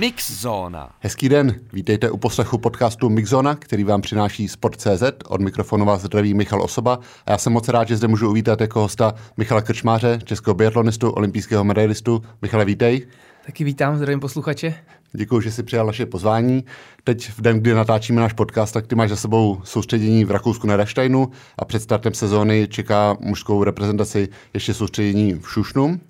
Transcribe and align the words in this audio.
Mixzona. 0.00 0.90
Hezký 1.00 1.28
den, 1.28 1.60
vítejte 1.72 2.10
u 2.10 2.16
poslechu 2.16 2.58
podcastu 2.58 3.08
Mixzona, 3.08 3.54
který 3.54 3.84
vám 3.84 4.00
přináší 4.00 4.48
Sport.cz. 4.48 5.02
Od 5.28 5.40
mikrofonu 5.40 5.84
vás 5.84 6.02
zdraví 6.02 6.34
Michal 6.34 6.62
Osoba 6.62 6.98
a 7.26 7.30
já 7.30 7.38
jsem 7.38 7.52
moc 7.52 7.68
rád, 7.68 7.88
že 7.88 7.96
zde 7.96 8.08
můžu 8.08 8.30
uvítat 8.30 8.60
jako 8.60 8.80
hosta 8.80 9.14
Michala 9.36 9.60
Krčmáře, 9.60 10.18
českého 10.24 10.54
biatlonistu, 10.54 11.10
olympijského 11.10 11.64
medailistu. 11.64 12.22
Michale, 12.42 12.64
vítej. 12.64 13.06
Taky 13.46 13.64
vítám, 13.64 13.96
zdravím 13.96 14.20
posluchače. 14.20 14.74
Děkuji, 15.12 15.40
že 15.40 15.52
jsi 15.52 15.62
přijal 15.62 15.86
naše 15.86 16.06
pozvání. 16.06 16.64
Teď 17.04 17.30
v 17.30 17.40
den, 17.40 17.60
kdy 17.60 17.74
natáčíme 17.74 18.20
náš 18.20 18.32
podcast, 18.32 18.74
tak 18.74 18.86
ty 18.86 18.94
máš 18.94 19.10
za 19.10 19.16
sebou 19.16 19.60
soustředění 19.64 20.24
v 20.24 20.30
Rakousku 20.30 20.66
na 20.66 20.76
Raštajnu 20.76 21.30
a 21.58 21.64
před 21.64 21.82
startem 21.82 22.14
sezóny 22.14 22.68
čeká 22.70 23.16
mužskou 23.20 23.64
reprezentaci 23.64 24.28
ještě 24.54 24.74
soustředění 24.74 25.34
v 25.34 25.50
Šušnu. 25.50 26.00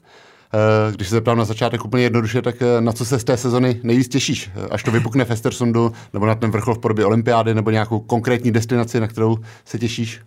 Eh, 0.55 0.93
když 0.93 1.09
se 1.09 1.15
zeptám 1.15 1.39
na 1.39 1.45
začátek 1.45 1.85
úplně 1.85 2.03
jednoduše, 2.03 2.43
tak 2.43 2.63
eh, 2.63 2.81
na 2.81 2.93
co 2.93 3.05
se 3.05 3.19
z 3.19 3.25
té 3.25 3.37
sezony 3.37 3.81
nejvíc 3.83 4.09
těšíš? 4.09 4.51
Eh, 4.55 4.69
až 4.71 4.83
to 4.83 4.91
vypukne 4.91 5.25
v 5.25 5.31
Estersundu, 5.31 5.93
nebo 6.13 6.27
na 6.27 6.35
ten 6.35 6.51
vrchol 6.51 6.75
v 6.75 6.79
podobě 6.79 7.05
olympiády, 7.05 7.55
nebo 7.55 7.71
nějakou 7.71 8.01
konkrétní 8.01 8.51
destinaci, 8.51 9.01
na 9.01 9.09
kterou 9.09 9.39
se 9.65 9.79
těšíš? 9.79 10.21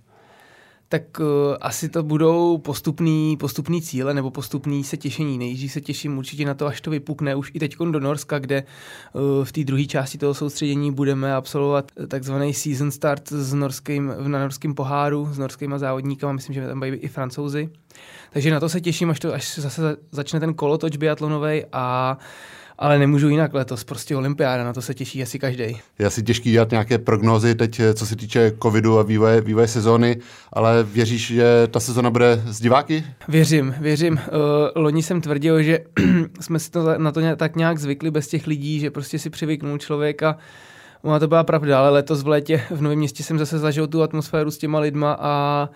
Tak 0.94 1.20
uh, 1.20 1.26
asi 1.62 1.90
to 1.90 2.04
budou 2.04 2.58
postupný, 2.58 3.38
postupný 3.38 3.82
cíle 3.82 4.14
nebo 4.14 4.32
postupný 4.32 4.84
se 4.84 4.98
těšení. 4.98 5.38
Nejdřív 5.38 5.72
se 5.72 5.82
těším 5.82 6.18
určitě 6.18 6.46
na 6.46 6.54
to, 6.54 6.68
až 6.68 6.82
to 6.82 6.92
vypukne 6.92 7.36
už 7.36 7.52
i 7.54 7.60
teď 7.60 7.76
do 7.92 8.00
Norska, 8.00 8.40
kde 8.40 8.64
uh, 9.14 9.44
v 9.44 9.52
té 9.52 9.64
druhé 9.64 9.86
části 9.86 10.18
toho 10.18 10.34
soustředění 10.34 10.92
budeme 10.92 11.36
absolvovat 11.36 11.92
takzvaný 12.08 12.54
season 12.54 12.92
start 12.92 13.30
s 13.30 13.54
norským, 13.54 14.14
na 14.28 14.40
norském 14.40 14.76
poháru 14.76 15.30
s 15.32 15.38
norskýma 15.38 15.78
závodníkama, 15.78 16.34
myslím, 16.34 16.54
že 16.54 16.68
tam 16.68 16.80
baví 16.80 16.98
i 16.98 17.08
francouzi. 17.08 17.70
Takže 18.32 18.52
na 18.52 18.60
to 18.60 18.70
se 18.70 18.82
těším, 18.82 19.10
až, 19.10 19.20
to, 19.20 19.34
až 19.34 19.60
zase 19.60 19.98
začne 20.12 20.40
ten 20.40 20.54
kolotoč 20.54 20.98
biatlonový 20.98 21.66
a 21.72 22.18
ale 22.78 23.00
nemůžu 23.00 23.30
jinak 23.30 23.54
letos, 23.54 23.84
prostě 23.84 24.16
olympiáda, 24.16 24.64
na 24.64 24.74
to 24.74 24.82
se 24.82 24.94
těší 24.94 25.24
asi 25.24 25.40
každý. 25.40 25.64
Je 26.00 26.06
asi 26.06 26.24
těžký 26.24 26.52
dělat 26.52 26.72
nějaké 26.72 26.98
prognózy 26.98 27.56
teď, 27.56 27.82
co 27.94 28.06
se 28.06 28.16
týče 28.16 28.52
covidu 28.62 29.00
a 29.00 29.04
vývoje, 29.04 29.42
vývoje 29.42 29.68
sezóny, 29.68 30.18
ale 30.54 30.84
věříš, 30.84 31.28
že 31.28 31.68
ta 31.72 31.80
sezona 31.80 32.10
bude 32.10 32.42
z 32.46 32.60
diváky? 32.60 33.04
Věřím, 33.28 33.76
věřím. 33.80 34.14
Uh, 34.14 34.20
loni 34.76 35.04
jsem 35.04 35.22
tvrdil, 35.22 35.64
že 35.64 35.80
jsme 36.40 36.60
si 36.60 36.72
to 36.72 36.98
na 36.98 37.12
to 37.12 37.22
tak 37.36 37.56
nějak 37.56 37.78
zvykli 37.78 38.12
bez 38.12 38.28
těch 38.28 38.48
lidí, 38.48 38.80
že 38.80 38.92
prostě 38.92 39.20
si 39.20 39.30
přivyknul 39.30 39.78
člověk 39.78 40.24
a 40.24 40.38
Ona 41.04 41.20
to 41.20 41.28
byla 41.28 41.44
pravda, 41.44 41.80
ale 41.80 41.90
letos 41.90 42.24
v 42.24 42.28
létě 42.28 42.62
v 42.70 42.82
Novém 42.82 42.98
městě 42.98 43.24
jsem 43.24 43.40
zase 43.40 43.60
zažil 43.60 43.88
tu 43.88 44.04
atmosféru 44.04 44.52
s 44.52 44.58
těma 44.58 44.80
lidma 44.80 45.18
a 45.20 45.70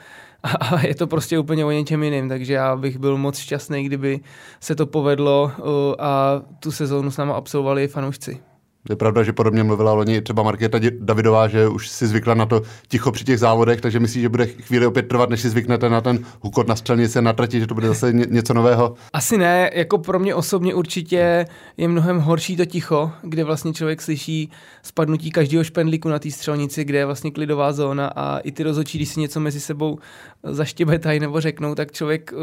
a 0.60 0.86
je 0.86 0.96
to 0.96 1.08
prostě 1.08 1.40
úplně 1.40 1.66
o 1.66 1.72
něčem 1.72 2.04
jiným, 2.04 2.30
takže 2.30 2.54
já 2.54 2.76
bych 2.76 2.98
byl 2.98 3.18
moc 3.18 3.38
šťastný, 3.38 3.84
kdyby 3.84 4.20
se 4.60 4.76
to 4.76 4.86
povedlo 4.86 5.52
a 6.00 6.42
tu 6.60 6.72
sezónu 6.72 7.12
s 7.12 7.18
náma 7.18 7.34
absolvovali 7.34 7.88
fanoušci. 7.88 8.47
Je 8.90 8.96
pravda, 8.96 9.24
že 9.24 9.34
podobně 9.34 9.64
mluvila 9.64 9.94
loni 9.94 10.22
třeba 10.22 10.44
Markéta 10.44 10.80
Davidová, 11.00 11.48
že 11.48 11.68
už 11.68 11.90
si 11.90 12.08
zvykla 12.08 12.34
na 12.34 12.46
to 12.46 12.62
ticho 12.88 13.12
při 13.12 13.24
těch 13.24 13.40
závodech, 13.40 13.82
takže 13.82 14.00
myslíš, 14.00 14.22
že 14.22 14.30
bude 14.30 14.46
chvíli 14.46 14.86
opět 14.86 15.08
trvat, 15.08 15.30
než 15.30 15.42
si 15.42 15.50
zvyknete 15.50 15.90
na 15.90 16.02
ten 16.02 16.20
hukot 16.42 16.68
na 16.68 16.76
střelnici 16.76 17.22
na 17.22 17.34
trati, 17.34 17.60
že 17.60 17.68
to 17.68 17.74
bude 17.74 17.88
zase 17.88 18.14
něco 18.14 18.54
nového? 18.54 18.94
Asi 19.14 19.38
ne, 19.38 19.70
jako 19.74 19.98
pro 19.98 20.20
mě 20.20 20.36
osobně 20.36 20.74
určitě 20.74 21.46
je 21.78 21.88
mnohem 21.88 22.20
horší 22.20 22.58
to 22.58 22.66
ticho, 22.66 23.12
kde 23.22 23.44
vlastně 23.44 23.74
člověk 23.74 24.02
slyší 24.02 24.52
spadnutí 24.84 25.32
každého 25.32 25.64
špendlíku 25.64 26.10
na 26.10 26.20
té 26.20 26.32
střelnici, 26.32 26.84
kde 26.84 26.98
je 26.98 27.06
vlastně 27.06 27.32
klidová 27.32 27.74
zóna 27.74 28.08
a 28.08 28.38
i 28.38 28.52
ty 28.52 28.64
rozhodčí, 28.64 28.98
když 28.98 29.10
si 29.10 29.20
něco 29.20 29.40
mezi 29.40 29.60
sebou 29.60 30.00
zaštěbetají 30.44 31.20
nebo 31.20 31.42
řeknou, 31.42 31.76
tak 31.76 31.92
člověk 31.92 32.34
uh, 32.34 32.40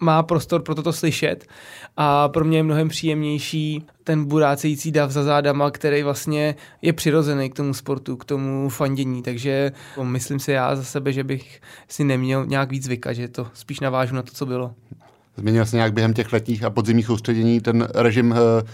má 0.00 0.22
prostor 0.22 0.62
pro 0.62 0.74
toto 0.74 0.92
slyšet 0.92 1.44
a 1.96 2.28
pro 2.28 2.44
mě 2.44 2.58
je 2.58 2.62
mnohem 2.62 2.88
příjemnější 2.88 3.86
ten 4.04 4.24
burácející 4.24 4.92
dav 4.92 5.10
za 5.10 5.22
zádama, 5.22 5.70
který 5.70 6.02
vlastně 6.02 6.54
je 6.82 6.92
přirozený 6.92 7.50
k 7.50 7.54
tomu 7.54 7.74
sportu, 7.74 8.16
k 8.16 8.24
tomu 8.24 8.68
fandění, 8.68 9.22
takže 9.22 9.72
myslím 10.02 10.38
si 10.38 10.52
já 10.52 10.76
za 10.76 10.84
sebe, 10.84 11.12
že 11.12 11.24
bych 11.24 11.60
si 11.88 12.04
neměl 12.04 12.46
nějak 12.46 12.70
víc 12.70 12.84
zvykat, 12.84 13.12
že 13.12 13.28
to 13.28 13.46
spíš 13.54 13.80
navážu 13.80 14.14
na 14.14 14.22
to, 14.22 14.32
co 14.32 14.46
bylo. 14.46 14.74
Změnil 15.36 15.66
se 15.66 15.76
nějak 15.76 15.92
během 15.92 16.14
těch 16.14 16.32
letních 16.32 16.64
a 16.64 16.70
podzimních 16.70 17.06
soustředění 17.06 17.60
ten 17.60 17.88
režim 17.94 18.30
uh 18.30 18.68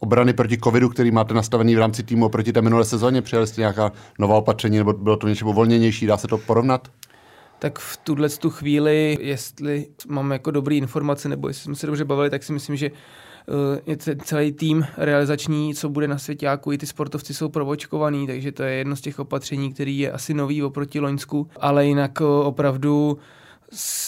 obrany 0.00 0.32
proti 0.32 0.58
covidu, 0.58 0.88
který 0.88 1.10
máte 1.10 1.34
nastavený 1.34 1.74
v 1.74 1.78
rámci 1.78 2.02
týmu 2.02 2.28
proti 2.28 2.52
té 2.52 2.62
minulé 2.62 2.84
sezóně? 2.84 3.22
Přijali 3.22 3.46
jste 3.46 3.60
nějaká 3.60 3.92
nová 4.18 4.36
opatření 4.36 4.78
nebo 4.78 4.92
bylo 4.92 5.16
to 5.16 5.28
něčemu 5.28 5.52
volněnější? 5.52 6.06
Dá 6.06 6.16
se 6.16 6.28
to 6.28 6.38
porovnat? 6.38 6.88
tak 7.58 7.78
v 7.78 7.96
tuhle 7.96 8.28
tu 8.28 8.50
chvíli, 8.50 9.18
jestli 9.20 9.86
mám 10.08 10.30
jako 10.30 10.50
dobré 10.50 10.74
informace, 10.74 11.28
nebo 11.28 11.48
jestli 11.48 11.62
jsme 11.62 11.74
se 11.74 11.86
dobře 11.86 12.04
bavili, 12.04 12.30
tak 12.30 12.42
si 12.42 12.52
myslím, 12.52 12.76
že 12.76 12.86
eh, 12.86 12.92
je 13.86 13.96
celý 14.24 14.52
tým 14.52 14.86
realizační, 14.96 15.74
co 15.74 15.88
bude 15.88 16.08
na 16.08 16.18
světě, 16.18 16.46
jako 16.46 16.72
i 16.72 16.78
ty 16.78 16.86
sportovci 16.86 17.34
jsou 17.34 17.48
provočkovaný, 17.48 18.26
takže 18.26 18.52
to 18.52 18.62
je 18.62 18.74
jedno 18.74 18.96
z 18.96 19.00
těch 19.00 19.18
opatření, 19.18 19.72
který 19.72 19.98
je 19.98 20.12
asi 20.12 20.34
nový 20.34 20.62
oproti 20.62 21.00
Loňsku, 21.00 21.48
ale 21.60 21.86
jinak 21.86 22.20
eh, 22.20 22.24
opravdu 22.24 23.18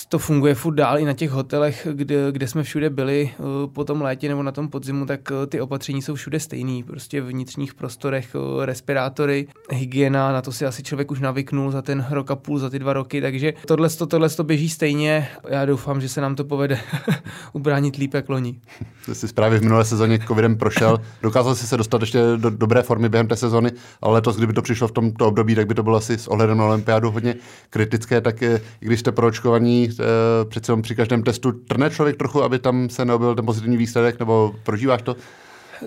to 0.08 0.18
funguje 0.18 0.54
furt 0.54 0.74
dál 0.74 0.98
i 0.98 1.04
na 1.04 1.12
těch 1.12 1.30
hotelech, 1.30 1.86
kde, 1.92 2.32
kde 2.32 2.48
jsme 2.48 2.62
všude 2.62 2.90
byli 2.90 3.30
eh, 3.32 3.42
po 3.66 3.84
tom 3.84 4.02
létě 4.02 4.28
nebo 4.28 4.42
na 4.42 4.52
tom 4.52 4.68
podzimu, 4.68 5.06
tak 5.06 5.20
eh, 5.32 5.46
ty 5.46 5.60
opatření 5.60 6.02
jsou 6.02 6.14
všude 6.14 6.40
stejný. 6.40 6.82
Prostě 6.82 7.20
v 7.20 7.26
vnitřních 7.26 7.74
prostorech 7.74 8.34
eh, 8.34 8.66
respirátory, 8.66 9.46
hygiena, 9.70 10.32
na 10.32 10.42
to 10.42 10.52
si 10.52 10.66
asi 10.66 10.82
člověk 10.82 11.10
už 11.10 11.20
navyknul 11.20 11.70
za 11.70 11.82
ten 11.82 12.06
rok 12.10 12.30
a 12.30 12.36
půl, 12.36 12.58
za 12.58 12.70
ty 12.70 12.78
dva 12.78 12.92
roky, 12.92 13.20
takže 13.20 13.52
tohle, 13.66 13.88
tohle 14.08 14.28
to 14.28 14.44
běží 14.44 14.68
stejně. 14.68 15.28
Já 15.48 15.64
doufám, 15.64 16.00
že 16.00 16.08
se 16.08 16.20
nám 16.20 16.34
to 16.34 16.44
povede 16.44 16.80
ubránit 17.52 17.96
líp 17.96 18.14
jak 18.14 18.28
loni. 18.28 18.60
Ty 19.06 19.14
jsi 19.14 19.32
právě 19.32 19.58
v 19.58 19.62
minulé 19.62 19.84
sezóně 19.84 20.18
covidem 20.18 20.56
prošel, 20.56 20.98
dokázal 21.22 21.54
jsi 21.54 21.66
se 21.66 21.76
dostat 21.76 22.00
ještě 22.00 22.18
do 22.36 22.50
dobré 22.50 22.82
formy 22.82 23.08
během 23.08 23.28
té 23.28 23.36
sezóny, 23.36 23.70
ale 24.02 24.14
letos, 24.14 24.36
kdyby 24.36 24.52
to 24.52 24.62
přišlo 24.62 24.88
v 24.88 24.92
tomto 24.92 25.26
období, 25.26 25.54
tak 25.54 25.66
by 25.66 25.74
to 25.74 25.82
bylo 25.82 25.96
asi 25.96 26.18
s 26.18 26.28
ohledem 26.28 26.58
na 26.58 26.64
olympiádu 26.64 27.10
hodně 27.10 27.34
kritické, 27.70 28.20
tak 28.20 28.42
i 28.42 28.60
když 28.80 29.00
jste 29.00 29.12
proočkovali 29.12 29.49
očkovaní, 29.50 29.88
e, 29.90 30.44
přece 30.44 30.72
při 30.82 30.94
každém 30.94 31.22
testu 31.22 31.52
trne 31.52 31.90
člověk 31.90 32.16
trochu, 32.16 32.42
aby 32.42 32.58
tam 32.58 32.88
se 32.88 33.04
neobil 33.04 33.34
ten 33.34 33.46
pozitivní 33.46 33.76
výsledek, 33.76 34.18
nebo 34.18 34.54
prožíváš 34.64 35.02
to? 35.02 35.16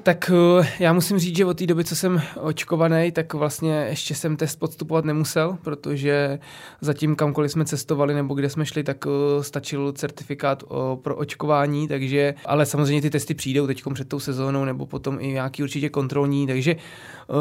Tak 0.03 0.31
eh, 0.33 0.67
já 0.79 0.93
musím 0.93 1.19
říct, 1.19 1.37
že 1.37 1.45
od 1.45 1.57
té 1.57 1.65
doby, 1.65 1.83
co 1.83 1.95
jsem 1.95 2.21
očkovaný, 2.41 3.11
tak 3.11 3.33
vlastně 3.33 3.85
ještě 3.89 4.15
jsem 4.15 4.37
test 4.37 4.55
podstupovat 4.55 5.05
nemusel, 5.05 5.57
protože 5.61 6.39
zatím 6.81 7.15
kamkoliv 7.15 7.51
jsme 7.51 7.65
cestovali 7.65 8.13
nebo 8.13 8.33
kde 8.33 8.49
jsme 8.49 8.65
šli, 8.65 8.83
tak 8.83 9.05
eh, 9.07 9.43
stačil 9.43 9.91
certifikát 9.91 10.63
pro 11.01 11.15
očkování, 11.15 11.87
takže, 11.87 12.33
ale 12.45 12.65
samozřejmě 12.65 13.01
ty 13.01 13.09
testy 13.09 13.33
přijdou 13.33 13.67
teď 13.67 13.83
před 13.93 14.09
tou 14.09 14.19
sezónou 14.19 14.65
nebo 14.65 14.85
potom 14.85 15.17
i 15.19 15.27
nějaký 15.27 15.63
určitě 15.63 15.89
kontrolní, 15.89 16.47
takže 16.47 16.75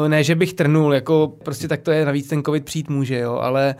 ne, 0.07 0.23
že 0.23 0.35
bych 0.35 0.53
trnul, 0.53 0.93
jako 0.93 1.33
prostě 1.43 1.67
tak 1.67 1.81
to 1.81 1.91
je, 1.91 2.05
navíc 2.05 2.27
ten 2.27 2.43
covid 2.43 2.65
přijít 2.65 2.89
může, 2.89 3.19
jo, 3.19 3.33
ale 3.33 3.75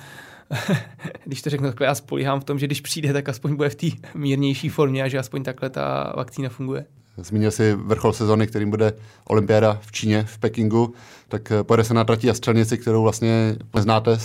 když 1.26 1.42
to 1.42 1.50
řeknu 1.50 1.68
takhle, 1.68 1.88
já 1.88 1.96
spolíhám 1.96 2.40
v 2.40 2.44
tom, 2.44 2.60
že 2.60 2.66
když 2.66 2.82
přijde, 2.82 3.14
tak 3.14 3.30
aspoň 3.30 3.56
bude 3.56 3.70
v 3.70 3.76
té 3.76 3.88
mírnější 4.16 4.70
formě 4.70 5.04
a 5.04 5.08
že 5.08 5.20
aspoň 5.20 5.44
takhle 5.44 5.70
ta 5.70 6.14
vakcína 6.18 6.50
funguje. 6.50 6.86
Zmínil 7.18 7.52
si 7.52 7.74
vrchol 7.74 8.14
sezony, 8.14 8.48
kterým 8.48 8.70
bude 8.70 8.94
olympiáda 9.28 9.80
v 9.82 9.92
Číně, 9.92 10.24
v 10.24 10.38
Pekingu, 10.38 10.94
tak 11.28 11.52
eh, 11.52 11.64
pojede 11.64 11.84
se 11.84 11.94
na 11.94 12.04
trati 12.04 12.30
a 12.30 12.34
střelnici, 12.34 12.78
kterou 12.78 13.04
vlastně 13.04 13.56
neznáte 13.76 14.18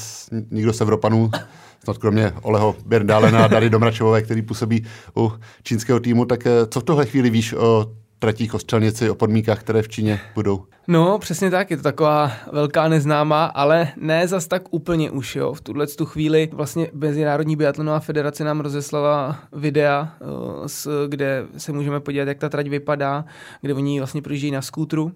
nikdo 0.50 0.72
z 0.72 0.80
Evropanů, 0.80 1.30
snad 1.84 1.98
kromě 1.98 2.32
Oleho 2.42 2.76
Běrdálena 2.86 3.44
a 3.44 3.48
Dary 3.48 3.70
Domračovové, 3.70 4.22
který 4.22 4.42
působí 4.42 4.86
u 5.16 5.32
čínského 5.62 6.00
týmu, 6.00 6.24
tak 6.24 6.46
eh, 6.46 6.50
co 6.70 6.80
v 6.80 6.84
tohle 6.84 7.06
chvíli 7.06 7.30
víš 7.30 7.52
o 7.52 7.92
tratí 8.18 8.48
kostřelnici, 8.48 9.10
o 9.10 9.14
podmínkách, 9.14 9.60
které 9.60 9.82
v 9.82 9.88
Číně 9.88 10.20
budou? 10.34 10.64
No, 10.88 11.18
přesně 11.18 11.50
tak, 11.50 11.70
je 11.70 11.76
to 11.76 11.82
taková 11.82 12.32
velká 12.52 12.88
neznámá, 12.88 13.44
ale 13.44 13.88
ne 13.96 14.28
zas 14.28 14.46
tak 14.46 14.62
úplně 14.70 15.10
už, 15.10 15.36
jo. 15.36 15.54
V 15.54 15.60
tuhle 15.60 15.86
tu 15.86 16.06
chvíli 16.06 16.48
vlastně 16.52 16.90
Mezinárodní 16.92 17.56
biatlonová 17.56 18.00
federace 18.00 18.44
nám 18.44 18.60
rozeslala 18.60 19.38
videa, 19.52 20.12
eh, 20.20 20.90
kde 21.08 21.46
se 21.56 21.72
můžeme 21.72 22.00
podívat, 22.00 22.28
jak 22.28 22.38
ta 22.38 22.48
trať 22.48 22.68
vypadá, 22.68 23.24
kde 23.60 23.74
oni 23.74 24.00
vlastně 24.00 24.22
projíždějí 24.22 24.50
na 24.50 24.62
skútru, 24.62 25.12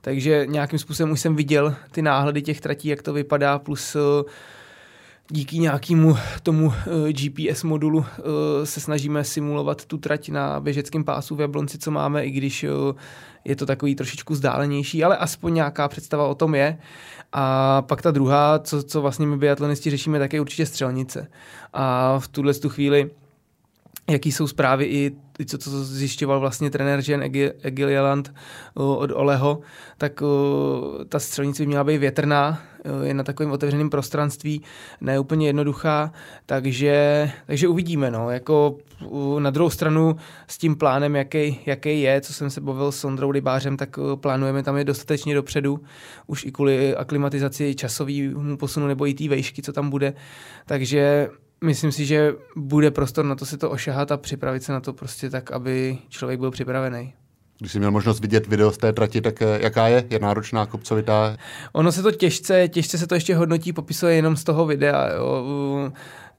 takže 0.00 0.46
nějakým 0.46 0.78
způsobem 0.78 1.12
už 1.12 1.20
jsem 1.20 1.36
viděl 1.36 1.74
ty 1.90 2.02
náhledy 2.02 2.42
těch 2.42 2.60
tratí, 2.60 2.88
jak 2.88 3.02
to 3.02 3.12
vypadá, 3.12 3.58
plus 3.58 3.96
eh, 3.96 4.30
díky 5.28 5.58
nějakému 5.58 6.16
tomu 6.42 6.72
GPS 7.12 7.62
modulu 7.62 8.04
se 8.64 8.80
snažíme 8.80 9.24
simulovat 9.24 9.84
tu 9.84 9.98
trať 9.98 10.28
na 10.28 10.60
běžeckém 10.60 11.04
pásu 11.04 11.36
v 11.36 11.40
Jablonci, 11.40 11.78
co 11.78 11.90
máme, 11.90 12.24
i 12.24 12.30
když 12.30 12.66
je 13.44 13.56
to 13.56 13.66
takový 13.66 13.94
trošičku 13.94 14.34
zdálenější, 14.34 15.04
ale 15.04 15.16
aspoň 15.16 15.54
nějaká 15.54 15.88
představa 15.88 16.26
o 16.26 16.34
tom 16.34 16.54
je. 16.54 16.78
A 17.32 17.82
pak 17.82 18.02
ta 18.02 18.10
druhá, 18.10 18.58
co, 18.58 18.82
co 18.82 19.02
vlastně 19.02 19.26
my 19.26 19.36
biatlonisti 19.36 19.90
řešíme, 19.90 20.18
tak 20.18 20.32
je 20.32 20.40
určitě 20.40 20.66
střelnice. 20.66 21.28
A 21.72 22.18
v 22.18 22.28
tuhle 22.28 22.54
tu 22.54 22.68
chvíli 22.68 23.10
jaký 24.10 24.32
jsou 24.32 24.46
zprávy 24.46 24.84
i 24.84 25.16
co 25.46 25.58
to 25.58 25.84
zjišťoval 25.84 26.40
vlastně 26.40 26.70
trenér 26.70 27.02
Jen 27.08 27.22
Egilieland 27.62 28.34
od 28.74 29.10
Oleho, 29.14 29.60
tak 29.98 30.22
ta 31.08 31.18
střelnice 31.18 31.62
by 31.62 31.66
měla 31.66 31.84
být 31.84 31.98
větrná, 31.98 32.62
je 33.02 33.14
na 33.14 33.22
takovém 33.22 33.52
otevřeném 33.52 33.90
prostranství, 33.90 34.62
ne 35.00 35.18
úplně 35.18 35.46
jednoduchá, 35.46 36.12
takže, 36.46 37.30
takže 37.46 37.68
uvidíme. 37.68 38.10
No. 38.10 38.30
Jako 38.30 38.76
na 39.38 39.50
druhou 39.50 39.70
stranu 39.70 40.16
s 40.48 40.58
tím 40.58 40.76
plánem, 40.76 41.16
jaký, 41.16 41.60
jaký 41.66 42.00
je, 42.00 42.20
co 42.20 42.32
jsem 42.32 42.50
se 42.50 42.60
bavil 42.60 42.92
s 42.92 43.00
Sondrou 43.00 43.30
Libářem, 43.30 43.76
tak 43.76 43.98
plánujeme 44.14 44.62
tam 44.62 44.76
je 44.76 44.84
dostatečně 44.84 45.34
dopředu, 45.34 45.80
už 46.26 46.44
i 46.44 46.52
kvůli 46.52 46.96
aklimatizaci 46.96 47.74
časovému 47.74 48.56
posunu 48.56 48.86
nebo 48.86 49.06
i 49.06 49.14
té 49.14 49.28
vejšky, 49.28 49.62
co 49.62 49.72
tam 49.72 49.90
bude. 49.90 50.14
Takže 50.66 51.28
myslím 51.64 51.92
si, 51.92 52.06
že 52.06 52.34
bude 52.56 52.90
prostor 52.90 53.24
na 53.24 53.34
to 53.34 53.46
si 53.46 53.58
to 53.58 53.70
ošahat 53.70 54.12
a 54.12 54.16
připravit 54.16 54.62
se 54.62 54.72
na 54.72 54.80
to 54.80 54.92
prostě 54.92 55.30
tak, 55.30 55.52
aby 55.52 55.98
člověk 56.08 56.40
byl 56.40 56.50
připravený. 56.50 57.14
Když 57.58 57.72
jsi 57.72 57.78
měl 57.78 57.90
možnost 57.90 58.20
vidět 58.20 58.46
video 58.46 58.72
z 58.72 58.78
té 58.78 58.92
trati, 58.92 59.20
tak 59.20 59.42
eh, 59.42 59.58
jaká 59.62 59.88
je? 59.88 60.06
Je 60.10 60.18
náročná, 60.18 60.66
kopcovitá? 60.66 61.36
Ono 61.72 61.92
se 61.92 62.02
to 62.02 62.10
těžce, 62.10 62.68
těžce 62.68 62.98
se 62.98 63.06
to 63.06 63.14
ještě 63.14 63.36
hodnotí, 63.36 63.72
popisuje 63.72 64.14
jenom 64.14 64.36
z 64.36 64.44
toho 64.44 64.66
videa. 64.66 65.08
Jo. 65.08 65.44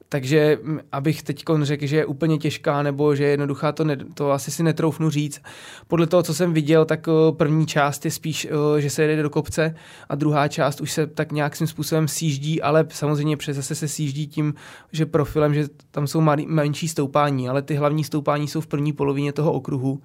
Takže 0.10 0.60
abych 0.92 1.24
teď 1.24 1.44
řekl, 1.62 1.86
že 1.86 1.96
je 1.96 2.06
úplně 2.06 2.38
těžká 2.38 2.84
nebo 2.84 3.16
že 3.16 3.24
je 3.24 3.30
jednoduchá, 3.30 3.72
to, 3.72 3.84
ne, 3.84 3.98
to 4.14 4.32
asi 4.32 4.52
si 4.52 4.64
netroufnu 4.64 5.10
říct. 5.10 5.42
Podle 5.88 6.08
toho, 6.08 6.24
co 6.24 6.34
jsem 6.34 6.54
viděl, 6.54 6.86
tak 6.86 7.08
první 7.32 7.68
část 7.68 8.06
je 8.06 8.12
spíš, 8.12 8.48
že 8.78 8.90
se 8.90 9.02
jede 9.04 9.24
do 9.24 9.30
kopce 9.30 9.76
a 10.10 10.16
druhá 10.16 10.48
část 10.48 10.82
už 10.82 10.92
se 10.92 11.08
tak 11.08 11.32
nějak 11.32 11.56
svým 11.56 11.68
způsobem 11.68 12.08
sjíždí, 12.08 12.62
ale 12.62 12.86
samozřejmě 12.90 13.38
přes 13.38 13.56
zase 13.56 13.76
se 13.76 13.88
sjíždí 13.88 14.28
tím, 14.28 14.54
že 14.92 15.06
profilem, 15.06 15.54
že 15.54 15.68
tam 15.92 16.08
jsou 16.08 16.22
menší 16.46 16.88
stoupání, 16.88 17.50
ale 17.50 17.62
ty 17.62 17.76
hlavní 17.76 18.04
stoupání 18.04 18.48
jsou 18.48 18.62
v 18.62 18.68
první 18.68 18.94
polovině 18.94 19.34
toho 19.34 19.54
okruhu. 19.54 20.02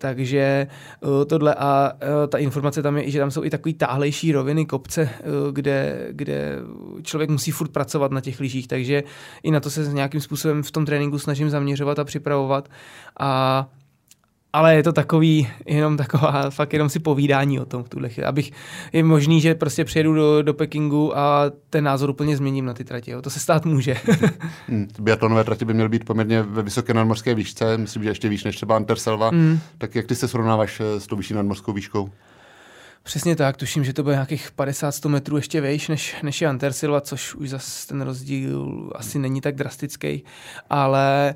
Takže 0.00 0.66
uh, 1.00 1.24
tohle 1.24 1.54
a 1.54 1.92
uh, 1.92 2.26
ta 2.28 2.38
informace 2.38 2.82
tam 2.82 2.96
je, 2.96 3.10
že 3.10 3.18
tam 3.18 3.30
jsou 3.30 3.44
i 3.44 3.50
takový 3.50 3.74
táhlejší 3.74 4.32
roviny, 4.32 4.66
kopce, 4.66 5.02
uh, 5.02 5.52
kde, 5.52 6.08
kde 6.10 6.56
člověk 7.02 7.30
musí 7.30 7.50
furt 7.50 7.68
pracovat 7.68 8.12
na 8.12 8.20
těch 8.20 8.40
lyžích, 8.40 8.68
takže 8.68 9.02
i 9.42 9.50
na 9.50 9.60
to 9.60 9.70
se 9.70 9.92
nějakým 9.92 10.20
způsobem 10.20 10.62
v 10.62 10.70
tom 10.70 10.86
tréninku 10.86 11.18
snažím 11.18 11.50
zaměřovat 11.50 11.98
a 11.98 12.04
připravovat. 12.04 12.68
A 13.20 13.68
ale 14.52 14.74
je 14.74 14.82
to 14.82 14.92
takový, 14.92 15.48
jenom 15.66 15.96
taková, 15.96 16.50
fakt 16.50 16.72
jenom 16.72 16.88
si 16.88 16.98
povídání 16.98 17.60
o 17.60 17.64
tom 17.64 17.84
v 17.84 17.88
tuhle 17.88 18.08
chvíli. 18.08 18.26
Abych, 18.26 18.52
je 18.92 19.04
možný, 19.04 19.40
že 19.40 19.54
prostě 19.54 19.84
přijedu 19.84 20.14
do, 20.14 20.42
do 20.42 20.54
Pekingu 20.54 21.18
a 21.18 21.52
ten 21.70 21.84
názor 21.84 22.10
úplně 22.10 22.36
změním 22.36 22.64
na 22.64 22.74
ty 22.74 22.84
tratě. 22.84 23.10
Jo. 23.10 23.22
To 23.22 23.30
se 23.30 23.40
stát 23.40 23.64
může. 23.64 23.96
hmm, 24.68 24.88
biatlonové 24.98 25.44
tratě 25.44 25.64
by 25.64 25.74
měly 25.74 25.88
být 25.88 26.04
poměrně 26.04 26.42
ve 26.42 26.62
vysoké 26.62 26.94
nadmorské 26.94 27.34
výšce, 27.34 27.78
myslím, 27.78 28.02
že 28.02 28.10
ještě 28.10 28.28
výš 28.28 28.44
než 28.44 28.56
třeba 28.56 28.76
Anterselva. 28.76 29.28
Hmm. 29.28 29.58
Tak 29.78 29.94
jak 29.94 30.06
ty 30.06 30.14
se 30.14 30.28
srovnáváš 30.28 30.80
eh, 30.80 31.00
s 31.00 31.06
tou 31.06 31.16
vyšší 31.16 31.34
nadmorskou 31.34 31.72
výškou? 31.72 32.10
Přesně 33.02 33.36
tak, 33.36 33.56
tuším, 33.56 33.84
že 33.84 33.92
to 33.92 34.02
bude 34.02 34.14
nějakých 34.14 34.50
50-100 34.56 35.08
metrů 35.08 35.36
ještě 35.36 35.60
vejš 35.60 35.88
než, 35.88 36.16
než 36.22 36.40
je 36.40 36.48
Antersilva, 36.48 37.00
což 37.00 37.34
už 37.34 37.50
zase 37.50 37.88
ten 37.88 38.00
rozdíl 38.00 38.90
asi 38.94 39.18
není 39.18 39.40
tak 39.40 39.54
drastický, 39.54 40.24
ale 40.70 41.34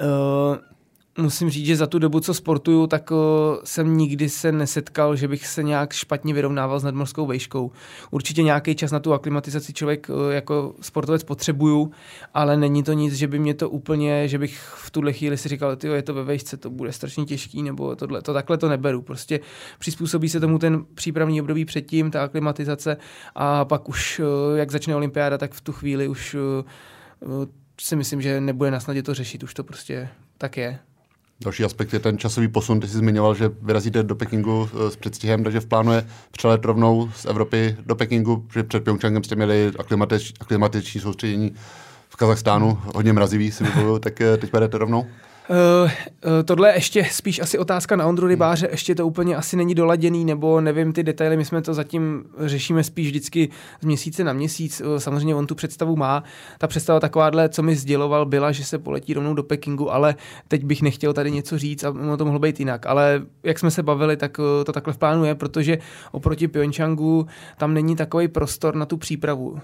uh, 0.00 0.56
musím 1.18 1.50
říct, 1.50 1.66
že 1.66 1.76
za 1.76 1.86
tu 1.86 1.98
dobu, 1.98 2.20
co 2.20 2.34
sportuju, 2.34 2.86
tak 2.86 3.12
jsem 3.64 3.96
nikdy 3.96 4.28
se 4.28 4.52
nesetkal, 4.52 5.16
že 5.16 5.28
bych 5.28 5.46
se 5.46 5.62
nějak 5.62 5.92
špatně 5.92 6.34
vyrovnával 6.34 6.80
s 6.80 6.84
nadmorskou 6.84 7.26
vejškou. 7.26 7.72
Určitě 8.10 8.42
nějaký 8.42 8.74
čas 8.74 8.90
na 8.90 9.00
tu 9.00 9.12
aklimatizaci 9.12 9.72
člověk 9.72 10.10
jako 10.30 10.74
sportovec 10.80 11.24
potřebuju, 11.24 11.90
ale 12.34 12.56
není 12.56 12.82
to 12.82 12.92
nic, 12.92 13.14
že 13.14 13.28
by 13.28 13.38
mě 13.38 13.54
to 13.54 13.70
úplně, 13.70 14.28
že 14.28 14.38
bych 14.38 14.58
v 14.58 14.90
tuhle 14.90 15.12
chvíli 15.12 15.36
si 15.36 15.48
říkal, 15.48 15.76
tyjo, 15.76 15.94
je 15.94 16.02
to 16.02 16.14
ve 16.14 16.24
vejšce, 16.24 16.56
to 16.56 16.70
bude 16.70 16.92
strašně 16.92 17.24
těžký, 17.24 17.62
nebo 17.62 17.96
tohle, 17.96 18.22
to 18.22 18.32
takhle 18.32 18.58
to 18.58 18.68
neberu. 18.68 19.02
Prostě 19.02 19.40
přizpůsobí 19.78 20.28
se 20.28 20.40
tomu 20.40 20.58
ten 20.58 20.84
přípravný 20.94 21.40
období 21.40 21.64
předtím, 21.64 22.10
ta 22.10 22.22
aklimatizace 22.22 22.96
a 23.34 23.64
pak 23.64 23.88
už, 23.88 24.20
jak 24.56 24.70
začne 24.70 24.96
olympiáda, 24.96 25.38
tak 25.38 25.52
v 25.52 25.60
tu 25.60 25.72
chvíli 25.72 26.08
už 26.08 26.36
si 27.80 27.96
myslím, 27.96 28.22
že 28.22 28.40
nebude 28.40 28.70
na 28.70 28.80
snadě 28.80 29.02
to 29.02 29.14
řešit, 29.14 29.42
už 29.42 29.54
to 29.54 29.64
prostě 29.64 30.08
tak 30.38 30.56
je. 30.56 30.78
Další 31.44 31.64
aspekt 31.64 31.92
je 31.92 31.98
ten 31.98 32.18
časový 32.18 32.48
posun. 32.48 32.80
Ty 32.80 32.88
jsi 32.88 32.96
zmiňoval, 32.96 33.34
že 33.34 33.50
vyrazíte 33.62 34.02
do 34.02 34.14
Pekingu 34.14 34.68
eh, 34.72 34.90
s 34.90 34.96
předstihem, 34.96 35.44
takže 35.44 35.60
v 35.60 35.66
plánu 35.66 35.92
je 35.92 36.06
přelet 36.30 36.64
rovnou 36.64 37.10
z 37.16 37.24
Evropy 37.24 37.76
do 37.86 37.94
Pekingu, 37.94 38.36
protože 38.36 38.62
před 38.62 38.84
Pyeongchangem 38.84 39.24
jste 39.24 39.36
měli 39.36 39.72
aklimatiční 40.40 41.00
soustředění 41.00 41.54
v 42.08 42.16
Kazachstánu, 42.16 42.78
hodně 42.94 43.12
mrazivý 43.12 43.50
si 43.50 43.64
vybavuju, 43.64 43.98
tak 43.98 44.20
eh, 44.20 44.36
teď 44.36 44.50
jedete 44.54 44.78
rovnou? 44.78 45.06
Uh, 45.50 45.90
tohle 46.44 46.74
ještě 46.74 47.04
spíš 47.04 47.40
asi 47.40 47.58
otázka 47.58 47.96
na 47.96 48.06
Ondru 48.06 48.26
Rybáře, 48.26 48.66
hmm. 48.66 48.72
ještě 48.72 48.94
to 48.94 49.06
úplně 49.06 49.36
asi 49.36 49.56
není 49.56 49.74
doladěný, 49.74 50.24
nebo 50.24 50.60
nevím 50.60 50.92
ty 50.92 51.02
detaily, 51.02 51.36
my 51.36 51.44
jsme 51.44 51.62
to 51.62 51.74
zatím 51.74 52.24
řešíme 52.38 52.84
spíš 52.84 53.06
vždycky 53.06 53.48
z 53.80 53.84
měsíce 53.84 54.24
na 54.24 54.32
měsíc, 54.32 54.80
uh, 54.80 54.96
samozřejmě 54.96 55.34
on 55.34 55.46
tu 55.46 55.54
představu 55.54 55.96
má, 55.96 56.24
ta 56.58 56.66
představa 56.66 57.00
takováhle, 57.00 57.48
co 57.48 57.62
mi 57.62 57.76
sděloval, 57.76 58.26
byla, 58.26 58.52
že 58.52 58.64
se 58.64 58.78
poletí 58.78 59.14
rovnou 59.14 59.34
do 59.34 59.42
Pekingu, 59.42 59.92
ale 59.92 60.14
teď 60.48 60.64
bych 60.64 60.82
nechtěl 60.82 61.12
tady 61.12 61.30
něco 61.30 61.58
říct 61.58 61.84
a 61.84 61.90
ono 61.90 62.16
to 62.16 62.24
mohlo 62.24 62.40
být 62.40 62.58
jinak, 62.60 62.86
ale 62.86 63.22
jak 63.42 63.58
jsme 63.58 63.70
se 63.70 63.82
bavili, 63.82 64.16
tak 64.16 64.36
to 64.66 64.72
takhle 64.72 64.92
v 64.92 64.98
plánu 64.98 65.24
je, 65.24 65.34
protože 65.34 65.78
oproti 66.12 66.48
Pyeongchangu 66.48 67.26
tam 67.58 67.74
není 67.74 67.96
takový 67.96 68.28
prostor 68.28 68.74
na 68.74 68.86
tu 68.86 68.96
přípravu 68.96 69.48
uh, 69.48 69.58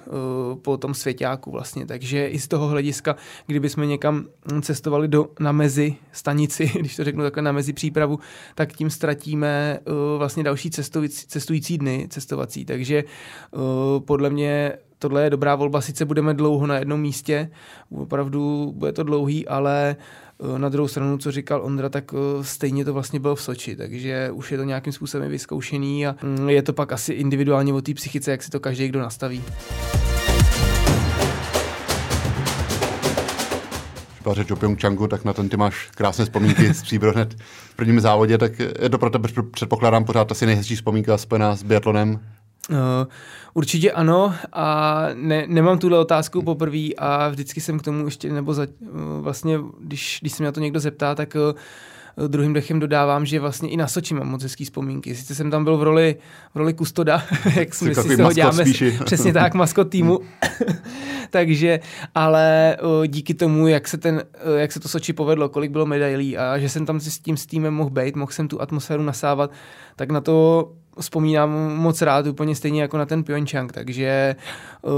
po 0.62 0.76
tom 0.76 0.94
svěťáku 0.94 1.50
vlastně, 1.50 1.86
takže 1.86 2.26
i 2.26 2.38
z 2.38 2.48
toho 2.48 2.68
hlediska, 2.68 3.16
kdyby 3.46 3.68
jsme 3.68 3.86
někam 3.86 4.24
cestovali 4.62 5.08
do, 5.08 5.26
na 5.40 5.52
mezi 5.52 5.73
mezi 5.74 5.96
stanici, 6.12 6.70
když 6.80 6.96
to 6.96 7.04
řeknu 7.04 7.22
takhle 7.22 7.42
na 7.42 7.52
mezi 7.52 7.72
přípravu, 7.72 8.18
tak 8.54 8.72
tím 8.72 8.90
ztratíme 8.90 9.78
uh, 9.86 10.18
vlastně 10.18 10.42
další 10.42 10.70
cestující, 10.70 11.26
cestující 11.26 11.78
dny 11.78 12.06
cestovací. 12.10 12.64
Takže 12.64 13.04
uh, 13.50 13.60
podle 14.04 14.30
mě 14.30 14.72
tohle 14.98 15.24
je 15.24 15.30
dobrá 15.30 15.54
volba. 15.54 15.80
Sice 15.80 16.04
budeme 16.04 16.34
dlouho 16.34 16.66
na 16.66 16.78
jednom 16.78 17.00
místě, 17.00 17.50
opravdu 17.90 18.72
bude 18.76 18.92
to 18.92 19.02
dlouhý, 19.02 19.48
ale 19.48 19.96
uh, 20.38 20.58
na 20.58 20.68
druhou 20.68 20.88
stranu, 20.88 21.18
co 21.18 21.32
říkal 21.32 21.62
Ondra, 21.62 21.88
tak 21.88 22.14
stejně 22.42 22.84
to 22.84 22.92
vlastně 22.92 23.20
bylo 23.20 23.34
v 23.34 23.42
Soči, 23.42 23.76
takže 23.76 24.30
už 24.30 24.52
je 24.52 24.58
to 24.58 24.64
nějakým 24.64 24.92
způsobem 24.92 25.30
vyzkoušený 25.30 26.06
a 26.06 26.16
um, 26.38 26.48
je 26.48 26.62
to 26.62 26.72
pak 26.72 26.92
asi 26.92 27.12
individuálně 27.12 27.72
o 27.72 27.82
té 27.82 27.94
psychice, 27.94 28.30
jak 28.30 28.42
si 28.42 28.50
to 28.50 28.60
každý 28.60 28.88
kdo 28.88 29.00
nastaví. 29.00 29.42
Byla 34.24 34.34
řeč 34.34 34.50
o 34.50 34.56
Pyeongchangu, 34.56 35.06
tak 35.06 35.24
na 35.24 35.32
ten 35.32 35.48
ty 35.48 35.56
máš 35.56 35.90
krásné 35.94 36.24
vzpomínky 36.24 36.74
z 36.74 36.82
příbro 36.82 37.12
hned 37.12 37.34
v 37.70 37.76
prvním 37.76 38.00
závodě, 38.00 38.38
tak 38.38 38.58
je 38.58 38.90
to 38.90 38.98
pro 38.98 39.10
tebe 39.10 39.28
předpokládám 39.50 40.04
pořád 40.04 40.32
asi 40.32 40.46
nejhezčí 40.46 40.76
vzpomínka 40.76 41.18
spojená 41.18 41.56
s 41.56 41.62
biatlonem. 41.62 42.20
Uh, 42.70 42.76
určitě 43.54 43.92
ano 43.92 44.34
a 44.52 45.06
ne, 45.14 45.44
nemám 45.48 45.78
tuhle 45.78 45.98
otázku 45.98 46.42
poprvé 46.42 46.88
a 46.98 47.28
vždycky 47.28 47.60
jsem 47.60 47.78
k 47.78 47.82
tomu 47.82 48.04
ještě, 48.04 48.32
nebo 48.32 48.54
za, 48.54 48.66
uh, 48.80 48.88
vlastně, 49.20 49.58
když, 49.80 50.18
když 50.20 50.32
se 50.32 50.42
mě 50.42 50.46
na 50.46 50.52
to 50.52 50.60
někdo 50.60 50.80
zeptá, 50.80 51.14
tak 51.14 51.34
uh, 51.34 51.58
druhým 52.26 52.52
dechem 52.52 52.80
dodávám, 52.80 53.26
že 53.26 53.40
vlastně 53.40 53.70
i 53.70 53.76
na 53.76 53.86
Soči 53.86 54.14
mám 54.14 54.28
moc 54.28 54.42
hezký 54.42 54.64
vzpomínky. 54.64 55.14
Sice 55.14 55.34
jsem 55.34 55.50
tam 55.50 55.64
byl 55.64 55.76
v 55.76 55.82
roli, 55.82 56.16
v 56.54 56.56
roli 56.56 56.74
kustoda, 56.74 57.22
jak 57.56 57.74
jsme 57.74 57.94
si 57.94 58.22
ho 58.22 58.32
děláme, 58.32 58.64
přesně 59.04 59.32
tak, 59.32 59.54
maskot 59.54 59.88
týmu. 59.88 60.20
Takže, 61.30 61.80
ale 62.14 62.76
díky 63.06 63.34
tomu, 63.34 63.68
jak 63.68 63.88
se, 63.88 63.98
ten, 63.98 64.22
jak 64.56 64.72
se 64.72 64.80
to 64.80 64.88
Soči 64.88 65.12
povedlo, 65.12 65.48
kolik 65.48 65.70
bylo 65.70 65.86
medailí 65.86 66.38
a 66.38 66.58
že 66.58 66.68
jsem 66.68 66.86
tam 66.86 67.00
s 67.00 67.18
tím 67.18 67.36
s 67.36 67.46
týmem 67.46 67.74
mohl 67.74 67.90
být, 67.90 68.16
mohl 68.16 68.32
jsem 68.32 68.48
tu 68.48 68.60
atmosféru 68.62 69.02
nasávat, 69.02 69.52
tak 69.96 70.10
na 70.10 70.20
to 70.20 70.72
vzpomínám 71.00 71.50
moc 71.76 72.02
rád, 72.02 72.26
úplně 72.26 72.54
stejně 72.54 72.82
jako 72.82 72.98
na 72.98 73.06
ten 73.06 73.24
Pyeongchang, 73.24 73.72
takže 73.72 74.36
uh, 74.82 74.92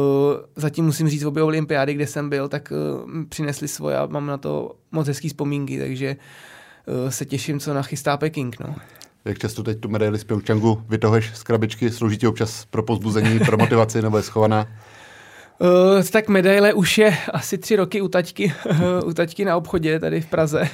zatím 0.56 0.84
musím 0.84 1.08
říct, 1.08 1.24
obě 1.24 1.42
olympiády, 1.42 1.94
kde 1.94 2.06
jsem 2.06 2.28
byl, 2.28 2.48
tak 2.48 2.72
uh, 2.72 3.10
přinesli 3.28 3.68
svoje 3.68 3.98
a 3.98 4.06
mám 4.06 4.26
na 4.26 4.38
to 4.38 4.74
moc 4.92 5.08
hezký 5.08 5.28
vzpomínky, 5.28 5.78
takže 5.78 6.16
uh, 6.16 6.22
se 7.08 7.24
těším, 7.24 7.60
co 7.60 7.74
nachystá 7.74 8.16
Peking. 8.16 8.60
No. 8.60 8.74
Jak 9.24 9.38
často 9.38 9.62
teď 9.62 9.80
tu 9.80 9.88
medaili 9.88 10.18
z 10.18 10.24
Pyeongchangu 10.24 10.82
vytoheš 10.88 11.30
z 11.34 11.42
krabičky? 11.42 11.90
Slouží 11.90 12.18
ti 12.18 12.26
občas 12.26 12.64
pro 12.64 12.82
pozbuzení, 12.82 13.38
pro 13.38 13.56
motivaci 13.56 14.02
nebo 14.02 14.16
je 14.16 14.22
schovaná? 14.22 14.66
Uh, 15.58 16.02
tak 16.12 16.28
medaile 16.28 16.72
už 16.72 16.98
je 16.98 17.16
asi 17.32 17.58
tři 17.58 17.76
roky 17.76 18.00
u 18.00 18.08
taťky, 18.08 18.52
u 19.06 19.12
taťky 19.12 19.44
na 19.44 19.56
obchodě 19.56 20.00
tady 20.00 20.20
v 20.20 20.26
Praze. 20.26 20.68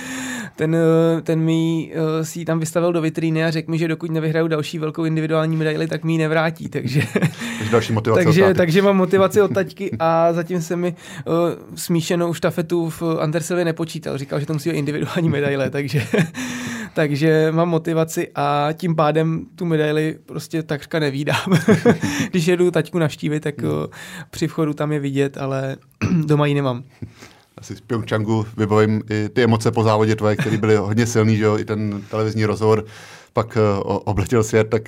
ten, 0.56 0.76
ten 1.22 1.40
mi 1.40 1.92
si 2.22 2.38
ji 2.38 2.44
tam 2.44 2.60
vystavil 2.60 2.92
do 2.92 3.00
vitríny 3.00 3.44
a 3.44 3.50
řekl 3.50 3.70
mi, 3.70 3.78
že 3.78 3.88
dokud 3.88 4.10
nevyhraju 4.10 4.48
další 4.48 4.78
velkou 4.78 5.04
individuální 5.04 5.56
medaili, 5.56 5.86
tak 5.86 6.04
mi 6.04 6.12
ji 6.12 6.18
nevrátí. 6.18 6.68
Takže, 6.68 7.02
další 7.72 7.92
motivace 7.92 8.24
takže, 8.24 8.54
takže 8.54 8.82
mám 8.82 8.96
motivaci 8.96 9.42
od 9.42 9.54
taťky 9.54 9.90
a 9.98 10.32
zatím 10.32 10.62
se 10.62 10.76
mi 10.76 10.94
uh, 11.24 11.34
smíšenou 11.74 12.34
štafetu 12.34 12.90
v 12.90 13.02
Andersovi 13.20 13.64
nepočítal. 13.64 14.18
Říkal, 14.18 14.40
že 14.40 14.46
to 14.46 14.52
musí 14.52 14.70
být 14.70 14.76
individuální 14.76 15.28
medaile, 15.28 15.70
takže, 15.70 16.06
takže 16.94 17.48
mám 17.50 17.68
motivaci 17.68 18.28
a 18.34 18.68
tím 18.72 18.96
pádem 18.96 19.46
tu 19.54 19.64
medaili 19.64 20.18
prostě 20.26 20.62
takřka 20.62 20.98
nevídám. 20.98 21.58
Když 22.30 22.46
jedu 22.46 22.70
taťku 22.70 22.98
navštívit, 22.98 23.40
tak 23.40 23.54
uh, 23.62 23.68
při 24.30 24.48
vchodu 24.48 24.74
tam 24.74 24.92
je 24.92 25.00
vidět, 25.00 25.38
ale 25.38 25.76
doma 26.24 26.46
ji 26.46 26.54
nemám 26.54 26.84
asi 27.56 27.76
z 27.76 27.80
Pyeongchangu 27.80 28.46
vybavím 28.56 29.02
i 29.10 29.28
ty 29.28 29.42
emoce 29.42 29.70
po 29.72 29.82
závodě 29.82 30.16
tvoje, 30.16 30.36
které 30.36 30.56
byly 30.56 30.76
hodně 30.76 31.06
silný, 31.06 31.36
že 31.36 31.44
jo, 31.44 31.58
i 31.58 31.64
ten 31.64 32.02
televizní 32.10 32.44
rozhovor 32.44 32.84
pak 33.32 33.56
uh, 33.56 33.96
obletěl 34.04 34.42
svět, 34.42 34.68
tak 34.70 34.82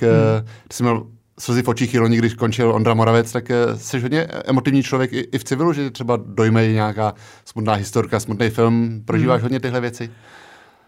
ty 0.67 0.73
jsi 0.73 0.83
měl 0.83 1.03
slzy 1.39 1.63
v 1.63 1.67
očích 1.67 1.93
Jironi, 1.93 2.17
když 2.17 2.33
končil 2.33 2.71
Ondra 2.71 2.93
Moravec, 2.93 3.31
tak 3.31 3.49
uh, 3.49 3.79
jsi 3.79 3.99
hodně 3.99 4.21
emotivní 4.21 4.83
člověk 4.83 5.13
i, 5.13 5.19
i 5.19 5.37
v 5.37 5.43
civilu, 5.43 5.73
že 5.73 5.91
třeba 5.91 6.19
dojme 6.25 6.67
nějaká 6.67 7.13
smutná 7.45 7.73
historka, 7.73 8.19
smutný 8.19 8.49
film, 8.49 9.01
prožíváš 9.05 9.41
hmm. 9.41 9.45
hodně 9.45 9.59
tyhle 9.59 9.81
věci? 9.81 10.09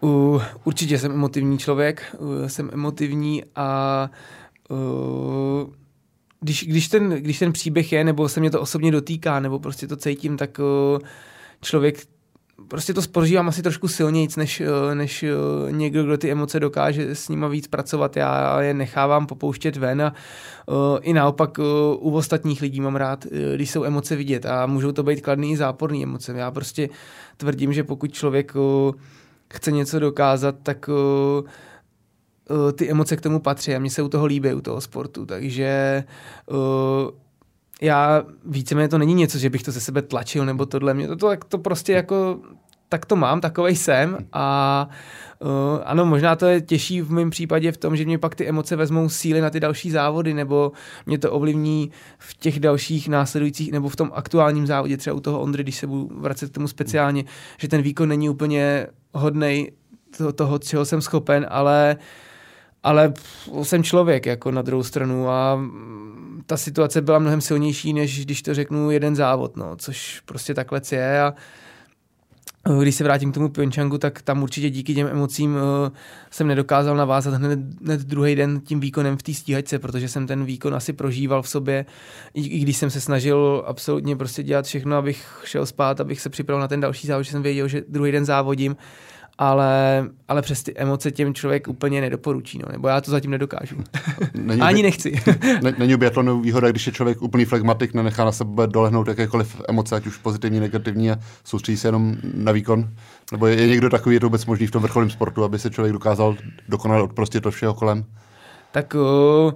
Uh, 0.00 0.42
určitě 0.64 0.98
jsem 0.98 1.12
emotivní 1.12 1.58
člověk, 1.58 2.16
uh, 2.18 2.46
jsem 2.46 2.70
emotivní 2.72 3.42
a 3.56 4.10
uh, 4.68 5.70
když, 6.40 6.64
když, 6.64 6.88
ten, 6.88 7.10
když 7.10 7.38
ten 7.38 7.52
příběh 7.52 7.92
je, 7.92 8.04
nebo 8.04 8.28
se 8.28 8.40
mě 8.40 8.50
to 8.50 8.60
osobně 8.60 8.90
dotýká, 8.90 9.40
nebo 9.40 9.58
prostě 9.58 9.86
to 9.86 9.96
cítím, 9.96 10.36
tak 10.36 10.58
uh, 10.58 10.98
člověk 11.62 12.06
prostě 12.68 12.94
to 12.94 13.02
sporžívám 13.02 13.48
asi 13.48 13.62
trošku 13.62 13.88
silnějíc, 13.88 14.36
než, 14.36 14.60
eh, 14.60 14.94
než 14.94 15.22
eh, 15.22 15.28
někdo, 15.72 16.04
kdo 16.04 16.18
ty 16.18 16.30
emoce 16.30 16.60
dokáže 16.60 17.14
s 17.14 17.28
nima 17.28 17.48
víc 17.48 17.66
pracovat. 17.66 18.16
Já 18.16 18.60
je 18.60 18.74
nechávám 18.74 19.26
popouštět 19.26 19.76
ven 19.76 20.02
a 20.02 20.14
uh, 20.66 20.98
i 21.02 21.12
naopak 21.12 21.58
u 21.98 22.10
ostatních 22.10 22.62
lidí 22.62 22.80
mám 22.80 22.96
rád, 22.96 23.26
když 23.54 23.70
jsou 23.70 23.84
emoce 23.84 24.16
vidět 24.16 24.46
a 24.46 24.66
můžou 24.66 24.92
to 24.92 25.02
být 25.02 25.20
kladný 25.20 25.52
i 25.52 25.56
záporný 25.56 26.02
emoce. 26.02 26.32
Já 26.32 26.50
prostě 26.50 26.88
tvrdím, 27.36 27.72
že 27.72 27.84
pokud 27.84 28.12
člověk 28.12 28.52
chce 29.54 29.72
něco 29.72 29.98
dokázat, 29.98 30.54
tak 30.62 30.90
ty 32.74 32.90
emoce 32.90 33.16
k 33.16 33.20
tomu 33.20 33.40
patří 33.40 33.74
a 33.74 33.78
mně 33.78 33.90
se 33.90 34.02
u 34.02 34.08
toho 34.08 34.26
líbí, 34.26 34.52
u 34.52 34.60
toho 34.60 34.80
sportu, 34.80 35.26
takže 35.26 36.04
já 37.80 38.24
víceméně 38.44 38.88
to 38.88 38.98
není 38.98 39.14
něco, 39.14 39.38
že 39.38 39.50
bych 39.50 39.62
to 39.62 39.72
ze 39.72 39.80
sebe 39.80 40.02
tlačil 40.02 40.46
nebo 40.46 40.66
tohle. 40.66 40.94
Mě 40.94 41.08
to, 41.08 41.16
to, 41.16 41.36
to 41.48 41.58
prostě 41.58 41.92
jako 41.92 42.40
tak 42.88 43.06
to 43.06 43.16
mám, 43.16 43.40
takovej 43.40 43.76
jsem 43.76 44.18
a 44.32 44.88
uh, 45.38 45.48
ano, 45.84 46.06
možná 46.06 46.36
to 46.36 46.46
je 46.46 46.60
těžší 46.60 47.00
v 47.00 47.10
mém 47.10 47.30
případě 47.30 47.72
v 47.72 47.76
tom, 47.76 47.96
že 47.96 48.04
mě 48.04 48.18
pak 48.18 48.34
ty 48.34 48.48
emoce 48.48 48.76
vezmou 48.76 49.08
síly 49.08 49.40
na 49.40 49.50
ty 49.50 49.60
další 49.60 49.90
závody, 49.90 50.34
nebo 50.34 50.72
mě 51.06 51.18
to 51.18 51.32
ovlivní 51.32 51.90
v 52.18 52.36
těch 52.36 52.60
dalších 52.60 53.08
následujících, 53.08 53.72
nebo 53.72 53.88
v 53.88 53.96
tom 53.96 54.10
aktuálním 54.14 54.66
závodě, 54.66 54.96
třeba 54.96 55.16
u 55.16 55.20
toho 55.20 55.40
Ondry, 55.40 55.62
když 55.62 55.76
se 55.76 55.86
budu 55.86 56.10
vracet 56.14 56.50
k 56.50 56.54
tomu 56.54 56.68
speciálně, 56.68 57.24
že 57.58 57.68
ten 57.68 57.82
výkon 57.82 58.08
není 58.08 58.28
úplně 58.28 58.86
hodnej 59.12 59.72
toho, 60.16 60.32
toho 60.32 60.58
čeho 60.58 60.84
jsem 60.84 61.00
schopen, 61.00 61.46
ale 61.50 61.96
ale 62.82 63.12
jsem 63.62 63.82
člověk 63.82 64.26
jako 64.26 64.50
na 64.50 64.62
druhou 64.62 64.82
stranu 64.82 65.28
a 65.28 65.60
ta 66.48 66.56
situace 66.56 67.02
byla 67.02 67.18
mnohem 67.18 67.40
silnější, 67.40 67.92
než 67.92 68.24
když 68.24 68.42
to 68.42 68.54
řeknu 68.54 68.90
jeden 68.90 69.16
závod, 69.16 69.56
no, 69.56 69.76
což 69.76 70.22
prostě 70.24 70.54
takhle 70.54 70.80
je 70.92 71.20
a 71.20 71.34
eh, 72.70 72.82
když 72.82 72.94
se 72.94 73.04
vrátím 73.04 73.32
k 73.32 73.34
tomu 73.34 73.48
Pyeongchangu, 73.48 73.98
tak 73.98 74.22
tam 74.22 74.42
určitě 74.42 74.70
díky 74.70 74.94
těm 74.94 75.06
emocím 75.06 75.54
uh, 75.54 75.60
jsem 76.30 76.46
nedokázal 76.46 76.96
navázat 76.96 77.34
hned, 77.34 77.58
hned 77.84 78.00
druhý 78.00 78.34
den 78.34 78.60
tím 78.60 78.80
výkonem 78.80 79.16
v 79.16 79.22
té 79.22 79.34
stíhačce, 79.34 79.78
protože 79.78 80.08
jsem 80.08 80.26
ten 80.26 80.44
výkon 80.44 80.74
asi 80.74 80.92
prožíval 80.92 81.42
v 81.42 81.48
sobě, 81.48 81.86
i, 82.34 82.46
i 82.46 82.58
když 82.58 82.76
jsem 82.76 82.90
se 82.90 83.00
snažil 83.00 83.64
absolutně 83.66 84.16
prostě 84.16 84.42
dělat 84.42 84.64
všechno, 84.64 84.96
abych 84.96 85.42
šel 85.44 85.66
spát, 85.66 86.00
abych 86.00 86.20
se 86.20 86.30
připravil 86.30 86.60
na 86.60 86.68
ten 86.68 86.80
další 86.80 87.06
závod, 87.06 87.24
že 87.24 87.30
jsem 87.30 87.42
věděl, 87.42 87.68
že 87.68 87.82
druhý 87.88 88.12
den 88.12 88.24
závodím, 88.24 88.76
ale, 89.38 90.04
ale 90.28 90.42
přes 90.42 90.62
ty 90.62 90.74
emoce 90.76 91.10
těm 91.10 91.34
člověk 91.34 91.68
úplně 91.68 92.00
nedoporučí, 92.00 92.58
no, 92.58 92.64
nebo 92.72 92.88
já 92.88 93.00
to 93.00 93.10
zatím 93.10 93.30
nedokážu. 93.30 93.76
Není 94.34 94.60
Ani 94.60 94.82
nechci. 94.82 95.20
ne, 95.62 95.74
není 95.78 95.94
u 95.94 95.98
biatlonu 95.98 96.40
výhoda, 96.40 96.70
když 96.70 96.86
je 96.86 96.92
člověk 96.92 97.22
úplný 97.22 97.44
flegmatik, 97.44 97.94
nenechá 97.94 98.24
na 98.24 98.32
sebe 98.32 98.66
dolehnout 98.66 99.08
jakékoliv 99.08 99.60
emoce, 99.68 99.96
ať 99.96 100.06
už 100.06 100.16
pozitivní, 100.16 100.60
negativní 100.60 101.10
a 101.10 101.18
soustředí 101.44 101.78
se 101.78 101.88
jenom 101.88 102.16
na 102.34 102.52
výkon? 102.52 102.88
Nebo 103.32 103.46
je, 103.46 103.60
je 103.60 103.68
někdo 103.68 103.90
takový, 103.90 104.16
je 104.16 104.20
to 104.20 104.26
vůbec 104.26 104.46
možný 104.46 104.66
v 104.66 104.70
tom 104.70 104.82
vrcholném 104.82 105.10
sportu, 105.10 105.44
aby 105.44 105.58
se 105.58 105.70
člověk 105.70 105.92
dokázal 105.92 106.36
dokonale 106.68 107.02
odprostit 107.02 107.42
to 107.42 107.50
všeho 107.50 107.74
kolem? 107.74 108.04
Tak 108.72 108.94
uh, 108.94 109.52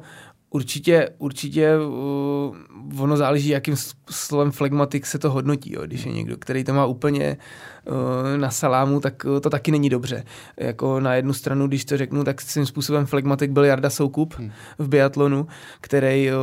Určitě, 0.55 1.09
určitě 1.19 1.79
uh, 1.79 3.03
ono 3.03 3.17
záleží, 3.17 3.49
jakým 3.49 3.75
slovem 4.11 4.51
flegmatik 4.51 5.07
se 5.07 5.19
to 5.19 5.31
hodnotí. 5.31 5.73
Jo. 5.73 5.83
Když 5.85 6.05
je 6.05 6.13
někdo, 6.13 6.37
který 6.37 6.65
to 6.65 6.75
má 6.75 6.87
úplně 6.87 7.37
uh, 7.85 7.95
na 8.37 8.51
salámu, 8.51 9.01
tak 9.01 9.25
uh, 9.25 9.41
to 9.41 9.51
taky 9.51 9.71
není 9.71 9.89
dobře. 9.89 10.25
Jako 10.57 11.01
na 11.01 11.15
jednu 11.15 11.33
stranu, 11.33 11.67
když 11.67 11.85
to 11.85 11.97
řeknu, 11.97 12.25
tak 12.25 12.41
svým 12.41 12.67
způsobem 12.67 13.07
flegmatik 13.07 13.51
byl 13.51 13.65
Jarda 13.65 13.91
Soukup 13.91 14.35
hmm. 14.35 14.51
v 14.79 14.89
biatlonu, 14.89 15.47
který 15.81 16.31
uh, 16.31 16.37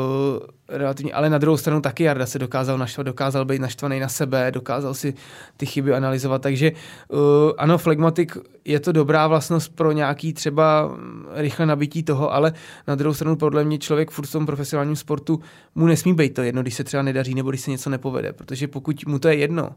relativně, 0.70 1.14
ale 1.14 1.30
na 1.30 1.38
druhou 1.38 1.58
stranu 1.58 1.82
taky 1.82 2.04
Jarda 2.04 2.26
se 2.26 2.40
dokázal 2.40 2.78
naštvat, 2.78 3.06
dokázal 3.06 3.46
být 3.46 3.62
naštvaný 3.62 4.00
na 4.00 4.08
sebe, 4.08 4.52
dokázal 4.52 4.94
si 4.94 5.14
ty 5.58 5.66
chyby 5.66 5.94
analyzovat, 5.94 6.42
takže 6.42 6.72
uh, 7.08 7.20
ano, 7.58 7.78
flegmatik 7.78 8.38
je 8.66 8.80
to 8.80 8.92
dobrá 8.92 9.28
vlastnost 9.28 9.76
pro 9.76 9.92
nějaký 9.92 10.34
třeba 10.34 10.98
rychle 11.34 11.66
nabití 11.66 12.04
toho, 12.04 12.34
ale 12.34 12.54
na 12.88 12.96
druhou 12.96 13.14
stranu 13.14 13.36
podle 13.36 13.64
mě 13.64 13.78
člověk 13.78 14.12
furt 14.12 14.26
v 14.26 14.32
tom 14.32 14.46
profesionálním 14.46 14.96
sportu 14.96 15.40
mu 15.76 15.88
nesmí 15.88 16.14
být 16.14 16.34
to 16.34 16.42
jedno, 16.42 16.62
když 16.62 16.74
se 16.74 16.84
třeba 16.84 17.04
nedaří 17.04 17.36
nebo 17.36 17.50
když 17.50 17.62
se 17.62 17.72
něco 17.72 17.90
nepovede, 17.90 18.34
protože 18.34 18.68
pokud 18.68 19.06
mu 19.08 19.20
to 19.20 19.28
je 19.28 19.36
jedno, 19.36 19.70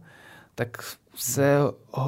tak 0.55 0.79
se 1.15 1.57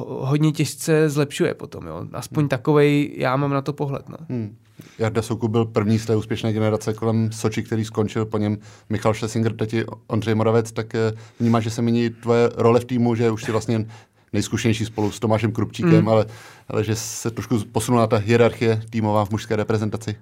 hodně 0.07 0.51
těžce 0.51 1.09
zlepšuje 1.09 1.53
potom. 1.53 1.87
Jo. 1.87 2.05
Aspoň 2.13 2.47
takovej 2.47 3.13
já 3.17 3.35
mám 3.35 3.51
na 3.51 3.61
to 3.61 3.73
pohled. 3.73 4.09
No. 4.09 4.17
Hmm. 4.29 4.55
Jarda 4.99 5.21
Soukup 5.21 5.51
byl 5.51 5.65
první 5.65 5.99
z 5.99 6.05
té 6.05 6.15
úspěšné 6.15 6.53
generace 6.53 6.93
kolem 6.93 7.31
Soči, 7.31 7.63
který 7.63 7.85
skončil, 7.85 8.25
po 8.25 8.37
něm 8.37 8.57
Michal 8.89 9.13
Schlesinger, 9.13 9.55
teď 9.55 9.75
Ondřej 10.07 10.35
Moravec, 10.35 10.71
tak 10.71 10.95
eh, 10.95 11.13
vnímáš, 11.39 11.63
že 11.63 11.69
se 11.69 11.81
mění 11.81 12.09
tvoje 12.09 12.49
role 12.55 12.79
v 12.79 12.85
týmu, 12.85 13.15
že 13.15 13.31
už 13.31 13.43
si 13.43 13.51
vlastně 13.51 13.85
nejzkušenější 14.33 14.85
spolu 14.85 15.11
s 15.11 15.19
Tomášem 15.19 15.51
Krupčíkem, 15.51 16.01
mm. 16.01 16.07
ale, 16.07 16.25
ale 16.67 16.83
že 16.83 16.95
se 16.95 17.31
trošku 17.31 17.59
posunula 17.71 18.07
ta 18.07 18.17
hierarchie 18.17 18.81
týmová 18.89 19.25
v 19.25 19.31
mužské 19.31 19.55
reprezentaci. 19.55 20.15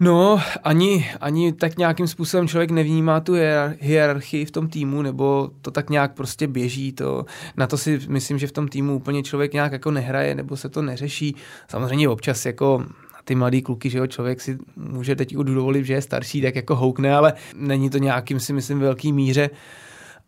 No, 0.00 0.40
ani, 0.62 1.10
ani 1.20 1.52
tak 1.52 1.78
nějakým 1.78 2.06
způsobem 2.06 2.48
člověk 2.48 2.70
nevnímá 2.70 3.20
tu 3.20 3.34
hierarchii 3.80 4.44
v 4.44 4.50
tom 4.50 4.68
týmu, 4.68 5.02
nebo 5.02 5.50
to 5.62 5.70
tak 5.70 5.90
nějak 5.90 6.14
prostě 6.14 6.46
běží. 6.46 6.92
To, 6.92 7.24
na 7.56 7.66
to 7.66 7.78
si 7.78 8.00
myslím, 8.08 8.38
že 8.38 8.46
v 8.46 8.52
tom 8.52 8.68
týmu 8.68 8.96
úplně 8.96 9.22
člověk 9.22 9.52
nějak 9.52 9.72
jako 9.72 9.90
nehraje, 9.90 10.34
nebo 10.34 10.56
se 10.56 10.68
to 10.68 10.82
neřeší. 10.82 11.36
Samozřejmě 11.68 12.08
občas 12.08 12.46
jako 12.46 12.84
ty 13.24 13.34
mladý 13.34 13.62
kluky, 13.62 13.90
že 13.90 13.98
jo, 13.98 14.06
člověk 14.06 14.40
si 14.40 14.58
může 14.76 15.16
teď 15.16 15.34
dovolit, 15.34 15.84
že 15.84 15.94
je 15.94 16.02
starší, 16.02 16.42
tak 16.42 16.56
jako 16.56 16.76
houkne, 16.76 17.14
ale 17.14 17.32
není 17.56 17.90
to 17.90 17.98
nějakým 17.98 18.40
si 18.40 18.52
myslím 18.52 18.78
velký 18.78 19.12
míře. 19.12 19.50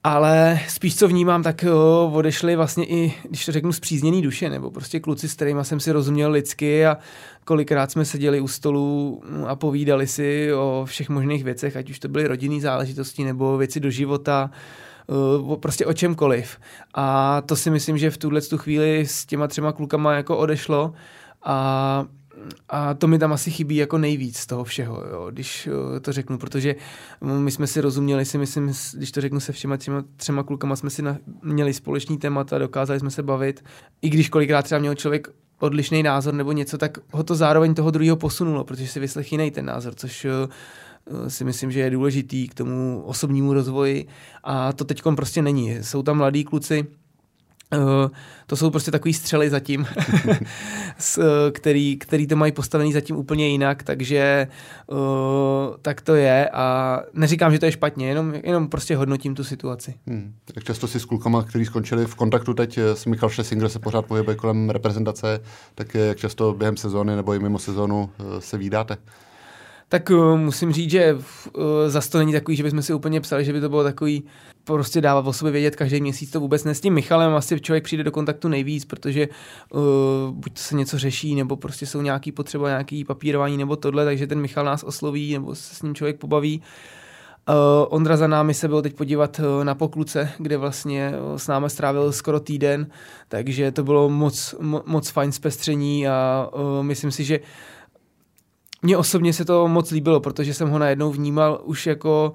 Ale 0.05 0.61
spíš 0.69 0.97
co 0.97 1.09
vnímám, 1.09 1.43
tak 1.43 1.63
jo, 1.63 2.11
odešli 2.15 2.57
vlastně 2.57 2.85
i, 2.85 3.15
když 3.29 3.47
to 3.47 3.53
řeknu, 3.53 3.73
zpřízněný 3.73 4.23
duše, 4.23 4.51
nebo 4.51 4.71
prostě 4.71 5.01
kluci, 5.01 5.29
s 5.29 5.35
kterými 5.35 5.61
jsem 5.63 5.81
si 5.81 5.93
rozuměl 5.93 6.31
lidsky 6.31 6.87
a 6.87 6.99
kolikrát 7.45 7.91
jsme 7.91 8.05
seděli 8.05 8.41
u 8.41 8.49
stolu 8.49 9.23
a 9.47 9.57
povídali 9.57 10.07
si 10.07 10.55
o 10.55 10.83
všech 10.87 11.09
možných 11.09 11.45
věcech, 11.45 11.77
ať 11.77 11.91
už 11.91 11.99
to 11.99 12.09
byly 12.09 12.27
rodinné 12.27 12.61
záležitosti 12.61 13.25
nebo 13.25 13.57
věci 13.57 13.81
do 13.81 13.91
života, 13.91 14.51
prostě 15.61 15.87
o 15.87 15.93
čemkoliv. 15.93 16.59
A 16.95 17.41
to 17.47 17.57
si 17.57 17.71
myslím, 17.71 17.99
že 17.99 18.11
v 18.11 18.19
tuhle 18.19 18.41
tu 18.41 18.59
chvíli 18.59 19.07
s 19.07 19.27
těma 19.27 19.49
třema 19.49 19.73
klukama 19.73 20.15
jako 20.15 20.37
odešlo 20.37 20.93
a 21.45 22.05
a 22.69 22.95
to 22.95 23.09
mi 23.09 23.19
tam 23.19 23.33
asi 23.33 23.51
chybí 23.51 23.77
jako 23.77 23.99
nejvíc 23.99 24.37
z 24.39 24.47
toho 24.47 24.65
všeho, 24.65 25.05
jo, 25.11 25.31
když 25.31 25.67
jo, 25.67 26.01
to 26.01 26.13
řeknu, 26.13 26.39
protože 26.39 26.75
my 27.21 27.51
jsme 27.51 27.67
si 27.67 27.81
rozuměli, 27.81 28.25
si 28.25 28.39
myslím, 28.39 28.73
když 28.95 29.13
to 29.13 29.21
řeknu 29.21 29.41
se 29.41 29.53
všema 29.53 29.77
třema, 29.77 30.05
třema 30.17 30.43
klukama, 30.43 30.77
jsme 30.77 30.91
si 30.91 31.03
na, 31.03 31.19
měli 31.43 31.75
společný 31.75 32.19
témata, 32.19 32.59
dokázali 32.59 33.01
jsme 33.01 33.11
se 33.11 33.23
bavit, 33.23 33.65
i 34.03 34.09
když 34.09 34.29
kolikrát 34.29 34.63
třeba 34.63 34.79
měl 34.79 34.95
člověk 34.95 35.29
odlišný 35.61 36.03
názor 36.03 36.35
nebo 36.35 36.53
něco, 36.53 36.79
tak 36.79 36.99
ho 37.13 37.23
to 37.23 37.35
zároveň 37.35 37.75
toho 37.75 37.91
druhého 37.91 38.17
posunulo, 38.17 38.65
protože 38.65 38.89
si 38.89 39.01
vyslech 39.01 39.33
jiný 39.33 39.51
ten 39.51 39.67
názor, 39.67 39.95
což 39.95 40.27
si 41.29 41.45
myslím, 41.45 41.73
že 41.73 41.81
je 41.81 41.91
důležitý 41.91 42.49
k 42.49 42.55
tomu 42.55 43.03
osobnímu 43.07 43.53
rozvoji 43.53 44.07
a 44.45 44.73
to 44.73 44.85
teď 44.85 45.03
prostě 45.17 45.43
není. 45.43 45.79
Jsou 45.81 46.03
tam 46.03 46.17
mladí 46.17 46.45
kluci, 46.45 46.87
Uh, 47.75 48.11
to 48.47 48.57
jsou 48.57 48.71
prostě 48.71 48.91
takový 48.91 49.15
střely 49.15 49.51
zatím, 49.51 49.87
s, 50.99 51.19
uh, 51.19 51.25
který, 51.53 51.97
který 51.97 52.27
to 52.27 52.37
mají 52.37 52.53
postavený 52.53 52.93
zatím 52.93 53.17
úplně 53.17 53.49
jinak, 53.49 53.83
takže 53.83 54.49
uh, 54.87 54.99
tak 55.83 56.01
to 56.01 56.15
je 56.15 56.49
a 56.49 56.99
neříkám, 57.13 57.53
že 57.53 57.59
to 57.59 57.67
je 57.67 57.73
špatně, 57.73 58.09
jenom, 58.09 58.35
jenom 58.35 58.69
prostě 58.69 58.97
hodnotím 58.97 59.35
tu 59.35 59.45
situaci. 59.45 59.95
Hmm. 60.07 60.35
Jak 60.57 60.65
často 60.65 60.89
si 60.89 61.01
s 61.01 61.05
klukama, 61.05 61.43
kteří 61.43 61.65
skončili 61.65 62.07
v 62.07 62.15
kontaktu 62.15 62.55
teď 62.55 62.79
s 62.79 63.07
Michal 63.07 63.31
Schlesinger 63.31 63.69
se 63.69 63.79
pořád 63.79 64.07
pohybuje 64.07 64.37
kolem 64.37 64.71
reprezentace, 64.71 65.41
tak 65.75 65.95
jak 65.95 66.19
často 66.19 66.53
během 66.53 66.77
sezóny 66.77 67.17
nebo 67.17 67.35
i 67.35 67.39
mimo 67.39 67.59
sezónu 67.59 68.11
se 68.39 68.59
výdáte? 68.59 68.97
Tak 69.89 70.11
uh, 70.11 70.39
musím 70.39 70.73
říct, 70.73 70.91
že 70.91 71.15
uh, 71.15 71.63
zase 71.87 72.11
to 72.11 72.19
není 72.19 72.33
takový, 72.33 72.57
že 72.57 72.63
bychom 72.63 72.83
si 72.83 72.95
úplně 72.95 73.21
psali, 73.21 73.45
že 73.45 73.53
by 73.53 73.61
to 73.61 73.69
bylo 73.69 73.85
takový 73.85 74.25
prostě 74.65 75.01
dávat 75.01 75.27
o 75.27 75.33
sobě 75.33 75.53
vědět 75.53 75.77
každý 75.77 76.01
měsíc, 76.01 76.31
to 76.31 76.41
vůbec 76.41 76.65
ne. 76.65 76.75
S 76.75 76.81
tím 76.81 76.95
Michalem 76.95 77.35
asi 77.35 77.61
člověk 77.61 77.85
přijde 77.85 78.05
do 78.05 78.11
kontaktu 78.11 78.49
nejvíc, 78.49 78.85
protože 78.85 79.29
uh, 79.71 79.81
buď 80.31 80.59
se 80.59 80.77
něco 80.77 80.99
řeší, 80.99 81.35
nebo 81.35 81.57
prostě 81.57 81.87
jsou 81.87 82.01
nějaký 82.01 82.33
potřeba, 82.33 82.69
nějaký 82.69 83.05
papírování 83.05 83.57
nebo 83.57 83.77
tohle, 83.77 84.05
takže 84.05 84.27
ten 84.27 84.41
Michal 84.41 84.65
nás 84.65 84.83
osloví, 84.83 85.33
nebo 85.33 85.55
se 85.55 85.75
s 85.75 85.83
ním 85.83 85.95
člověk 85.95 86.19
pobaví. 86.19 86.63
Uh, 87.49 87.55
Ondra 87.89 88.17
za 88.17 88.27
námi 88.27 88.55
se 88.55 88.69
byl 88.69 88.83
teď 88.83 88.95
podívat 88.95 89.39
uh, 89.39 89.65
na 89.65 89.75
Pokluce, 89.75 90.31
kde 90.39 90.57
vlastně 90.57 91.13
uh, 91.31 91.37
s 91.37 91.47
námi 91.47 91.71
strávil 91.71 92.13
skoro 92.13 92.41
týden, 92.41 92.87
takže 93.29 93.73
to 93.73 93.85
bylo 93.85 94.09
moc, 94.09 94.55
mo, 94.61 94.83
moc 94.87 95.11
fajn 95.11 95.33
zpestření 95.33 96.09
a 96.09 96.49
uh, 96.55 96.83
myslím 96.83 97.11
si, 97.11 97.25
že 97.25 97.41
mně 98.87 98.97
osobně 98.97 99.33
se 99.33 99.45
to 99.45 99.69
moc 99.69 99.91
líbilo, 99.91 100.21
protože 100.21 100.55
jsem 100.55 100.69
ho 100.69 100.79
najednou 100.79 101.11
vnímal 101.11 101.61
už 101.65 101.87
jako 101.87 102.33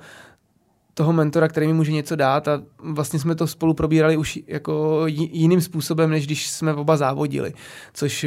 toho 0.93 1.13
mentora, 1.13 1.47
který 1.47 1.67
mi 1.67 1.73
může 1.73 1.91
něco 1.91 2.15
dát 2.15 2.47
a 2.47 2.61
vlastně 2.79 3.19
jsme 3.19 3.35
to 3.35 3.47
spolu 3.47 3.73
probírali 3.73 4.17
už 4.17 4.39
jako 4.47 5.03
jiným 5.07 5.61
způsobem, 5.61 6.09
než 6.09 6.25
když 6.25 6.49
jsme 6.49 6.73
oba 6.73 6.97
závodili, 6.97 7.53
což 7.93 8.25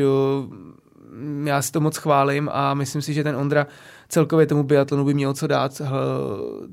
já 1.44 1.62
si 1.62 1.72
to 1.72 1.80
moc 1.80 1.96
chválím 1.96 2.48
a 2.52 2.74
myslím 2.74 3.02
si, 3.02 3.14
že 3.14 3.24
ten 3.24 3.36
Ondra 3.36 3.66
celkově 4.14 4.46
tomu 4.46 4.62
biatlonu 4.62 5.04
by 5.04 5.14
měl 5.14 5.34
co 5.34 5.46
dát, 5.46 5.82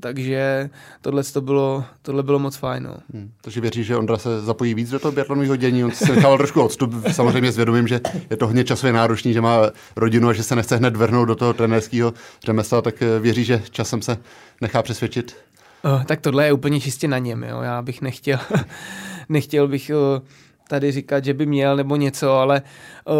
takže 0.00 0.70
tohle 1.00 1.22
to 1.24 1.40
bylo, 1.40 1.84
tohle 2.02 2.22
bylo 2.22 2.38
moc 2.38 2.56
fajn. 2.56 2.82
No. 2.82 2.96
Hmm. 3.14 3.30
Takže 3.40 3.60
věříš, 3.60 3.86
že 3.86 3.96
Ondra 3.96 4.16
se 4.16 4.40
zapojí 4.40 4.74
víc 4.74 4.90
do 4.90 4.98
toho 4.98 5.12
biatlonového 5.12 5.56
dění? 5.56 5.84
On 5.84 5.90
se 5.90 6.14
nechával 6.14 6.38
trošku 6.38 6.62
odstup, 6.62 6.94
samozřejmě 7.10 7.52
zvědomím, 7.52 7.88
že 7.88 8.00
je 8.30 8.36
to 8.36 8.46
hodně 8.46 8.64
časově 8.64 8.92
náročný, 8.92 9.32
že 9.32 9.40
má 9.40 9.70
rodinu 9.96 10.28
a 10.28 10.32
že 10.32 10.42
se 10.42 10.56
nechce 10.56 10.76
hned 10.76 10.96
vrhnout 10.96 11.28
do 11.28 11.34
toho 11.34 11.54
trenérského 11.54 12.14
řemesla, 12.44 12.82
tak 12.82 13.02
eh, 13.02 13.18
věří, 13.18 13.44
že 13.44 13.62
časem 13.70 14.02
se 14.02 14.16
nechá 14.60 14.82
přesvědčit? 14.82 15.36
Uh, 15.84 16.04
tak 16.04 16.20
tohle 16.20 16.46
je 16.46 16.52
úplně 16.52 16.80
čistě 16.80 17.08
na 17.08 17.18
něm. 17.18 17.42
Jo. 17.42 17.60
Já 17.60 17.82
bych 17.82 18.02
nechtěl, 18.02 18.38
nechtěl 19.28 19.68
bych 19.68 19.90
uh, 19.90 20.26
tady 20.68 20.92
říkat, 20.92 21.24
že 21.24 21.34
by 21.34 21.46
měl 21.46 21.76
nebo 21.76 21.96
něco, 21.96 22.32
ale 22.32 22.62
uh, 23.04 23.14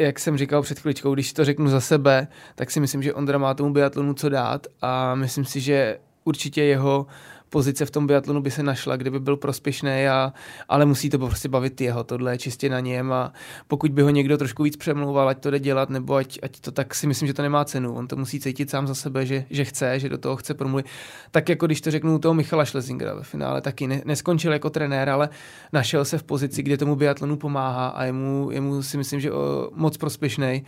jak 0.00 0.18
jsem 0.18 0.38
říkal 0.38 0.62
před 0.62 0.78
chvíličkou, 0.78 1.14
když 1.14 1.32
to 1.32 1.44
řeknu 1.44 1.68
za 1.68 1.80
sebe, 1.80 2.28
tak 2.54 2.70
si 2.70 2.80
myslím, 2.80 3.02
že 3.02 3.14
Ondra 3.14 3.38
má 3.38 3.54
tomu 3.54 3.72
biatlonu 3.72 4.14
co 4.14 4.28
dát 4.28 4.66
a 4.82 5.14
myslím 5.14 5.44
si, 5.44 5.60
že 5.60 5.98
určitě 6.24 6.62
jeho 6.62 7.06
pozice 7.50 7.86
v 7.86 7.90
tom 7.90 8.06
biatlonu 8.06 8.42
by 8.42 8.50
se 8.50 8.62
našla, 8.62 8.96
kdyby 8.96 9.20
byl 9.20 9.36
prospěšný, 9.36 10.06
a, 10.08 10.32
ale 10.68 10.86
musí 10.86 11.10
to 11.10 11.18
prostě 11.18 11.48
bavit 11.48 11.80
jeho, 11.80 12.04
tohle 12.04 12.34
je 12.34 12.38
čistě 12.38 12.68
na 12.68 12.80
něm 12.80 13.12
a 13.12 13.32
pokud 13.68 13.92
by 13.92 14.02
ho 14.02 14.10
někdo 14.10 14.38
trošku 14.38 14.62
víc 14.62 14.76
přemlouval, 14.76 15.28
ať 15.28 15.38
to 15.38 15.50
jde 15.50 15.58
dělat, 15.58 15.90
nebo 15.90 16.14
ať, 16.14 16.38
ať 16.42 16.60
to 16.60 16.70
tak 16.70 16.94
si 16.94 17.06
myslím, 17.06 17.26
že 17.26 17.34
to 17.34 17.42
nemá 17.42 17.64
cenu. 17.64 17.94
On 17.94 18.08
to 18.08 18.16
musí 18.16 18.40
cítit 18.40 18.70
sám 18.70 18.86
za 18.86 18.94
sebe, 18.94 19.26
že, 19.26 19.44
že 19.50 19.64
chce, 19.64 19.98
že 19.98 20.08
do 20.08 20.18
toho 20.18 20.36
chce 20.36 20.54
promluvit. 20.54 20.86
Tak 21.30 21.48
jako 21.48 21.66
když 21.66 21.80
to 21.80 21.90
řeknu 21.90 22.18
toho 22.18 22.34
Michala 22.34 22.64
Schlesingera 22.64 23.14
ve 23.14 23.22
finále, 23.22 23.60
taky 23.60 23.86
ne, 23.86 24.02
neskončil 24.04 24.52
jako 24.52 24.70
trenér, 24.70 25.08
ale 25.08 25.28
našel 25.72 26.04
se 26.04 26.18
v 26.18 26.22
pozici, 26.22 26.62
kde 26.62 26.76
tomu 26.76 26.96
biatlonu 26.96 27.36
pomáhá 27.36 27.88
a 27.88 28.04
jemu, 28.04 28.48
jemu 28.50 28.82
si 28.82 28.96
myslím, 28.96 29.20
že 29.20 29.32
o, 29.32 29.70
moc 29.74 29.96
prospěšný. 29.96 30.64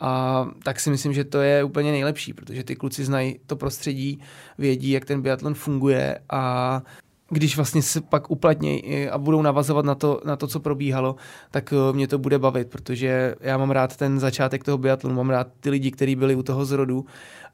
A 0.00 0.46
tak 0.62 0.80
si 0.80 0.90
myslím, 0.90 1.12
že 1.12 1.24
to 1.24 1.40
je 1.40 1.64
úplně 1.64 1.90
nejlepší, 1.90 2.32
protože 2.32 2.64
ty 2.64 2.76
kluci 2.76 3.04
znají 3.04 3.38
to 3.46 3.56
prostředí, 3.56 4.20
vědí, 4.58 4.90
jak 4.90 5.04
ten 5.04 5.22
biatlon 5.22 5.54
funguje 5.54 6.18
a 6.30 6.82
když 7.30 7.56
vlastně 7.56 7.82
se 7.82 8.00
pak 8.00 8.30
uplatnějí 8.30 9.08
a 9.08 9.18
budou 9.18 9.42
navazovat 9.42 9.84
na 9.84 9.94
to, 9.94 10.20
na 10.24 10.36
to, 10.36 10.46
co 10.46 10.60
probíhalo, 10.60 11.16
tak 11.50 11.72
eh, 11.72 11.92
mě 11.92 12.08
to 12.08 12.18
bude 12.18 12.38
bavit, 12.38 12.68
protože 12.68 13.34
já 13.40 13.58
mám 13.58 13.70
rád 13.70 13.96
ten 13.96 14.20
začátek 14.20 14.64
toho 14.64 14.78
biatlonu, 14.78 15.16
mám 15.16 15.30
rád 15.30 15.48
ty 15.60 15.70
lidi, 15.70 15.90
kteří 15.90 16.16
byli 16.16 16.34
u 16.34 16.42
toho 16.42 16.64
zrodu 16.64 17.06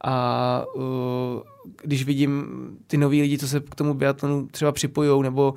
a 0.05 0.65
uh, 0.75 0.83
když 1.83 2.05
vidím 2.05 2.47
ty 2.87 2.97
noví 2.97 3.23
lidi, 3.23 3.39
co 3.39 3.49
se 3.49 3.61
k 3.61 3.75
tomu 3.75 3.95
biatlonu 3.95 4.47
třeba 4.47 4.73
připojují 4.73 5.23
nebo 5.23 5.55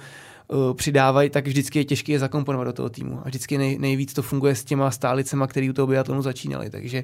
uh, 0.48 0.74
přidávají, 0.74 1.30
tak 1.30 1.48
vždycky 1.48 1.80
je 1.80 1.86
těžké 1.86 2.12
je 2.12 2.20
zakomponovat 2.20 2.68
do 2.68 2.74
toho 2.74 2.90
týmu. 2.90 3.20
A 3.24 3.28
vždycky 3.28 3.58
nej, 3.58 3.78
nejvíc 3.80 4.14
to 4.14 4.22
funguje 4.22 4.56
s 4.56 4.64
těma 4.64 4.92
stálicema, 4.92 5.48
který 5.48 5.70
u 5.70 5.74
toho 5.74 5.88
biatlonu 5.88 6.22
začínali. 6.22 6.70
Takže 6.70 7.04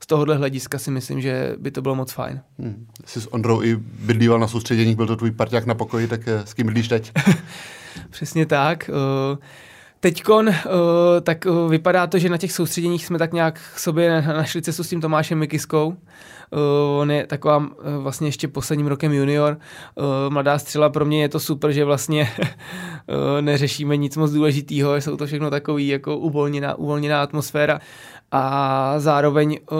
z 0.00 0.06
tohohle 0.06 0.36
hlediska 0.36 0.78
si 0.78 0.90
myslím, 0.90 1.20
že 1.20 1.54
by 1.58 1.70
to 1.70 1.82
bylo 1.82 1.94
moc 1.94 2.12
fajn. 2.12 2.40
Hmm. 2.58 2.86
Jsi 3.04 3.20
s 3.20 3.34
Ondrou 3.34 3.62
i 3.62 3.76
bydlíval 3.80 4.38
na 4.38 4.48
soustředěních, 4.48 4.96
byl 4.96 5.06
to 5.06 5.16
tvůj 5.16 5.30
parťák 5.30 5.66
na 5.66 5.74
pokoji, 5.74 6.08
tak 6.08 6.28
eh, 6.28 6.46
s 6.46 6.54
kým 6.54 6.66
bydlíš 6.66 6.88
teď? 6.88 7.12
Přesně 8.10 8.46
tak. 8.46 8.90
Uh, 9.32 9.38
Teďkon, 10.00 10.48
uh, 10.48 10.54
tak 11.22 11.46
uh, 11.46 11.70
vypadá 11.70 12.06
to, 12.06 12.18
že 12.18 12.28
na 12.28 12.36
těch 12.36 12.52
soustředěních 12.52 13.06
jsme 13.06 13.18
tak 13.18 13.32
nějak 13.32 13.60
sobě 13.76 14.22
našli 14.22 14.62
cestu 14.62 14.84
s 14.84 14.88
tím 14.88 15.00
Tomášem 15.00 15.38
Mikiskou. 15.38 15.88
Uh, 15.88 16.98
on 17.00 17.10
je 17.10 17.26
taková 17.26 17.56
uh, 17.56 17.66
vlastně 17.98 18.28
ještě 18.28 18.48
posledním 18.48 18.86
rokem 18.86 19.12
junior. 19.12 19.58
Uh, 19.94 20.04
mladá 20.28 20.58
střela 20.58 20.88
pro 20.88 21.04
mě 21.04 21.22
je 21.22 21.28
to 21.28 21.40
super, 21.40 21.72
že 21.72 21.84
vlastně 21.84 22.30
uh, 22.38 23.16
neřešíme 23.40 23.96
nic 23.96 24.16
moc 24.16 24.32
důležitého, 24.32 24.96
jsou 24.96 25.16
to 25.16 25.26
všechno 25.26 25.50
takový 25.50 25.88
jako 25.88 26.16
uvolněná, 26.16 26.74
uvolněná 26.74 27.22
atmosféra 27.22 27.80
a 28.32 28.94
zároveň 28.98 29.58
uh, 29.70 29.76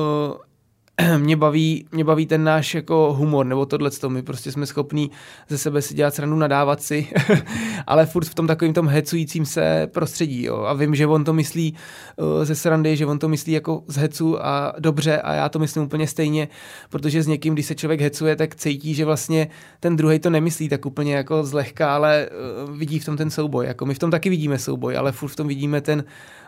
mě 1.18 1.36
baví, 1.36 1.86
mě 1.92 2.04
baví 2.04 2.26
ten 2.26 2.44
náš 2.44 2.74
jako 2.74 3.14
humor, 3.18 3.46
nebo 3.46 3.66
tohle 3.66 3.90
my 4.08 4.22
prostě 4.22 4.52
jsme 4.52 4.66
schopní 4.66 5.10
ze 5.48 5.58
sebe 5.58 5.82
si 5.82 5.94
dělat 5.94 6.14
srandu, 6.14 6.36
nadávat 6.36 6.82
si, 6.82 7.08
ale 7.86 8.06
furt 8.06 8.24
v 8.24 8.34
tom 8.34 8.46
takovým 8.46 8.74
tom 8.74 8.88
hecujícím 8.88 9.46
se 9.46 9.88
prostředí, 9.92 10.44
jo. 10.44 10.56
A 10.56 10.72
vím, 10.72 10.94
že 10.94 11.06
on 11.06 11.24
to 11.24 11.32
myslí 11.32 11.74
uh, 12.16 12.44
ze 12.44 12.54
srandy, 12.54 12.96
že 12.96 13.06
on 13.06 13.18
to 13.18 13.28
myslí 13.28 13.52
jako 13.52 13.82
z 13.86 13.96
hecu 13.96 14.46
a 14.46 14.72
dobře 14.78 15.20
a 15.20 15.32
já 15.32 15.48
to 15.48 15.58
myslím 15.58 15.82
úplně 15.82 16.06
stejně, 16.06 16.48
protože 16.90 17.22
s 17.22 17.26
někým, 17.26 17.54
když 17.54 17.66
se 17.66 17.74
člověk 17.74 18.00
hecuje, 18.00 18.36
tak 18.36 18.54
cítí, 18.54 18.94
že 18.94 19.04
vlastně 19.04 19.48
ten 19.80 19.96
druhý 19.96 20.18
to 20.18 20.30
nemyslí 20.30 20.68
tak 20.68 20.86
úplně 20.86 21.14
jako 21.14 21.44
zlehka, 21.44 21.94
ale 21.94 22.28
uh, 22.64 22.76
vidí 22.76 22.98
v 22.98 23.04
tom 23.04 23.16
ten 23.16 23.30
souboj. 23.30 23.66
Jako 23.66 23.86
my 23.86 23.94
v 23.94 23.98
tom 23.98 24.10
taky 24.10 24.30
vidíme 24.30 24.58
souboj, 24.58 24.96
ale 24.96 25.12
furt 25.12 25.28
v 25.28 25.36
tom 25.36 25.48
vidíme 25.48 25.80
ten 25.80 26.04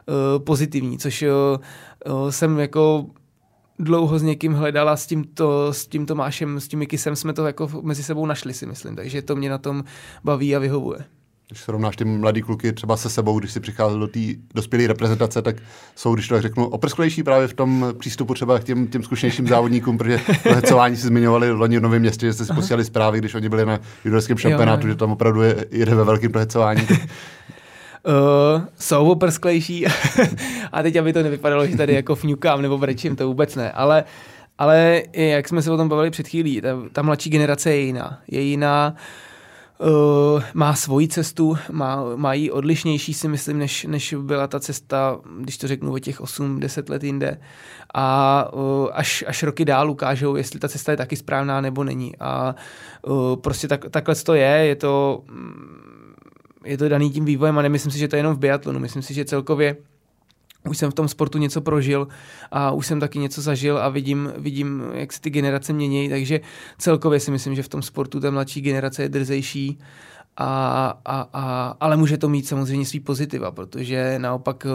uh, 0.06 0.44
pozitivní, 0.44 0.98
což 0.98 1.24
jsem 2.30 2.58
jako 2.58 3.06
dlouho 3.78 4.18
s 4.18 4.22
někým 4.22 4.52
hledala, 4.52 4.96
s 4.96 5.06
tímto, 5.06 5.72
s 5.72 5.86
tím 5.86 6.06
Tomášem, 6.06 6.60
s 6.60 6.68
tím 6.68 6.78
Mikisem 6.78 7.16
jsme 7.16 7.32
to 7.32 7.46
jako 7.46 7.68
mezi 7.82 8.02
sebou 8.02 8.26
našli, 8.26 8.54
si 8.54 8.66
myslím. 8.66 8.96
Takže 8.96 9.22
to 9.22 9.36
mě 9.36 9.50
na 9.50 9.58
tom 9.58 9.84
baví 10.24 10.56
a 10.56 10.58
vyhovuje. 10.58 10.98
Když 11.48 11.60
srovnáš 11.60 11.96
ty 11.96 12.04
mladý 12.04 12.42
kluky 12.42 12.72
třeba 12.72 12.96
se 12.96 13.10
sebou, 13.10 13.38
když 13.38 13.52
si 13.52 13.60
přicházel 13.60 13.98
do 13.98 14.06
té 14.06 14.20
dospělé 14.54 14.86
reprezentace, 14.86 15.42
tak 15.42 15.56
jsou, 15.96 16.14
když 16.14 16.28
to 16.28 16.34
tak 16.34 16.42
řeknu, 16.42 16.68
oprsklejší 16.68 17.22
právě 17.22 17.48
v 17.48 17.54
tom 17.54 17.86
přístupu 17.98 18.34
třeba 18.34 18.58
k 18.58 18.64
těm, 18.64 18.86
těm 18.86 19.02
zkušenějším 19.02 19.48
závodníkům, 19.48 19.98
protože 19.98 20.20
to 20.42 20.54
hecování 20.54 20.96
si 20.96 21.06
zmiňovali 21.06 21.52
v 21.52 21.60
loni 21.60 21.78
v 21.78 21.82
Novém 21.82 22.00
městě, 22.00 22.26
že 22.26 22.32
jste 22.32 22.44
si 22.44 22.52
posílali 22.52 22.84
zprávy, 22.84 23.18
když 23.18 23.34
oni 23.34 23.48
byli 23.48 23.66
na 23.66 23.80
juniorském 24.04 24.38
šampionátu, 24.38 24.88
že 24.88 24.94
tam 24.94 25.12
opravdu 25.12 25.42
je, 25.42 25.66
jede 25.70 25.94
ve 25.94 26.04
velkém 26.04 26.32
hecování. 26.34 26.86
Uh, 28.08 28.62
jsou 28.78 29.10
oprsklejší 29.10 29.86
a 30.72 30.82
teď, 30.82 30.96
aby 30.96 31.12
to 31.12 31.22
nevypadalo, 31.22 31.66
že 31.66 31.76
tady 31.76 31.94
jako 31.94 32.14
fňukám 32.14 32.62
nebo 32.62 32.78
brečím, 32.78 33.16
to 33.16 33.26
vůbec 33.26 33.54
ne, 33.54 33.72
ale, 33.72 34.04
ale 34.58 35.02
jak 35.12 35.48
jsme 35.48 35.62
se 35.62 35.70
o 35.70 35.76
tom 35.76 35.88
bavili 35.88 36.10
před 36.10 36.28
chvílí, 36.28 36.60
ta, 36.60 36.68
ta 36.92 37.02
mladší 37.02 37.30
generace 37.30 37.70
je 37.70 37.80
jiná. 37.80 38.20
Je 38.28 38.40
jiná, 38.40 38.94
uh, 39.78 40.42
má 40.54 40.74
svoji 40.74 41.08
cestu, 41.08 41.58
má, 41.70 42.04
má 42.16 42.34
ji 42.34 42.50
odlišnější 42.50 43.14
si 43.14 43.28
myslím, 43.28 43.58
než, 43.58 43.84
než 43.84 44.14
byla 44.22 44.46
ta 44.46 44.60
cesta, 44.60 45.18
když 45.40 45.58
to 45.58 45.68
řeknu 45.68 45.92
o 45.92 45.98
těch 45.98 46.20
8-10 46.20 46.90
let 46.90 47.04
jinde. 47.04 47.40
A 47.94 48.48
uh, 48.52 48.88
až, 48.92 49.24
až 49.26 49.42
roky 49.42 49.64
dál 49.64 49.90
ukážou, 49.90 50.36
jestli 50.36 50.60
ta 50.60 50.68
cesta 50.68 50.92
je 50.92 50.96
taky 50.96 51.16
správná 51.16 51.60
nebo 51.60 51.84
není. 51.84 52.16
A 52.20 52.54
uh, 53.02 53.36
prostě 53.36 53.68
tak, 53.68 53.84
takhle 53.90 54.14
to 54.14 54.34
je, 54.34 54.48
je 54.48 54.76
to... 54.76 55.22
Um, 55.30 55.87
je 56.64 56.78
to 56.78 56.88
daný 56.88 57.10
tím 57.10 57.24
vývojem 57.24 57.58
a 57.58 57.62
nemyslím 57.62 57.92
si, 57.92 57.98
že 57.98 58.08
to 58.08 58.16
je 58.16 58.18
jenom 58.18 58.34
v 58.34 58.38
biatlonu. 58.38 58.78
Myslím 58.78 59.02
si, 59.02 59.14
že 59.14 59.24
celkově 59.24 59.76
už 60.68 60.78
jsem 60.78 60.90
v 60.90 60.94
tom 60.94 61.08
sportu 61.08 61.38
něco 61.38 61.60
prožil 61.60 62.08
a 62.50 62.70
už 62.72 62.86
jsem 62.86 63.00
taky 63.00 63.18
něco 63.18 63.42
zažil 63.42 63.78
a 63.78 63.88
vidím, 63.88 64.32
vidím 64.36 64.82
jak 64.94 65.12
se 65.12 65.20
ty 65.20 65.30
generace 65.30 65.72
mění, 65.72 66.08
takže 66.08 66.40
celkově 66.78 67.20
si 67.20 67.30
myslím, 67.30 67.54
že 67.54 67.62
v 67.62 67.68
tom 67.68 67.82
sportu 67.82 68.20
ta 68.20 68.30
mladší 68.30 68.60
generace 68.60 69.02
je 69.02 69.08
drzejší, 69.08 69.78
a, 70.40 70.94
a, 71.04 71.28
a, 71.32 71.74
ale 71.80 71.96
může 71.96 72.18
to 72.18 72.28
mít 72.28 72.48
samozřejmě 72.48 72.86
svý 72.86 73.00
pozitiva, 73.00 73.50
protože 73.50 74.18
naopak 74.18 74.66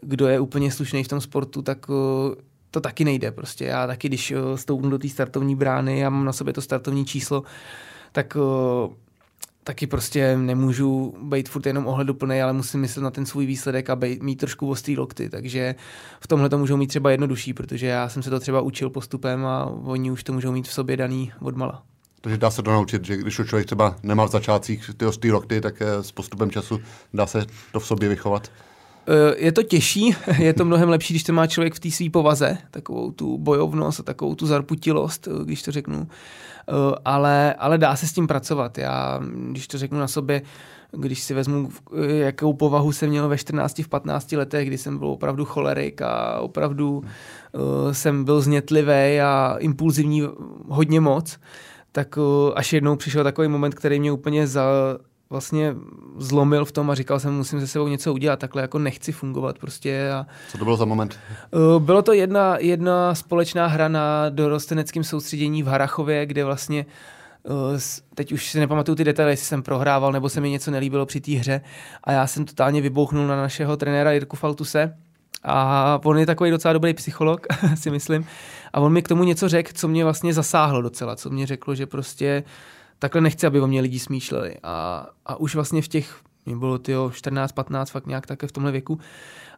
kdo 0.00 0.26
je 0.28 0.40
úplně 0.40 0.72
slušný 0.72 1.04
v 1.04 1.08
tom 1.08 1.20
sportu, 1.20 1.62
tak 1.62 1.86
to 2.70 2.80
taky 2.80 3.04
nejde 3.04 3.32
prostě. 3.32 3.64
Já 3.64 3.86
taky, 3.86 4.08
když 4.08 4.32
stoupnu 4.54 4.90
do 4.90 4.98
té 4.98 5.08
startovní 5.08 5.56
brány 5.56 6.06
a 6.06 6.10
mám 6.10 6.24
na 6.24 6.32
sobě 6.32 6.52
to 6.52 6.60
startovní 6.60 7.06
číslo, 7.06 7.42
tak 8.12 8.36
taky 9.64 9.86
prostě 9.86 10.36
nemůžu 10.36 11.14
být 11.22 11.48
furt 11.48 11.66
jenom 11.66 11.86
ohleduplný, 11.86 12.42
ale 12.42 12.52
musím 12.52 12.80
myslet 12.80 13.02
na 13.02 13.10
ten 13.10 13.26
svůj 13.26 13.46
výsledek 13.46 13.90
a 13.90 13.96
být, 13.96 14.22
mít 14.22 14.36
trošku 14.36 14.70
ostrý 14.70 14.96
lokty, 14.96 15.28
takže 15.28 15.74
v 16.20 16.26
tomhle 16.26 16.48
to 16.48 16.58
můžou 16.58 16.76
mít 16.76 16.86
třeba 16.86 17.10
jednodušší, 17.10 17.54
protože 17.54 17.86
já 17.86 18.08
jsem 18.08 18.22
se 18.22 18.30
to 18.30 18.40
třeba 18.40 18.60
učil 18.60 18.90
postupem 18.90 19.46
a 19.46 19.64
oni 19.64 20.10
už 20.10 20.24
to 20.24 20.32
můžou 20.32 20.52
mít 20.52 20.68
v 20.68 20.72
sobě 20.72 20.96
daný 20.96 21.32
odmala. 21.40 21.82
Takže 22.20 22.38
dá 22.38 22.50
se 22.50 22.62
to 22.62 22.70
naučit, 22.70 23.04
že 23.04 23.16
když 23.16 23.36
to 23.36 23.44
člověk 23.44 23.66
třeba 23.66 23.96
nemá 24.02 24.24
v 24.24 24.30
začátcích 24.30 24.90
ty 24.96 25.06
ostrý 25.06 25.32
lokty, 25.32 25.60
tak 25.60 25.82
eh, 25.82 26.02
s 26.02 26.12
postupem 26.12 26.50
času 26.50 26.80
dá 27.14 27.26
se 27.26 27.46
to 27.72 27.80
v 27.80 27.86
sobě 27.86 28.08
vychovat. 28.08 28.50
Eh, 29.06 29.34
je 29.44 29.52
to 29.52 29.62
těžší, 29.62 30.16
je 30.38 30.52
to 30.52 30.64
mnohem 30.64 30.88
lepší, 30.88 31.14
když 31.14 31.22
to 31.22 31.32
má 31.32 31.46
člověk 31.46 31.74
v 31.74 31.80
té 31.80 31.90
své 31.90 32.10
povaze, 32.10 32.58
takovou 32.70 33.10
tu 33.10 33.38
bojovnost 33.38 34.00
a 34.00 34.02
takovou 34.02 34.34
tu 34.34 34.46
zarputilost, 34.46 35.28
eh, 35.28 35.44
když 35.44 35.62
to 35.62 35.72
řeknu. 35.72 36.08
Eh, 36.08 36.72
ale, 37.04 37.54
ale 37.54 37.78
dá 37.78 37.96
se 37.96 38.06
s 38.06 38.12
tím 38.12 38.26
pracovat. 38.26 38.78
Já, 38.78 39.20
když 39.50 39.68
to 39.68 39.78
řeknu 39.78 39.98
na 39.98 40.08
sobě, 40.08 40.42
když 40.92 41.22
si 41.22 41.34
vezmu, 41.34 41.68
jakou 42.06 42.52
povahu 42.52 42.92
jsem 42.92 43.08
měl 43.10 43.28
ve 43.28 43.38
14, 43.38 43.82
v 43.82 43.88
15 43.88 44.36
letech, 44.36 44.68
kdy 44.68 44.78
jsem 44.78 44.98
byl 44.98 45.08
opravdu 45.08 45.44
cholerik 45.44 46.02
a 46.02 46.40
opravdu 46.40 47.02
jsem 47.92 48.24
byl 48.24 48.40
znětlivý 48.40 49.20
a 49.20 49.56
impulzivní 49.58 50.22
hodně 50.68 51.00
moc, 51.00 51.38
tak 51.92 52.18
až 52.54 52.72
jednou 52.72 52.96
přišel 52.96 53.24
takový 53.24 53.48
moment, 53.48 53.74
který 53.74 54.00
mě 54.00 54.12
úplně 54.12 54.46
za, 54.46 54.64
vlastně 55.32 55.74
zlomil 56.16 56.64
v 56.64 56.72
tom 56.72 56.90
a 56.90 56.94
říkal 56.94 57.20
jsem, 57.20 57.34
musím 57.34 57.60
se 57.60 57.66
sebou 57.66 57.88
něco 57.88 58.12
udělat, 58.12 58.38
takhle 58.38 58.62
jako 58.62 58.78
nechci 58.78 59.12
fungovat 59.12 59.58
prostě. 59.58 60.10
A, 60.10 60.26
Co 60.50 60.58
to 60.58 60.64
bylo 60.64 60.76
za 60.76 60.84
moment? 60.84 61.18
Uh, 61.50 61.82
bylo 61.82 62.02
to 62.02 62.12
jedna, 62.12 62.56
jedna 62.58 63.14
společná 63.14 63.66
hra 63.66 63.88
na 63.88 64.28
dorosteneckém 64.28 65.04
soustředění 65.04 65.62
v 65.62 65.66
Harachově, 65.66 66.26
kde 66.26 66.44
vlastně 66.44 66.86
uh, 67.42 67.78
teď 68.14 68.32
už 68.32 68.50
si 68.50 68.60
nepamatuju 68.60 68.96
ty 68.96 69.04
detaily, 69.04 69.32
jestli 69.32 69.46
jsem 69.46 69.62
prohrával 69.62 70.12
nebo 70.12 70.28
se 70.28 70.40
mi 70.40 70.50
něco 70.50 70.70
nelíbilo 70.70 71.06
při 71.06 71.20
té 71.20 71.32
hře 71.32 71.60
a 72.04 72.12
já 72.12 72.26
jsem 72.26 72.44
totálně 72.44 72.80
vybouchnul 72.80 73.26
na 73.26 73.36
našeho 73.36 73.76
trenéra 73.76 74.12
Jirku 74.12 74.36
Faltuse, 74.36 74.94
a 75.44 76.00
on 76.04 76.18
je 76.18 76.26
takový 76.26 76.50
docela 76.50 76.72
dobrý 76.72 76.94
psycholog, 76.94 77.46
si 77.74 77.90
myslím. 77.90 78.26
A 78.72 78.80
on 78.80 78.92
mi 78.92 79.02
k 79.02 79.08
tomu 79.08 79.24
něco 79.24 79.48
řekl, 79.48 79.70
co 79.74 79.88
mě 79.88 80.04
vlastně 80.04 80.34
zasáhlo 80.34 80.82
docela, 80.82 81.16
co 81.16 81.30
mě 81.30 81.46
řeklo, 81.46 81.74
že 81.74 81.86
prostě 81.86 82.44
takhle 83.02 83.20
nechci, 83.20 83.46
aby 83.46 83.60
o 83.60 83.66
mě 83.66 83.80
lidi 83.80 83.98
smýšleli. 83.98 84.56
A, 84.62 85.06
a 85.26 85.36
už 85.36 85.54
vlastně 85.54 85.82
v 85.82 85.88
těch, 85.88 86.20
mě 86.46 86.56
bylo 86.56 86.78
ty 86.78 86.92
14, 87.12 87.52
15, 87.52 87.90
fakt 87.90 88.06
nějak 88.06 88.26
také 88.26 88.46
v 88.46 88.52
tomhle 88.52 88.72
věku. 88.72 88.98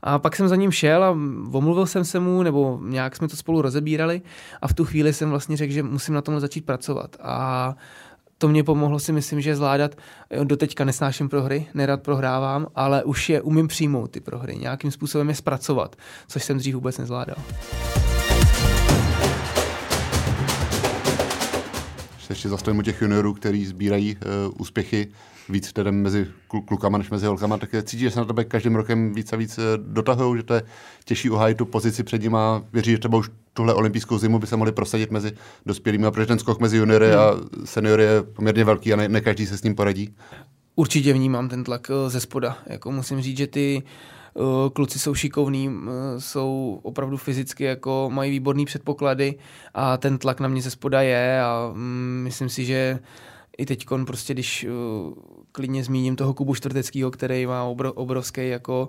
A 0.03 0.19
pak 0.19 0.37
jsem 0.37 0.49
za 0.49 0.57
ním 0.57 0.71
šel 0.71 1.05
a 1.05 1.11
omluvil 1.53 1.87
jsem 1.87 2.05
se 2.05 2.21
mu, 2.21 2.43
nebo 2.43 2.81
nějak 2.83 3.17
jsme 3.17 3.29
to 3.29 3.37
spolu 3.37 3.63
rozebírali 3.63 4.23
a 4.63 4.69
v 4.69 4.75
tu 4.75 4.85
chvíli 4.85 5.13
jsem 5.13 5.31
vlastně 5.31 5.57
řekl, 5.57 5.73
že 5.73 5.83
musím 5.83 6.15
na 6.15 6.23
tomhle 6.23 6.41
začít 6.41 6.67
pracovat. 6.67 7.17
A 7.21 7.77
to 8.39 8.49
mě 8.49 8.65
pomohlo 8.65 8.99
si 8.99 9.13
myslím, 9.13 9.41
že 9.41 9.57
zvládat, 9.57 9.95
doteďka 10.45 10.85
nesnáším 10.85 11.29
prohry, 11.29 11.67
nerad 11.75 12.03
prohrávám, 12.03 12.67
ale 12.75 13.05
už 13.05 13.29
je 13.29 13.43
umím 13.43 13.69
přijmout 13.69 14.11
ty 14.11 14.21
prohry, 14.21 14.57
nějakým 14.57 14.91
způsobem 14.91 15.29
je 15.29 15.35
zpracovat, 15.35 15.97
což 16.29 16.45
jsem 16.45 16.59
dřív 16.59 16.75
vůbec 16.75 16.99
nezvládal. 16.99 17.37
Ještě 22.35 22.49
zastavím 22.49 22.79
u 22.79 22.83
těch 22.83 23.03
juniorů, 23.03 23.35
kteří 23.35 23.67
sbírají 23.67 24.17
uh, 24.17 24.53
úspěchy 24.59 25.09
víc 25.49 25.73
tedy 25.73 25.93
mezi 25.93 26.27
klukama 26.69 26.99
než 26.99 27.11
mezi 27.11 27.27
holkama, 27.27 27.59
tak 27.59 27.71
cítí, 27.83 28.03
že 28.03 28.11
se 28.11 28.19
na 28.19 28.25
tebe 28.25 28.45
každým 28.45 28.75
rokem 28.75 29.15
víc 29.15 29.33
a 29.33 29.37
víc 29.37 29.59
eh, 29.59 29.63
dotahují, 29.77 30.39
že 30.39 30.43
to 30.43 30.55
je 30.55 30.63
těžší 31.05 31.31
uhájit 31.31 31.59
tu 31.59 31.65
pozici 31.65 32.03
před 32.03 32.23
nimi 32.23 32.37
a 32.37 32.63
věří, 32.73 32.91
že 32.91 32.99
třeba 32.99 33.19
už 33.19 33.31
tuhle 33.53 33.75
olympijskou 33.75 34.19
zimu 34.19 34.39
by 34.39 34.47
se 34.47 34.57
mohli 34.57 34.73
prosadit 34.73 35.11
mezi 35.11 35.33
dospělými 35.67 36.07
a 36.07 36.11
protože 36.11 36.27
ten 36.27 36.39
skok 36.39 36.61
mezi 36.61 36.77
juniory 36.77 37.11
hmm. 37.11 37.19
a 37.19 37.25
seniory 37.65 38.03
je 38.03 38.23
poměrně 38.23 38.65
velký 38.65 38.93
a 38.93 38.97
ne, 38.97 39.09
ne 39.09 39.21
každý 39.21 39.47
se 39.47 39.59
s 39.59 39.63
ním 39.63 39.75
poradí. 39.75 40.15
Určitě 40.77 41.13
vnímám 41.13 41.49
ten 41.49 41.65
tlak 41.65 41.91
eh, 41.91 42.11
ze 42.11 42.21
spoda. 42.21 42.59
Jako 42.67 42.93
musím 42.93 43.21
říct, 43.21 43.37
že 43.37 43.47
ty 43.47 43.83
Eh, 43.83 44.14
kluci 44.73 44.99
jsou 44.99 45.15
šikovní, 45.15 45.71
eh, 45.71 46.21
jsou 46.21 46.81
opravdu 46.83 47.17
fyzicky, 47.17 47.65
jako 47.65 48.11
mají 48.13 48.31
výborný 48.31 48.65
předpoklady 48.65 49.35
a 49.75 49.97
ten 49.97 50.19
tlak 50.19 50.41
na 50.41 50.49
mě 50.49 50.63
ze 50.63 50.71
spoda 50.71 51.03
je 51.03 51.43
a 51.43 51.71
mm, 51.75 52.21
myslím 52.25 52.49
si, 52.49 52.65
že 52.65 52.99
i 53.59 53.67
teď 53.67 53.87
prostě, 54.07 54.33
když 54.33 54.65
eh, 54.65 54.71
klidně 55.53 55.85
zmíním 55.85 56.17
toho 56.17 56.35
Kubu 56.35 56.55
Čtvrteckého, 56.55 57.11
který 57.11 57.47
má 57.47 57.65
obrovský 57.95 58.49
jako 58.49 58.89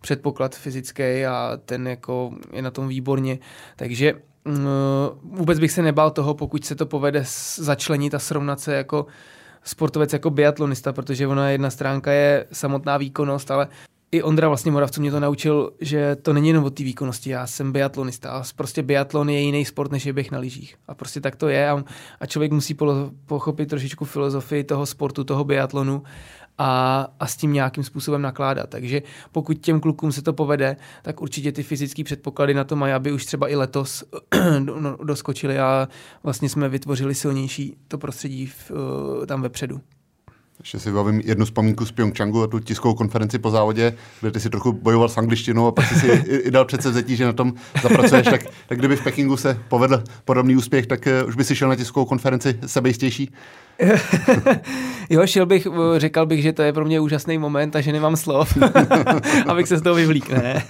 předpoklad 0.00 0.56
fyzický 0.56 1.26
a 1.26 1.58
ten 1.64 1.88
jako 1.88 2.34
je 2.52 2.62
na 2.62 2.70
tom 2.70 2.88
výborně, 2.88 3.38
takže 3.76 4.14
mm, 4.44 4.66
vůbec 5.22 5.58
bych 5.58 5.72
se 5.72 5.82
nebál 5.82 6.10
toho, 6.10 6.34
pokud 6.34 6.64
se 6.64 6.74
to 6.74 6.86
povede 6.86 7.24
začlenit 7.56 8.14
a 8.14 8.18
srovnat 8.18 8.60
se 8.60 8.74
jako 8.74 9.06
sportovec 9.64 10.12
jako 10.12 10.30
biatlonista, 10.30 10.92
protože 10.92 11.26
ona 11.26 11.50
jedna 11.50 11.70
stránka 11.70 12.12
je 12.12 12.46
samotná 12.52 12.96
výkonnost, 12.96 13.50
ale 13.50 13.68
i 14.16 14.22
Ondra 14.22 14.48
vlastně 14.48 14.72
Moravců 14.72 15.00
mě 15.00 15.10
to 15.10 15.20
naučil, 15.20 15.72
že 15.80 16.16
to 16.16 16.32
není 16.32 16.48
jenom 16.48 16.64
o 16.64 16.70
té 16.70 16.84
výkonnosti. 16.84 17.30
Já 17.30 17.46
jsem 17.46 17.72
biatlonista 17.72 18.30
a 18.30 18.42
prostě 18.56 18.82
biatlon 18.82 19.30
je 19.30 19.40
jiný 19.40 19.64
sport, 19.64 19.92
než 19.92 20.06
je 20.06 20.12
běh 20.12 20.30
na 20.30 20.38
lyžích. 20.38 20.76
A 20.88 20.94
prostě 20.94 21.20
tak 21.20 21.36
to 21.36 21.48
je 21.48 21.70
a, 21.70 21.84
a 22.20 22.26
člověk 22.26 22.52
musí 22.52 22.74
polo, 22.74 23.10
pochopit 23.26 23.68
trošičku 23.68 24.04
filozofii 24.04 24.64
toho 24.64 24.86
sportu, 24.86 25.24
toho 25.24 25.44
biatlonu 25.44 26.02
a, 26.58 27.06
a 27.20 27.26
s 27.26 27.36
tím 27.36 27.52
nějakým 27.52 27.84
způsobem 27.84 28.22
nakládat. 28.22 28.70
Takže 28.70 29.02
pokud 29.32 29.54
těm 29.54 29.80
klukům 29.80 30.12
se 30.12 30.22
to 30.22 30.32
povede, 30.32 30.76
tak 31.02 31.22
určitě 31.22 31.52
ty 31.52 31.62
fyzické 31.62 32.04
předpoklady 32.04 32.54
na 32.54 32.64
to 32.64 32.76
mají, 32.76 32.92
aby 32.92 33.12
už 33.12 33.24
třeba 33.24 33.48
i 33.48 33.56
letos 33.56 34.04
no, 34.58 34.96
doskočili 35.04 35.58
a 35.58 35.88
vlastně 36.22 36.48
jsme 36.48 36.68
vytvořili 36.68 37.14
silnější 37.14 37.76
to 37.88 37.98
prostředí 37.98 38.46
v, 38.46 38.72
tam 39.26 39.42
vepředu. 39.42 39.80
Ještě 40.66 40.78
si 40.78 40.90
vybavím 40.90 41.20
jednu 41.24 41.44
vzpomínku 41.44 41.86
z 41.86 41.92
Pyeongchangu 41.92 42.42
a 42.42 42.46
tu 42.46 42.58
tiskovou 42.58 42.94
konferenci 42.94 43.38
po 43.38 43.50
závodě, 43.50 43.94
kde 44.20 44.30
ty 44.30 44.40
si 44.40 44.50
trochu 44.50 44.72
bojoval 44.72 45.08
s 45.08 45.18
angličtinou 45.18 45.66
a 45.66 45.72
pak 45.72 45.84
si 45.84 46.06
i, 46.06 46.50
dal 46.50 46.64
předsevzetí, 46.64 47.16
že 47.16 47.24
na 47.24 47.32
tom 47.32 47.52
zapracuješ. 47.82 48.26
tak, 48.26 48.40
tak 48.68 48.78
kdyby 48.78 48.96
v 48.96 49.04
Pekingu 49.04 49.36
se 49.36 49.58
povedl 49.68 50.02
podobný 50.24 50.56
úspěch, 50.56 50.86
tak 50.86 51.08
uh, 51.22 51.28
už 51.28 51.36
by 51.36 51.44
si 51.44 51.56
šel 51.56 51.68
na 51.68 51.76
tiskovou 51.76 52.06
konferenci 52.06 52.58
sebejistější? 52.66 53.32
jo, 55.10 55.26
šel 55.26 55.46
bych, 55.46 55.66
eh, 55.66 56.00
říkal 56.00 56.26
bych, 56.26 56.42
že 56.42 56.52
to 56.52 56.62
je 56.62 56.72
pro 56.72 56.84
mě 56.84 57.00
úžasný 57.00 57.38
moment 57.38 57.76
a 57.76 57.80
že 57.80 57.92
nemám 57.92 58.16
slov, 58.16 58.58
abych 59.46 59.68
se 59.68 59.76
z 59.76 59.82
toho 59.82 59.94
vyvlík. 59.94 60.30
Ne? 60.30 60.62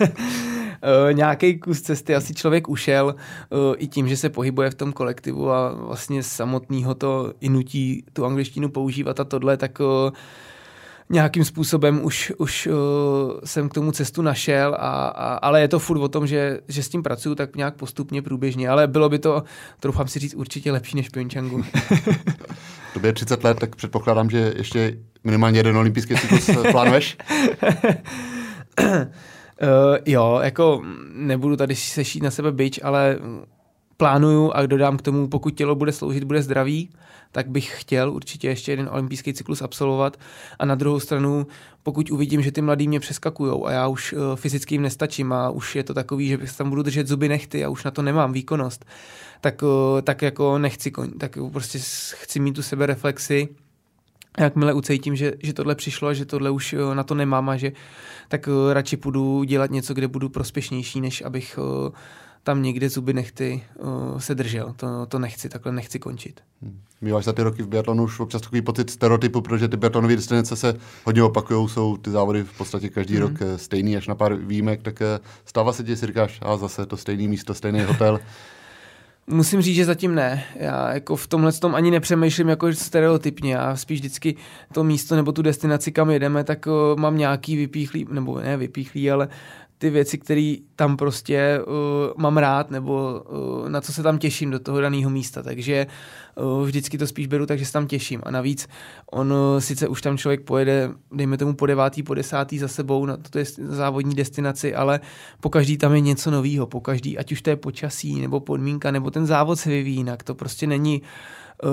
Uh, 0.82 1.14
nějaký 1.14 1.58
kus 1.58 1.80
cesty 1.80 2.14
asi 2.14 2.34
člověk 2.34 2.68
ušel 2.68 3.14
uh, 3.14 3.74
i 3.78 3.86
tím, 3.86 4.08
že 4.08 4.16
se 4.16 4.30
pohybuje 4.30 4.70
v 4.70 4.74
tom 4.74 4.92
kolektivu 4.92 5.50
a 5.50 5.72
vlastně 5.72 6.22
samotného 6.22 6.94
to 6.94 7.32
i 7.40 7.48
nutí 7.48 8.04
tu 8.12 8.24
angličtinu 8.24 8.68
používat 8.68 9.20
a 9.20 9.24
tohle, 9.24 9.56
tak 9.56 9.80
uh, 9.80 10.10
nějakým 11.10 11.44
způsobem 11.44 12.00
už, 12.04 12.32
už 12.38 12.66
uh, 12.66 12.74
jsem 13.44 13.68
k 13.68 13.74
tomu 13.74 13.92
cestu 13.92 14.22
našel, 14.22 14.74
a, 14.74 15.06
a, 15.06 15.34
ale 15.34 15.60
je 15.60 15.68
to 15.68 15.78
furt 15.78 16.00
o 16.00 16.08
tom, 16.08 16.26
že, 16.26 16.60
že 16.68 16.82
s 16.82 16.88
tím 16.88 17.02
pracuju 17.02 17.34
tak 17.34 17.56
nějak 17.56 17.74
postupně, 17.74 18.22
průběžně, 18.22 18.68
ale 18.68 18.86
bylo 18.86 19.08
by 19.08 19.18
to, 19.18 19.42
troufám 19.80 20.08
si 20.08 20.18
říct, 20.18 20.34
určitě 20.34 20.72
lepší 20.72 20.96
než 20.96 21.08
Pyeongchangu. 21.08 21.64
Tobě 22.92 23.08
je 23.08 23.12
30 23.12 23.44
let, 23.44 23.58
tak 23.58 23.76
předpokládám, 23.76 24.30
že 24.30 24.54
ještě 24.56 24.98
minimálně 25.24 25.58
jeden 25.58 25.76
olympijský 25.76 26.14
cyklus 26.16 26.50
plánuješ? 26.70 27.16
Uh, 29.62 29.96
jo, 30.06 30.40
jako 30.42 30.82
nebudu 31.12 31.56
tady 31.56 31.76
se 31.76 32.04
šít 32.04 32.22
na 32.22 32.30
sebe 32.30 32.52
byč, 32.52 32.80
ale 32.82 33.18
plánuju 33.96 34.52
a 34.54 34.66
dodám 34.66 34.96
k 34.96 35.02
tomu, 35.02 35.28
pokud 35.28 35.50
tělo 35.50 35.74
bude 35.74 35.92
sloužit, 35.92 36.24
bude 36.24 36.42
zdravý, 36.42 36.90
tak 37.32 37.48
bych 37.48 37.80
chtěl 37.80 38.12
určitě 38.12 38.48
ještě 38.48 38.72
jeden 38.72 38.88
olympijský 38.92 39.34
cyklus 39.34 39.62
absolvovat. 39.62 40.16
A 40.58 40.64
na 40.64 40.74
druhou 40.74 41.00
stranu, 41.00 41.46
pokud 41.82 42.10
uvidím, 42.10 42.42
že 42.42 42.52
ty 42.52 42.62
mladí 42.62 42.88
mě 42.88 43.00
přeskakují 43.00 43.62
a 43.64 43.72
já 43.72 43.88
už 43.88 44.12
uh, 44.12 44.20
fyzicky 44.34 44.74
jim 44.74 44.82
nestačím 44.82 45.32
a 45.32 45.50
už 45.50 45.76
je 45.76 45.84
to 45.84 45.94
takový, 45.94 46.28
že 46.28 46.38
tam 46.58 46.70
budu 46.70 46.82
držet 46.82 47.06
zuby 47.06 47.28
nechty 47.28 47.64
a 47.64 47.68
už 47.68 47.84
na 47.84 47.90
to 47.90 48.02
nemám 48.02 48.32
výkonnost, 48.32 48.84
tak, 49.40 49.62
uh, 49.62 50.00
tak 50.02 50.22
jako 50.22 50.58
nechci, 50.58 50.92
tak 51.18 51.38
prostě 51.52 51.78
chci 52.12 52.40
mít 52.40 52.52
tu 52.52 52.62
sebe 52.62 52.86
jakmile 54.38 54.72
ucítím, 54.72 55.16
že, 55.16 55.32
že 55.42 55.52
tohle 55.52 55.74
přišlo 55.74 56.08
a 56.08 56.12
že 56.12 56.24
tohle 56.24 56.50
už 56.50 56.72
eh, 56.72 56.94
na 56.94 57.02
to 57.02 57.14
nemám 57.14 57.48
a 57.48 57.56
že 57.56 57.72
tak 58.28 58.48
uh, 58.48 58.72
radši 58.72 58.96
půjdu 58.96 59.44
dělat 59.44 59.70
něco, 59.70 59.94
kde 59.94 60.08
budu 60.08 60.28
prospěšnější, 60.28 61.00
než 61.00 61.22
abych 61.22 61.58
uh, 61.58 61.92
tam 62.42 62.62
někde 62.62 62.88
zuby 62.88 63.12
nechty 63.12 63.62
uh, 63.78 64.18
se 64.18 64.34
držel. 64.34 64.74
To, 64.76 65.06
to 65.06 65.18
nechci, 65.18 65.48
takhle 65.48 65.72
nechci 65.72 65.98
končit. 65.98 66.40
Hmm. 66.62 66.80
Míváš 67.00 67.24
za 67.24 67.32
ty 67.32 67.42
roky 67.42 67.62
v 67.62 67.68
biatlonu 67.68 68.04
už 68.04 68.20
občas 68.20 68.42
takový 68.42 68.62
pocit 68.62 68.90
stereotypu, 68.90 69.40
protože 69.40 69.68
ty 69.68 69.76
biatlonové 69.76 70.16
destinace 70.16 70.56
se 70.56 70.76
hodně 71.04 71.22
opakují, 71.22 71.68
jsou 71.68 71.96
ty 71.96 72.10
závody 72.10 72.42
v 72.42 72.58
podstatě 72.58 72.88
každý 72.88 73.16
hmm. 73.16 73.22
rok 73.22 73.32
stejný, 73.56 73.96
až 73.96 74.06
na 74.06 74.14
pár 74.14 74.34
výjimek, 74.34 74.82
tak 74.82 75.02
stává 75.44 75.72
se 75.72 75.84
ti, 75.84 75.96
si 75.96 76.06
říkáš, 76.06 76.38
a 76.42 76.56
zase 76.56 76.86
to 76.86 76.96
stejný 76.96 77.28
místo, 77.28 77.54
stejný 77.54 77.80
hotel. 77.80 78.20
Musím 79.30 79.62
říct, 79.62 79.76
že 79.76 79.84
zatím 79.84 80.14
ne. 80.14 80.44
Já 80.54 80.94
jako 80.94 81.16
v 81.16 81.26
tomhle 81.26 81.52
tom 81.52 81.74
ani 81.74 81.90
nepřemýšlím 81.90 82.48
jako 82.48 82.72
stereotypně. 82.72 83.54
Já 83.54 83.76
spíš 83.76 83.98
vždycky 83.98 84.36
to 84.72 84.84
místo 84.84 85.16
nebo 85.16 85.32
tu 85.32 85.42
destinaci, 85.42 85.92
kam 85.92 86.10
jedeme, 86.10 86.44
tak 86.44 86.66
uh, 86.66 87.00
mám 87.00 87.18
nějaký 87.18 87.56
vypíchlý, 87.56 88.06
nebo 88.10 88.40
ne 88.40 88.56
vypíchlý, 88.56 89.10
ale 89.10 89.28
ty 89.78 89.90
věci, 89.90 90.18
které 90.18 90.54
tam 90.76 90.96
prostě 90.96 91.60
uh, 91.66 91.74
mám 92.16 92.36
rád, 92.36 92.70
nebo 92.70 93.22
uh, 93.30 93.68
na 93.68 93.80
co 93.80 93.92
se 93.92 94.02
tam 94.02 94.18
těším 94.18 94.50
do 94.50 94.58
toho 94.58 94.80
daného 94.80 95.10
místa. 95.10 95.42
Takže 95.42 95.86
uh, 96.34 96.66
vždycky 96.66 96.98
to 96.98 97.06
spíš 97.06 97.26
beru, 97.26 97.46
takže 97.46 97.66
se 97.66 97.72
tam 97.72 97.86
těším. 97.86 98.20
A 98.22 98.30
navíc 98.30 98.68
on 99.12 99.32
uh, 99.32 99.58
sice 99.58 99.88
už 99.88 100.02
tam 100.02 100.18
člověk 100.18 100.40
pojede, 100.40 100.90
dejme 101.12 101.38
tomu 101.38 101.54
po 101.54 101.66
devátý, 101.66 102.02
po 102.02 102.14
desátý 102.14 102.58
za 102.58 102.68
sebou 102.68 103.06
na 103.06 103.18
je 103.38 103.44
závodní 103.58 104.14
destinaci, 104.14 104.74
ale 104.74 105.00
po 105.40 105.50
každý 105.50 105.78
tam 105.78 105.94
je 105.94 106.00
něco 106.00 106.30
nového, 106.30 106.66
po 106.66 106.80
každý, 106.80 107.18
ať 107.18 107.32
už 107.32 107.42
to 107.42 107.50
je 107.50 107.56
počasí, 107.56 108.20
nebo 108.20 108.40
podmínka, 108.40 108.90
nebo 108.90 109.10
ten 109.10 109.26
závod 109.26 109.58
se 109.58 109.70
vyvíjí 109.70 109.96
jinak. 109.96 110.22
To 110.22 110.34
prostě 110.34 110.66
není 110.66 111.02
uh, 111.64 111.70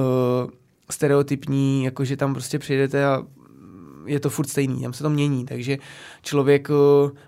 stereotypní, 0.90 1.84
jakože 1.84 2.18
tam 2.18 2.34
prostě 2.34 2.60
přijdete 2.60 3.06
a 3.06 3.24
je 4.06 4.20
to 4.20 4.30
furt 4.30 4.48
stejný, 4.48 4.82
tam 4.82 4.94
se 4.94 5.04
to 5.04 5.10
mění, 5.10 5.46
takže 5.46 5.78
člověk 6.22 6.70
uh, 6.70 6.76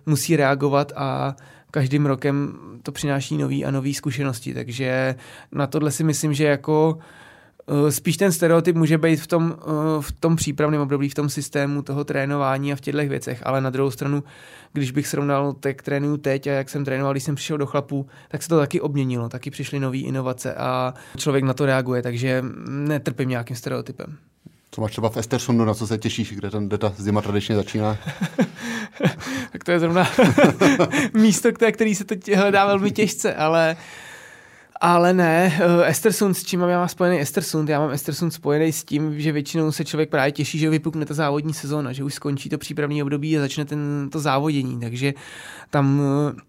musí 0.06 0.36
reagovat 0.36 0.92
a 0.96 1.36
každým 1.72 2.06
rokem 2.06 2.54
to 2.84 2.92
přináší 2.92 3.38
nový 3.38 3.66
a 3.66 3.72
nový 3.72 3.94
zkušenosti, 3.94 4.54
takže 4.54 5.16
na 5.52 5.68
tohle 5.68 5.92
si 5.92 6.04
myslím, 6.04 6.34
že 6.34 6.44
jako 6.44 7.00
uh, 7.66 7.90
spíš 7.90 8.18
ten 8.18 8.32
stereotyp 8.32 8.76
může 8.76 8.98
být 8.98 9.16
v 9.16 9.28
tom, 9.28 9.56
uh, 9.68 10.02
v 10.02 10.12
tom 10.12 10.36
přípravném 10.36 10.82
období, 10.82 11.10
v 11.10 11.14
tom 11.14 11.30
systému 11.30 11.82
toho 11.82 12.04
trénování 12.04 12.74
a 12.74 12.76
v 12.76 12.82
těchto 12.82 13.08
věcech, 13.08 13.42
ale 13.46 13.62
na 13.62 13.70
druhou 13.70 13.92
stranu, 13.92 14.24
když 14.74 14.92
bych 14.92 15.08
srovnal, 15.08 15.56
jak 15.66 15.82
trénuju 15.82 16.18
teď 16.18 16.48
a 16.48 16.52
jak 16.52 16.70
jsem 16.70 16.86
trénoval, 16.86 17.14
když 17.14 17.24
jsem 17.24 17.36
přišel 17.36 17.58
do 17.58 17.66
chlapů, 17.66 18.08
tak 18.28 18.44
se 18.44 18.50
to 18.50 18.60
taky 18.60 18.82
obměnilo, 18.82 19.30
taky 19.30 19.52
přišly 19.52 19.80
nové 19.80 19.98
inovace 19.98 20.54
a 20.54 20.94
člověk 21.18 21.44
na 21.44 21.54
to 21.54 21.66
reaguje, 21.66 22.02
takže 22.02 22.44
netrpím 22.70 23.30
nějakým 23.30 23.56
stereotypem. 23.56 24.18
Co 24.76 24.82
máš 24.82 24.92
třeba 24.92 25.10
v 25.10 25.18
Estersundu, 25.18 25.66
na 25.66 25.74
co 25.74 25.88
se 25.88 25.98
těšíš, 25.98 26.34
kde, 26.34 26.52
ten, 26.52 26.68
kde 26.68 26.78
ta 26.78 26.94
zima 26.98 27.22
tradičně 27.22 27.56
začíná? 27.56 27.98
tak 29.52 29.64
to 29.64 29.72
je 29.72 29.80
zrovna 29.80 30.10
místo, 31.14 31.52
které, 31.52 31.72
který 31.72 31.96
se 31.96 32.04
teď 32.04 32.36
hledá 32.36 32.66
velmi 32.66 32.92
těžce, 32.92 33.36
ale 33.36 33.78
ale 34.82 35.14
ne, 35.14 35.60
uh, 35.78 35.88
Estersund, 35.88 36.38
s 36.38 36.44
čím 36.44 36.60
mám 36.60 36.70
já 36.70 36.80
mám 36.80 36.90
spojený 36.90 37.20
Estersund? 37.20 37.70
Já 37.70 37.80
mám 37.80 37.90
Estersund 37.90 38.34
spojený 38.34 38.72
s 38.72 38.84
tím, 38.84 39.20
že 39.20 39.32
většinou 39.32 39.72
se 39.72 39.86
člověk 39.86 40.10
právě 40.10 40.32
těší, 40.32 40.60
že 40.60 40.70
vypukne 40.70 41.06
ta 41.06 41.14
závodní 41.14 41.54
sezóna, 41.54 41.94
že 41.94 42.04
už 42.04 42.14
skončí 42.14 42.50
to 42.50 42.58
přípravní 42.58 43.04
období 43.04 43.38
a 43.38 43.42
začne 43.42 43.66
ten, 43.66 44.10
to 44.12 44.20
závodění, 44.20 44.80
takže 44.80 45.14
tam 45.70 46.00
uh, 46.00 46.40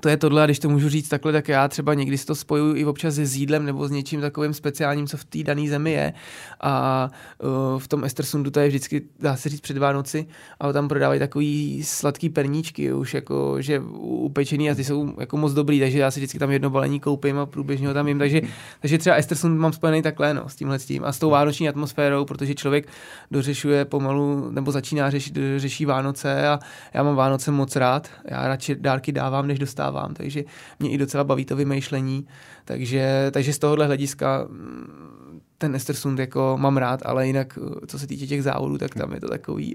to 0.00 0.08
je 0.08 0.16
tohle, 0.16 0.42
a 0.42 0.44
když 0.44 0.58
to 0.58 0.68
můžu 0.68 0.88
říct 0.88 1.08
takhle, 1.08 1.32
tak 1.32 1.48
já 1.48 1.68
třeba 1.68 1.94
někdy 1.94 2.18
si 2.18 2.26
to 2.26 2.34
spojuju 2.34 2.76
i 2.76 2.84
občas 2.84 3.14
s 3.14 3.36
jídlem 3.36 3.66
nebo 3.66 3.88
s 3.88 3.90
něčím 3.90 4.20
takovým 4.20 4.54
speciálním, 4.54 5.06
co 5.06 5.16
v 5.16 5.24
té 5.24 5.42
dané 5.42 5.68
zemi 5.68 5.92
je. 5.92 6.12
A 6.60 7.10
uh, 7.42 7.80
v 7.80 7.88
tom 7.88 8.04
Estersundu 8.04 8.50
to 8.50 8.60
je 8.60 8.68
vždycky, 8.68 9.02
dá 9.20 9.36
se 9.36 9.48
říct, 9.48 9.60
před 9.60 9.78
Vánoci, 9.78 10.26
a 10.60 10.72
tam 10.72 10.88
prodávají 10.88 11.20
takový 11.20 11.82
sladký 11.84 12.28
perníčky, 12.28 12.92
už 12.92 13.14
jako, 13.14 13.62
že 13.62 13.80
upečený 14.00 14.70
a 14.70 14.74
ty 14.74 14.84
jsou 14.84 15.12
jako 15.20 15.36
moc 15.36 15.52
dobrý, 15.52 15.80
takže 15.80 15.98
já 15.98 16.10
si 16.10 16.20
vždycky 16.20 16.38
tam 16.38 16.50
jedno 16.50 16.70
balení 16.70 17.00
koupím 17.00 17.38
a 17.38 17.46
průběžně 17.46 17.88
ho 17.88 17.94
tam 17.94 18.08
jim. 18.08 18.18
Takže, 18.18 18.40
takže 18.80 18.98
třeba 18.98 19.16
Estersund 19.16 19.60
mám 19.60 19.72
spojený 19.72 20.02
takhle, 20.02 20.34
no, 20.34 20.48
s 20.48 20.56
tímhle 20.56 20.78
s 20.78 20.86
tím. 20.86 21.04
A 21.04 21.12
s 21.12 21.18
tou 21.18 21.30
vánoční 21.30 21.68
atmosférou, 21.68 22.24
protože 22.24 22.54
člověk 22.54 22.88
dořešuje 23.30 23.84
pomalu, 23.84 24.50
nebo 24.50 24.72
začíná 24.72 25.10
řešit, 25.10 25.38
řeší 25.56 25.84
Vánoce 25.86 26.48
a 26.48 26.58
já 26.94 27.02
mám 27.02 27.16
Vánoce 27.16 27.50
moc 27.50 27.76
rád. 27.76 28.08
Já 28.24 28.48
radši 28.48 28.74
dárky 28.74 29.12
dávám, 29.12 29.46
než 29.46 29.58
dostávám 29.58 29.81
dostávám, 29.82 30.14
takže 30.14 30.44
mě 30.80 30.90
i 30.90 30.98
docela 30.98 31.24
baví 31.24 31.44
to 31.44 31.56
vymýšlení, 31.56 32.26
takže, 32.64 33.30
takže 33.30 33.52
z 33.52 33.58
tohohle 33.58 33.86
hlediska 33.86 34.46
mm, 34.48 35.40
ten 35.58 35.74
Estersund 35.74 36.18
jako 36.18 36.56
mám 36.60 36.76
rád, 36.76 37.00
ale 37.04 37.26
jinak, 37.26 37.58
co 37.86 37.98
se 37.98 38.06
týče 38.06 38.26
těch 38.26 38.42
závodů, 38.42 38.78
tak 38.78 38.94
tam 38.94 39.12
je 39.12 39.20
to 39.20 39.28
takový 39.28 39.74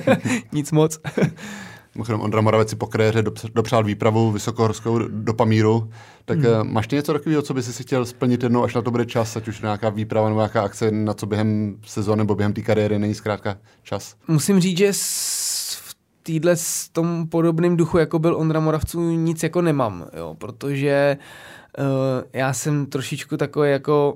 nic 0.52 0.72
moc. 0.72 1.00
Mimochodem 1.94 2.20
Ondra 2.20 2.40
Moravec 2.40 2.70
si 2.70 2.76
po 2.76 2.86
kariéře 2.86 3.22
dopřál 3.54 3.84
výpravu 3.84 4.32
vysokohorskou 4.32 4.98
do 4.98 5.34
Pamíru. 5.34 5.90
Tak 6.24 6.38
hmm. 6.38 6.72
máš 6.72 6.86
ty 6.86 6.96
něco 6.96 7.12
takového, 7.12 7.42
co 7.42 7.54
by 7.54 7.62
si 7.62 7.82
chtěl 7.82 8.04
splnit 8.04 8.42
jednou, 8.42 8.64
až 8.64 8.74
na 8.74 8.82
to 8.82 8.90
bude 8.90 9.06
čas, 9.06 9.36
ať 9.36 9.48
už 9.48 9.60
nějaká 9.60 9.88
výprava 9.88 10.28
nebo 10.28 10.40
nějaká 10.40 10.62
akce, 10.62 10.90
na 10.90 11.14
co 11.14 11.26
během 11.26 11.76
sezóny 11.86 12.18
nebo 12.18 12.34
během 12.34 12.52
té 12.52 12.62
kariéry 12.62 12.98
není 12.98 13.14
zkrátka 13.14 13.58
čas? 13.82 14.14
Musím 14.28 14.60
říct, 14.60 14.78
že 14.78 14.92
týdle 16.28 16.56
s 16.56 16.88
tom 16.88 17.26
podobným 17.28 17.76
duchu, 17.76 17.98
jako 17.98 18.18
byl 18.18 18.36
Ondra 18.36 18.60
Moravců, 18.60 19.00
nic 19.00 19.42
jako 19.42 19.62
nemám, 19.62 20.06
jo, 20.16 20.36
protože 20.38 21.16
uh, 21.78 21.84
já 22.32 22.52
jsem 22.52 22.86
trošičku 22.86 23.36
takový 23.36 23.70
jako 23.70 24.14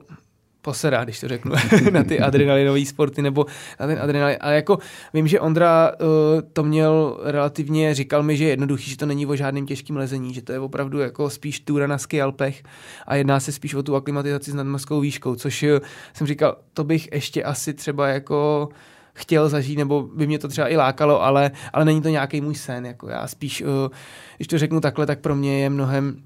posedá, 0.62 1.04
když 1.04 1.20
to 1.20 1.28
řeknu, 1.28 1.52
na 1.92 2.04
ty 2.04 2.20
adrenalinové 2.20 2.84
sporty 2.84 3.22
nebo 3.22 3.46
na 3.80 3.86
ten 3.86 3.98
adrenalin. 4.02 4.36
Ale 4.40 4.54
jako 4.54 4.78
vím, 5.14 5.26
že 5.26 5.40
Ondra 5.40 5.92
uh, 5.92 6.06
to 6.52 6.62
měl 6.64 7.20
relativně, 7.24 7.94
říkal 7.94 8.22
mi, 8.22 8.36
že 8.36 8.44
je 8.44 8.50
jednoduchý, 8.50 8.90
že 8.90 8.96
to 8.96 9.06
není 9.06 9.26
o 9.26 9.36
žádném 9.36 9.66
těžkém 9.66 9.96
lezení, 9.96 10.34
že 10.34 10.42
to 10.42 10.52
je 10.52 10.60
opravdu 10.60 10.98
jako 10.98 11.30
spíš 11.30 11.60
túra 11.60 11.86
na 11.86 11.98
ski 11.98 12.22
Alpech 12.22 12.62
a 13.06 13.14
jedná 13.14 13.40
se 13.40 13.52
spíš 13.52 13.74
o 13.74 13.82
tu 13.82 13.96
aklimatizaci 13.96 14.50
s 14.50 14.54
nadmorskou 14.54 15.00
výškou, 15.00 15.34
což 15.34 15.62
uh, 15.62 15.68
jsem 16.14 16.26
říkal, 16.26 16.56
to 16.74 16.84
bych 16.84 17.08
ještě 17.12 17.44
asi 17.44 17.74
třeba 17.74 18.08
jako 18.08 18.68
chtěl 19.12 19.48
zažít, 19.48 19.78
nebo 19.78 20.02
by 20.02 20.26
mě 20.26 20.38
to 20.38 20.48
třeba 20.48 20.68
i 20.68 20.76
lákalo, 20.76 21.22
ale, 21.22 21.50
ale 21.72 21.84
není 21.84 22.02
to 22.02 22.08
nějaký 22.08 22.40
můj 22.40 22.54
sen. 22.54 22.86
Jako 22.86 23.08
já 23.08 23.26
spíš, 23.26 23.62
uh, 23.62 23.68
když 24.36 24.48
to 24.48 24.58
řeknu 24.58 24.80
takhle, 24.80 25.06
tak 25.06 25.20
pro 25.20 25.34
mě 25.34 25.62
je 25.62 25.70
mnohem 25.70 26.16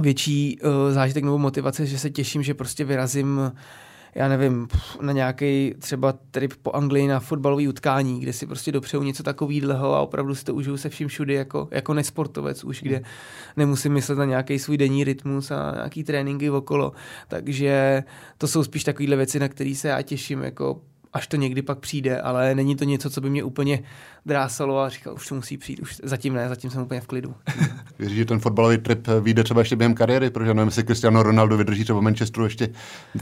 větší 0.00 0.58
uh, 0.60 0.70
zážitek 0.92 1.24
nebo 1.24 1.38
motivace, 1.38 1.86
že 1.86 1.98
se 1.98 2.10
těším, 2.10 2.42
že 2.42 2.54
prostě 2.54 2.84
vyrazím 2.84 3.52
já 4.14 4.28
nevím, 4.28 4.68
na 5.00 5.12
nějaký 5.12 5.74
třeba 5.78 6.14
trip 6.30 6.52
po 6.62 6.70
Anglii 6.70 7.06
na 7.06 7.20
fotbalový 7.20 7.68
utkání, 7.68 8.20
kde 8.20 8.32
si 8.32 8.46
prostě 8.46 8.72
dopřeju 8.72 9.02
něco 9.02 9.22
takového 9.22 9.94
a 9.94 10.00
opravdu 10.00 10.34
si 10.34 10.44
to 10.44 10.54
užiju 10.54 10.76
se 10.76 10.88
vším 10.88 11.08
všudy 11.08 11.34
jako, 11.34 11.68
jako 11.70 11.94
nesportovec 11.94 12.64
už, 12.64 12.82
kde 12.82 13.02
nemusím 13.56 13.92
myslet 13.92 14.18
na 14.18 14.24
nějaký 14.24 14.58
svůj 14.58 14.78
denní 14.78 15.04
rytmus 15.04 15.50
a 15.50 15.72
nějaký 15.74 16.04
tréninky 16.04 16.50
okolo. 16.50 16.92
Takže 17.28 18.04
to 18.38 18.48
jsou 18.48 18.64
spíš 18.64 18.84
takovéhle 18.84 19.16
věci, 19.16 19.38
na 19.38 19.48
které 19.48 19.74
se 19.74 19.88
já 19.88 20.02
těším 20.02 20.42
jako 20.42 20.80
až 21.14 21.26
to 21.26 21.36
někdy 21.36 21.62
pak 21.62 21.78
přijde, 21.78 22.20
ale 22.20 22.54
není 22.54 22.76
to 22.76 22.84
něco, 22.84 23.10
co 23.10 23.20
by 23.20 23.30
mě 23.30 23.44
úplně 23.44 23.82
drásalo 24.26 24.80
a 24.80 24.88
říkal, 24.88 25.14
už 25.14 25.28
to 25.28 25.34
musí 25.34 25.56
přijít, 25.56 25.80
už 25.80 25.96
zatím 26.02 26.34
ne, 26.34 26.48
zatím 26.48 26.70
jsem 26.70 26.82
úplně 26.82 27.00
v 27.00 27.06
klidu. 27.06 27.34
Věříš, 27.98 28.18
že 28.18 28.24
ten 28.24 28.38
fotbalový 28.38 28.78
trip 28.78 29.08
vyjde 29.20 29.44
třeba 29.44 29.60
ještě 29.60 29.76
během 29.76 29.94
kariéry, 29.94 30.30
protože 30.30 30.54
nevím, 30.54 30.68
jestli 30.68 30.84
Cristiano 30.84 31.22
Ronaldo 31.22 31.56
vydrží 31.56 31.84
třeba 31.84 31.98
v 31.98 32.02
Manchesteru 32.02 32.44
ještě 32.44 32.68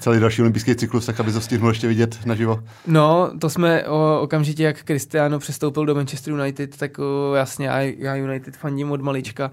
celý 0.00 0.20
další 0.20 0.42
olympijský 0.42 0.74
cyklus, 0.74 1.06
tak 1.06 1.20
aby 1.20 1.32
to 1.32 1.40
stihnul 1.40 1.70
ještě 1.70 1.88
vidět 1.88 2.18
naživo? 2.26 2.62
No, 2.86 3.30
to 3.38 3.50
jsme 3.50 3.84
o, 3.86 4.20
okamžitě, 4.20 4.62
jak 4.62 4.84
Cristiano 4.84 5.38
přestoupil 5.38 5.86
do 5.86 5.94
Manchester 5.94 6.32
United, 6.32 6.76
tak 6.76 6.98
o, 6.98 7.34
jasně, 7.34 7.66
já, 7.98 8.14
United 8.14 8.56
fandím 8.56 8.90
od 8.90 9.00
malička, 9.00 9.50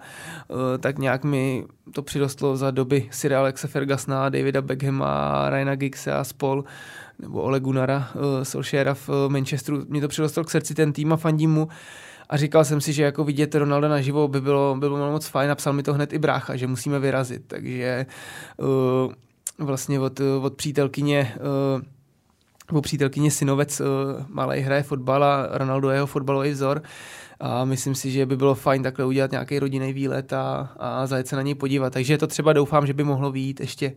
o, 0.48 0.78
tak 0.78 0.98
nějak 0.98 1.24
mi 1.24 1.66
to 1.94 2.02
přirostlo 2.02 2.58
za 2.58 2.72
doby 2.72 3.08
Sir 3.12 3.34
Alexa 3.34 3.68
Fergusona, 3.68 4.30
Davida 4.30 4.62
Beckhama, 4.62 5.50
Ryana 5.50 5.76
Giggsa 5.76 6.20
a 6.20 6.24
spol 6.24 6.64
nebo 7.20 7.42
Ole 7.42 7.60
Gunnara 7.60 8.10
uh, 8.16 8.22
Solskjaera 8.44 8.94
v 8.94 9.10
uh, 9.10 9.16
Manchesteru. 9.28 9.86
Mě 9.88 10.02
to 10.02 10.08
přirostlo 10.08 10.44
k 10.44 10.50
srdci 10.50 10.74
ten 10.74 10.94
tým 10.94 11.14
a 11.14 11.18
fandím 11.18 11.52
mu. 11.52 11.68
A 12.30 12.38
říkal 12.38 12.66
jsem 12.66 12.82
si, 12.82 12.94
že 12.94 13.04
jako 13.04 13.24
vidět 13.24 13.56
Ronalda 13.56 13.88
naživo 13.88 14.28
by 14.28 14.42
bylo, 14.42 14.76
by 14.76 14.90
bylo 14.90 15.12
moc 15.12 15.28
fajn. 15.28 15.50
Napsal 15.50 15.74
mi 15.74 15.84
to 15.84 15.94
hned 15.94 16.14
i 16.14 16.20
brácha, 16.20 16.56
že 16.56 16.68
musíme 16.68 17.00
vyrazit. 17.00 17.44
Takže 17.48 18.06
uh, 18.58 19.14
vlastně 19.66 20.00
od, 20.00 20.20
od 20.42 20.54
přítelkyně 20.54 21.36
uh, 21.76 21.82
nebo 22.72 22.82
přítelkyně 22.82 23.32
synovec 23.32 23.80
uh, 23.80 23.88
malý 24.28 24.60
hraje 24.60 24.84
fotbal 24.84 25.24
a 25.24 25.48
Ronaldo 25.52 25.90
je 25.90 25.96
jeho 25.96 26.08
fotbalový 26.08 26.52
vzor. 26.52 26.82
A 27.40 27.66
myslím 27.66 27.96
si, 27.96 28.12
že 28.12 28.26
by 28.26 28.38
bylo 28.38 28.56
fajn 28.56 28.84
takhle 28.84 29.06
udělat 29.06 29.32
nějaký 29.32 29.60
rodinný 29.60 29.94
výlet 29.94 30.34
a, 30.34 30.72
a 30.80 31.08
zajet 31.08 31.28
se 31.28 31.36
na 31.36 31.42
něj 31.42 31.56
podívat. 31.56 31.94
Takže 31.94 32.18
to 32.18 32.28
třeba 32.28 32.54
doufám, 32.54 32.88
že 32.88 32.94
by 32.94 33.04
mohlo 33.04 33.32
výjít 33.32 33.60
ještě, 33.60 33.94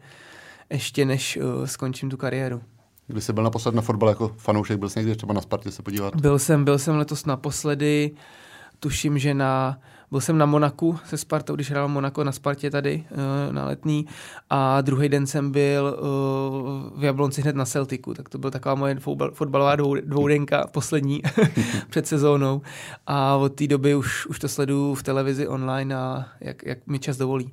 ještě 0.71 1.05
než 1.05 1.37
uh, 1.37 1.65
skončím 1.65 2.11
tu 2.11 2.17
kariéru. 2.17 2.63
Kdy 3.13 3.21
jsi 3.21 3.33
byl 3.33 3.43
naposled 3.43 3.75
na 3.75 3.83
fotbal 3.83 4.09
jako 4.09 4.29
fanoušek, 4.29 4.79
byl 4.79 4.89
jsi 4.89 4.99
někdy 4.99 5.17
třeba 5.17 5.35
na 5.35 5.41
Spartě 5.41 5.71
se 5.71 5.83
podívat? 5.83 6.17
Byl 6.17 6.39
jsem, 6.39 6.65
byl 6.65 6.79
jsem 6.79 6.97
letos 6.97 7.27
naposledy, 7.27 8.11
tuším, 8.81 9.19
že 9.19 9.35
na, 9.35 9.79
byl 10.11 10.21
jsem 10.21 10.39
na 10.39 10.47
Monaku 10.47 10.99
se 11.05 11.17
Spartou, 11.17 11.55
když 11.55 11.71
hrál 11.71 11.89
Monako 11.89 12.25
na 12.25 12.33
Spartě 12.33 12.71
tady 12.71 13.05
uh, 13.11 13.53
na 13.55 13.65
letní 13.65 14.07
a 14.51 14.81
druhý 14.81 15.09
den 15.09 15.27
jsem 15.27 15.51
byl 15.51 15.99
uh, 15.99 17.01
v 17.01 17.05
Jablonci 17.05 17.43
hned 17.43 17.57
na 17.57 17.65
Celticu, 17.65 18.15
tak 18.15 18.29
to 18.29 18.39
byla 18.39 18.51
taková 18.51 18.75
moje 18.75 18.97
fotbalová 19.33 19.77
dvou, 19.77 19.95
dvoudenka 19.95 20.67
poslední 20.67 21.23
před 21.91 22.07
sezónou 22.07 22.63
a 23.07 23.37
od 23.37 23.55
té 23.55 23.67
doby 23.67 23.95
už, 23.95 24.27
už 24.27 24.39
to 24.39 24.49
sleduju 24.49 24.95
v 24.95 25.03
televizi 25.03 25.49
online 25.49 25.97
a 25.97 26.27
jak, 26.41 26.67
jak 26.67 26.87
mi 26.87 26.99
čas 26.99 27.17
dovolí. 27.17 27.53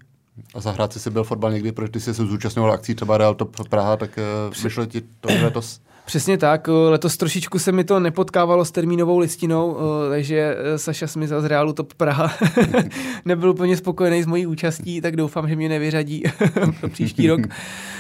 A 0.54 0.60
zahrát 0.60 0.93
si 0.93 1.10
byl 1.10 1.23
fotbal 1.23 1.52
někdy, 1.52 1.71
protože 1.71 1.91
ty 1.91 1.99
jsi 1.99 2.13
se 2.13 2.25
zúčastňoval 2.25 2.71
akcí 2.71 2.95
třeba 2.95 3.17
Real 3.17 3.36
Top 3.36 3.69
Praha, 3.69 3.97
tak 3.97 4.19
uh, 4.47 4.63
vyšlo 4.63 4.86
ti 4.86 5.02
to 5.02 5.30
letos? 5.43 5.80
Přesně 6.06 6.38
tak, 6.38 6.67
letos 6.67 7.17
trošičku 7.17 7.60
se 7.60 7.71
mi 7.71 7.84
to 7.84 7.99
nepotkávalo 7.99 8.65
s 8.65 8.71
termínovou 8.71 9.19
listinou, 9.19 9.78
takže 10.10 10.56
eh, 10.58 10.78
Saša 10.78 11.08
Smith 11.08 11.30
z 11.39 11.45
Realu 11.45 11.73
Top 11.73 11.93
Praha 11.93 12.32
nebyl 13.25 13.49
úplně 13.49 13.78
spokojený 13.78 14.23
s 14.23 14.25
mojí 14.25 14.45
účastí, 14.45 15.02
tak 15.02 15.15
doufám, 15.15 15.49
že 15.49 15.56
mě 15.56 15.69
nevyřadí 15.69 16.23
pro 16.80 16.89
příští 16.89 17.28
rok. 17.28 17.41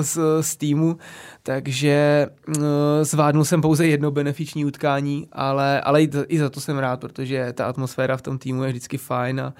z, 0.00 0.18
z 0.40 0.56
týmu, 0.56 0.96
takže 1.42 2.26
zvládnul 3.02 3.44
jsem 3.44 3.60
pouze 3.60 3.86
jedno 3.86 4.10
benefiční 4.10 4.64
utkání, 4.64 5.28
ale, 5.32 5.80
ale 5.80 6.02
i 6.02 6.38
za 6.38 6.50
to 6.50 6.60
jsem 6.60 6.78
rád, 6.78 7.00
protože 7.00 7.52
ta 7.52 7.66
atmosféra 7.66 8.16
v 8.16 8.22
tom 8.22 8.38
týmu 8.38 8.62
je 8.62 8.70
vždycky 8.70 8.98
fajn 8.98 9.40
a 9.40 9.54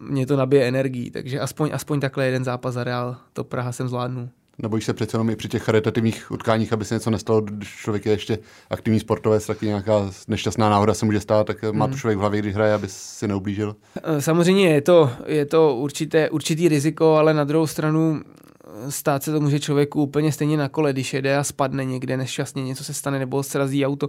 mě 0.00 0.26
to 0.26 0.36
nabije 0.36 0.68
energií, 0.68 1.10
takže 1.10 1.40
aspoň, 1.40 1.70
aspoň 1.72 2.00
takhle 2.00 2.26
jeden 2.26 2.44
zápas 2.44 2.74
za 2.74 2.84
Real, 2.84 3.16
to 3.32 3.44
Praha 3.44 3.72
jsem 3.72 3.88
zvládnul. 3.88 4.28
Nebojíš 4.62 4.84
se 4.84 4.94
přece 4.94 5.14
jenom 5.14 5.30
i 5.30 5.36
při 5.36 5.48
těch 5.48 5.62
charitativních 5.62 6.30
utkáních, 6.30 6.72
aby 6.72 6.84
se 6.84 6.94
něco 6.94 7.10
nestalo, 7.10 7.40
když 7.40 7.68
člověk 7.68 8.06
je 8.06 8.12
ještě 8.12 8.38
aktivní 8.70 9.00
sportovec, 9.00 9.46
taky 9.46 9.66
nějaká 9.66 10.10
nešťastná 10.28 10.70
náhoda 10.70 10.94
se 10.94 11.06
může 11.06 11.20
stát, 11.20 11.46
tak 11.46 11.62
má 11.72 11.86
to 11.86 11.90
hmm. 11.90 12.00
člověk 12.00 12.18
v 12.18 12.20
hlavě, 12.20 12.40
když 12.40 12.54
hraje, 12.54 12.74
aby 12.74 12.86
si 12.88 13.28
neublížil? 13.28 13.76
Eh, 14.02 14.22
samozřejmě 14.22 14.68
je 14.68 14.80
to, 14.80 15.10
je 15.26 15.46
to 15.46 15.74
určité, 15.74 16.30
určitý 16.30 16.68
riziko, 16.68 17.14
ale 17.14 17.34
na 17.34 17.44
druhou 17.44 17.66
stranu 17.66 18.20
eh, 18.20 18.47
stát 18.88 19.22
se 19.22 19.32
to 19.32 19.40
může 19.40 19.60
člověku 19.60 20.02
úplně 20.02 20.32
stejně 20.32 20.56
na 20.56 20.68
kole, 20.68 20.92
když 20.92 21.14
jede 21.14 21.36
a 21.36 21.44
spadne 21.44 21.84
někde 21.84 22.16
nešťastně, 22.16 22.62
něco 22.62 22.84
se 22.84 22.94
stane 22.94 23.18
nebo 23.18 23.42
srazí 23.42 23.86
auto 23.86 24.08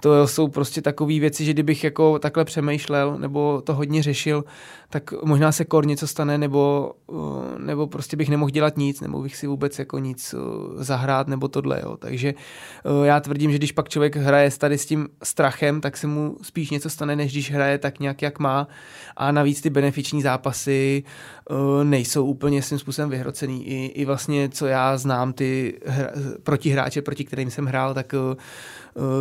to 0.00 0.28
jsou 0.28 0.48
prostě 0.48 0.82
takové 0.82 1.18
věci, 1.18 1.44
že 1.44 1.52
kdybych 1.52 1.84
jako 1.84 2.18
takhle 2.18 2.44
přemýšlel 2.44 3.18
nebo 3.18 3.62
to 3.64 3.74
hodně 3.74 4.02
řešil, 4.02 4.44
tak 4.90 5.12
možná 5.24 5.52
se 5.52 5.64
kor 5.64 5.86
něco 5.86 6.06
stane 6.06 6.38
nebo, 6.38 6.92
eh, 7.10 7.58
nebo 7.58 7.86
prostě 7.86 8.16
bych 8.16 8.28
nemohl 8.28 8.50
dělat 8.50 8.76
nic, 8.76 9.00
nebo 9.00 9.22
bych 9.22 9.36
si 9.36 9.46
vůbec 9.46 9.78
jako 9.78 9.98
nic 9.98 10.34
eh, 10.34 10.84
zahrát 10.84 11.28
nebo 11.28 11.48
tohle. 11.48 11.80
Jo. 11.82 11.96
Takže 11.96 12.34
eh, 12.34 13.06
já 13.06 13.20
tvrdím, 13.20 13.52
že 13.52 13.58
když 13.58 13.72
pak 13.72 13.88
člověk 13.88 14.16
hraje 14.16 14.50
tady 14.58 14.78
s 14.78 14.86
tím 14.86 15.08
strachem, 15.22 15.80
tak 15.80 15.96
se 15.96 16.06
mu 16.06 16.36
spíš 16.42 16.70
něco 16.70 16.90
stane, 16.90 17.16
než 17.16 17.32
když 17.32 17.52
hraje 17.52 17.78
tak 17.78 18.00
nějak, 18.00 18.22
jak 18.22 18.38
má. 18.38 18.68
A 19.16 19.32
navíc 19.32 19.60
ty 19.60 19.70
benefiční 19.70 20.22
zápasy 20.22 21.02
nejsou 21.82 22.26
úplně 22.26 22.62
svým 22.62 22.78
způsobem 22.78 23.10
vyhrocený. 23.10 23.68
I, 23.68 23.85
i 23.88 24.04
vlastně, 24.04 24.48
co 24.48 24.66
já 24.66 24.96
znám, 24.96 25.32
ty 25.32 25.78
hra, 25.86 26.08
protihráče, 26.42 27.02
proti 27.02 27.24
kterým 27.24 27.50
jsem 27.50 27.66
hrál, 27.66 27.94
tak 27.94 28.14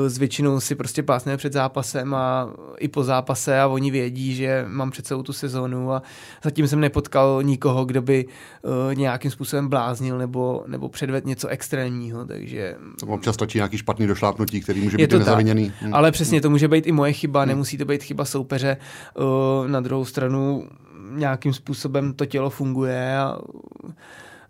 s 0.07 0.17
většinou 0.17 0.59
si 0.59 0.75
prostě 0.75 1.03
pásneme 1.03 1.37
před 1.37 1.53
zápasem 1.53 2.15
a 2.15 2.49
i 2.79 2.87
po 2.87 3.03
zápase 3.03 3.59
a 3.59 3.67
oni 3.67 3.91
vědí, 3.91 4.35
že 4.35 4.65
mám 4.67 4.91
před 4.91 5.07
celou 5.07 5.23
tu 5.23 5.33
sezónu 5.33 5.93
a 5.93 6.01
zatím 6.43 6.67
jsem 6.67 6.79
nepotkal 6.79 7.43
nikoho, 7.43 7.85
kdo 7.85 8.01
by 8.01 8.25
uh, 8.25 8.95
nějakým 8.95 9.31
způsobem 9.31 9.67
bláznil 9.67 10.17
nebo, 10.17 10.63
nebo 10.67 10.89
předvedl 10.89 11.27
něco 11.27 11.47
extrémního, 11.47 12.25
takže... 12.25 12.75
To 12.99 13.05
občas 13.05 13.35
stačí 13.35 13.57
nějaký 13.57 13.77
špatný 13.77 14.07
došlápnutí, 14.07 14.61
který 14.61 14.81
může 14.81 14.97
být 14.97 15.11
nezaviněný. 15.11 15.73
Hmm. 15.79 15.93
Ale 15.93 16.11
přesně, 16.11 16.41
to 16.41 16.49
může 16.49 16.67
být 16.67 16.87
i 16.87 16.91
moje 16.91 17.13
chyba, 17.13 17.39
hmm. 17.39 17.49
nemusí 17.49 17.77
to 17.77 17.85
být 17.85 18.03
chyba 18.03 18.25
soupeře. 18.25 18.77
Uh, 19.17 19.67
na 19.67 19.79
druhou 19.79 20.05
stranu 20.05 20.67
nějakým 21.11 21.53
způsobem 21.53 22.13
to 22.13 22.25
tělo 22.25 22.49
funguje 22.49 23.17
a 23.17 23.37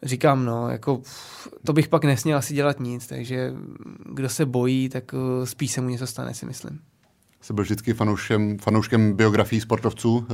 říkám, 0.03 0.45
no, 0.45 0.69
jako 0.69 1.01
to 1.65 1.73
bych 1.73 1.88
pak 1.88 2.03
nesměl 2.03 2.38
asi 2.38 2.53
dělat 2.53 2.79
nic, 2.79 3.08
takže 3.08 3.53
kdo 4.13 4.29
se 4.29 4.45
bojí, 4.45 4.89
tak 4.89 5.13
uh, 5.13 5.45
spíš 5.45 5.71
se 5.71 5.81
mu 5.81 5.89
něco 5.89 6.08
stane, 6.08 6.34
si 6.34 6.45
myslím. 6.45 6.79
Jsi 7.41 7.53
byl 7.53 7.63
vždycky 7.63 7.93
fanouškem, 7.93 8.58
fanouškem 8.58 9.13
biografií 9.13 9.62
sportovců, 9.62 10.27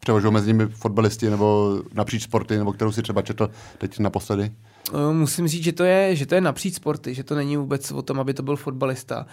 převažují 0.00 0.32
mezi 0.32 0.46
nimi 0.46 0.66
fotbalisti 0.66 1.30
nebo 1.30 1.78
napříč 1.94 2.22
sporty, 2.22 2.58
nebo 2.58 2.72
kterou 2.72 2.92
si 2.92 3.02
třeba 3.02 3.22
četl 3.22 3.50
teď 3.78 3.98
naposledy? 3.98 4.52
Uh, 4.92 5.12
musím 5.12 5.48
říct, 5.48 5.64
že 5.64 5.72
to, 5.72 5.84
je, 5.84 6.16
že 6.16 6.26
to 6.26 6.34
je 6.34 6.40
napříč 6.40 6.74
sporty, 6.74 7.14
že 7.14 7.24
to 7.24 7.34
není 7.34 7.56
vůbec 7.56 7.92
o 7.92 8.02
tom, 8.02 8.20
aby 8.20 8.34
to 8.34 8.42
byl 8.42 8.56
fotbalista. 8.56 9.26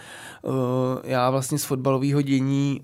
Já 1.04 1.30
vlastně 1.30 1.58
z 1.58 1.64
fotbalového 1.64 2.22
dění 2.22 2.80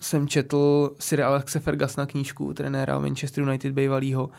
jsem 0.00 0.28
četl 0.28 0.90
Sir 0.98 1.22
Alexe 1.22 1.60
Fergusona 1.60 2.06
knížku, 2.06 2.54
trenéra 2.54 2.98
Manchester 2.98 3.44
United 3.44 3.72
bývalýho, 3.72 4.30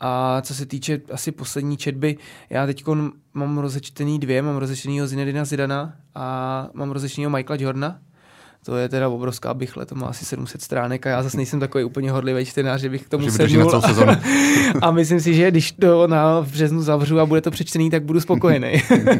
a 0.00 0.42
co 0.42 0.54
se 0.54 0.66
týče 0.66 1.00
asi 1.12 1.32
poslední 1.32 1.76
četby, 1.76 2.16
já 2.50 2.66
teď 2.66 2.84
mám 3.34 3.58
rozečtený 3.58 4.18
dvě, 4.18 4.42
mám 4.42 4.56
rozečtenýho 4.56 5.06
Zinedina 5.06 5.44
Zidana 5.44 5.92
a 6.14 6.68
mám 6.74 6.90
rozečtenýho 6.90 7.30
Michaela 7.30 7.62
Jordana, 7.62 7.98
to 8.64 8.76
je 8.76 8.88
teda 8.88 9.08
obrovská 9.08 9.54
bychle, 9.54 9.86
to 9.86 9.94
má 9.94 10.06
asi 10.06 10.24
700 10.24 10.62
stránek 10.62 11.06
a 11.06 11.10
já 11.10 11.22
zase 11.22 11.36
nejsem 11.36 11.60
takový 11.60 11.84
úplně 11.84 12.10
horlivý 12.10 12.44
čtenář, 12.44 12.80
že 12.80 12.88
bych 12.88 13.02
k 13.02 13.08
tomu 13.08 13.24
že 13.24 13.30
sednul. 13.30 13.72
Na 13.72 13.80
celou 13.80 14.12
a 14.82 14.90
myslím 14.90 15.20
si, 15.20 15.34
že 15.34 15.50
když 15.50 15.72
to 15.72 16.06
na 16.06 16.40
březnu 16.40 16.82
zavřu 16.82 17.20
a 17.20 17.26
bude 17.26 17.40
to 17.40 17.50
přečtený, 17.50 17.90
tak 17.90 18.02
budu 18.02 18.20
spokojený. 18.20 18.72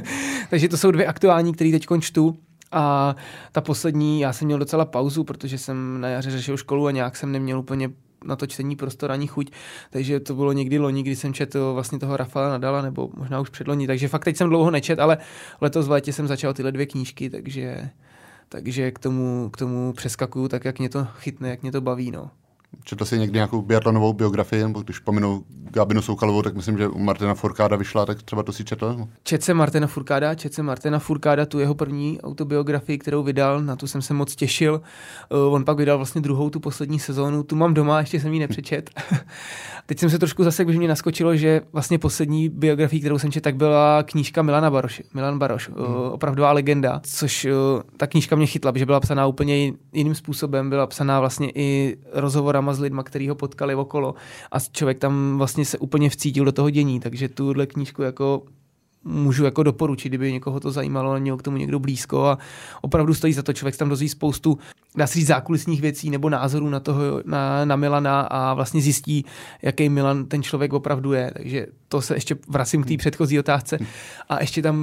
Takže 0.51 0.69
to 0.69 0.77
jsou 0.77 0.91
dvě 0.91 1.07
aktuální, 1.07 1.53
které 1.53 1.71
teď 1.71 1.87
čtu. 2.01 2.39
A 2.73 3.17
ta 3.53 3.61
poslední, 3.61 4.21
já 4.21 4.33
jsem 4.33 4.47
měl 4.47 4.59
docela 4.59 4.85
pauzu, 4.85 5.25
protože 5.25 5.59
jsem 5.59 6.01
na 6.01 6.09
jaře 6.09 6.31
řešil 6.31 6.57
školu 6.57 6.87
a 6.87 6.91
nějak 6.91 7.17
jsem 7.17 7.33
neměl 7.33 7.59
úplně 7.59 7.91
na 8.25 8.37
to 8.37 8.47
čtení 8.47 8.77
prostor 8.77 9.13
ani 9.13 9.27
chuť, 9.27 9.51
takže 9.91 10.21
to 10.21 10.35
bylo 10.35 10.53
někdy 10.53 10.79
loni, 10.79 11.03
kdy 11.03 11.17
jsem 11.17 11.35
četl 11.35 11.73
vlastně 11.75 11.99
toho 11.99 12.17
Rafaela 12.17 12.51
Nadala, 12.51 12.83
nebo 12.83 13.11
možná 13.17 13.41
už 13.41 13.51
předloni, 13.51 13.87
takže 13.87 14.09
fakt 14.09 14.25
teď 14.25 14.37
jsem 14.37 14.49
dlouho 14.49 14.71
nečet, 14.71 14.99
ale 14.99 15.19
letos 15.61 15.87
v 15.87 15.91
létě 15.91 16.13
jsem 16.13 16.27
začal 16.27 16.55
tyhle 16.55 16.73
dvě 16.73 16.87
knížky, 16.87 17.31
takže, 17.31 17.91
takže 18.49 18.91
k 18.91 18.99
tomu, 18.99 19.51
k 19.53 19.57
tomu 19.57 19.93
přeskakuju 19.93 20.49
tak, 20.49 20.65
jak 20.65 20.79
mě 20.79 20.89
to 20.89 21.05
chytne, 21.05 21.51
jak 21.51 21.63
mě 21.63 21.73
to 21.73 21.81
baví, 21.81 22.11
no. 22.11 22.31
Četl 22.85 23.05
jsi 23.05 23.19
někdy 23.19 23.35
nějakou 23.35 23.63
biatlonovou 23.63 24.13
biografii, 24.13 24.63
nebo 24.63 24.83
když 24.83 24.99
pominu 24.99 25.45
Gábinu 25.71 26.03
Soukalovou, 26.03 26.43
tak 26.43 26.55
myslím, 26.55 26.79
že 26.79 26.89
u 26.89 26.99
Martina 26.99 27.35
Furkáda 27.35 27.77
vyšla, 27.77 28.07
tak 28.07 28.23
třeba 28.23 28.43
to 28.43 28.53
si 28.53 28.65
četl? 28.65 29.09
Čet 29.23 29.43
se 29.43 29.55
Martina 29.55 29.87
Furkáda, 29.87 30.35
čet 30.35 30.55
se 30.55 30.63
Martina 30.63 30.99
Furkáda, 30.99 31.47
tu 31.47 31.59
jeho 31.59 31.75
první 31.75 32.21
autobiografii, 32.21 32.99
kterou 32.99 33.23
vydal, 33.23 33.63
na 33.63 33.77
tu 33.77 33.87
jsem 33.87 34.03
se 34.03 34.15
moc 34.15 34.37
těšil. 34.37 34.81
Uh, 35.47 35.55
on 35.55 35.65
pak 35.65 35.77
vydal 35.77 35.97
vlastně 35.97 36.21
druhou, 36.21 36.51
tu 36.51 36.61
poslední 36.61 36.99
sezónu, 36.99 37.43
tu 37.43 37.57
mám 37.57 37.75
doma, 37.75 38.01
ještě 38.01 38.21
jsem 38.21 38.33
ji 38.33 38.41
nepřečet. 38.41 38.91
Teď 39.87 39.99
jsem 39.99 40.11
se 40.11 40.19
trošku 40.19 40.45
zase, 40.45 40.65
když 40.65 40.77
mě 40.77 40.89
naskočilo, 40.89 41.37
že 41.37 41.61
vlastně 41.73 41.99
poslední 41.99 42.49
biografii, 42.49 43.01
kterou 43.01 43.19
jsem 43.19 43.33
četl, 43.33 43.45
tak 43.45 43.57
byla 43.57 44.03
knížka 44.03 44.43
Milana 44.43 44.71
Baroš. 44.71 45.03
Milan 45.15 45.39
Baroš, 45.39 45.69
hmm. 45.69 45.79
uh, 45.79 46.13
opravdová 46.13 46.53
legenda, 46.53 47.01
což 47.05 47.45
uh, 47.45 47.51
ta 47.97 48.07
knížka 48.07 48.37
mě 48.37 48.47
chytla, 48.47 48.73
protože 48.73 48.87
byla 48.87 49.01
psaná 49.01 49.27
úplně 49.27 49.73
jiným 49.93 50.15
způsobem, 50.15 50.71
byla 50.71 50.87
psaná 50.87 51.21
vlastně 51.21 51.53
i 51.55 51.97
rozhovorama 52.59 52.75
s 52.75 52.81
lidma, 52.81 53.03
který 53.03 53.29
ho 53.29 53.35
potkali 53.35 53.75
okolo 53.75 54.15
a 54.53 54.61
člověk 54.61 54.99
tam 54.99 55.39
vlastně 55.39 55.65
se 55.65 55.79
úplně 55.79 56.11
vcítil 56.11 56.45
do 56.45 56.53
toho 56.53 56.71
dění, 56.71 57.01
takže 57.01 57.29
tuhle 57.29 57.67
knížku 57.67 58.03
jako 58.03 58.43
můžu 59.05 59.45
jako 59.45 59.63
doporučit, 59.63 60.09
kdyby 60.09 60.33
někoho 60.33 60.61
to 60.61 60.71
zajímalo, 60.71 61.21
měl 61.21 61.37
k 61.37 61.43
tomu 61.43 61.57
někdo 61.57 61.79
blízko 61.79 62.27
a 62.27 62.39
opravdu 62.83 63.15
stojí 63.15 63.33
za 63.33 63.43
to. 63.43 63.53
Člověk 63.53 63.77
tam 63.77 63.89
dozví 63.89 64.09
spoustu, 64.09 64.59
dá 64.97 65.07
se 65.07 65.15
říct, 65.15 65.27
zákulisních 65.27 65.81
věcí 65.81 66.11
nebo 66.11 66.29
názorů 66.29 66.69
na 66.69 66.81
toho, 66.81 67.23
na, 67.25 67.65
na 67.65 67.77
Milana 67.77 68.21
a 68.21 68.55
vlastně 68.55 68.81
zjistí, 68.81 69.25
jaký 69.63 69.89
Milan 69.89 70.27
ten 70.27 70.43
člověk 70.43 70.73
opravdu 70.73 71.13
je. 71.13 71.31
Takže 71.33 71.67
to 71.89 72.03
se 72.03 72.15
ještě 72.15 72.37
vracím 72.49 72.83
k 72.83 72.87
té 72.87 72.97
předchozí 72.97 73.39
otázce. 73.39 73.79
A 74.29 74.41
ještě 74.41 74.63
tam 74.63 74.77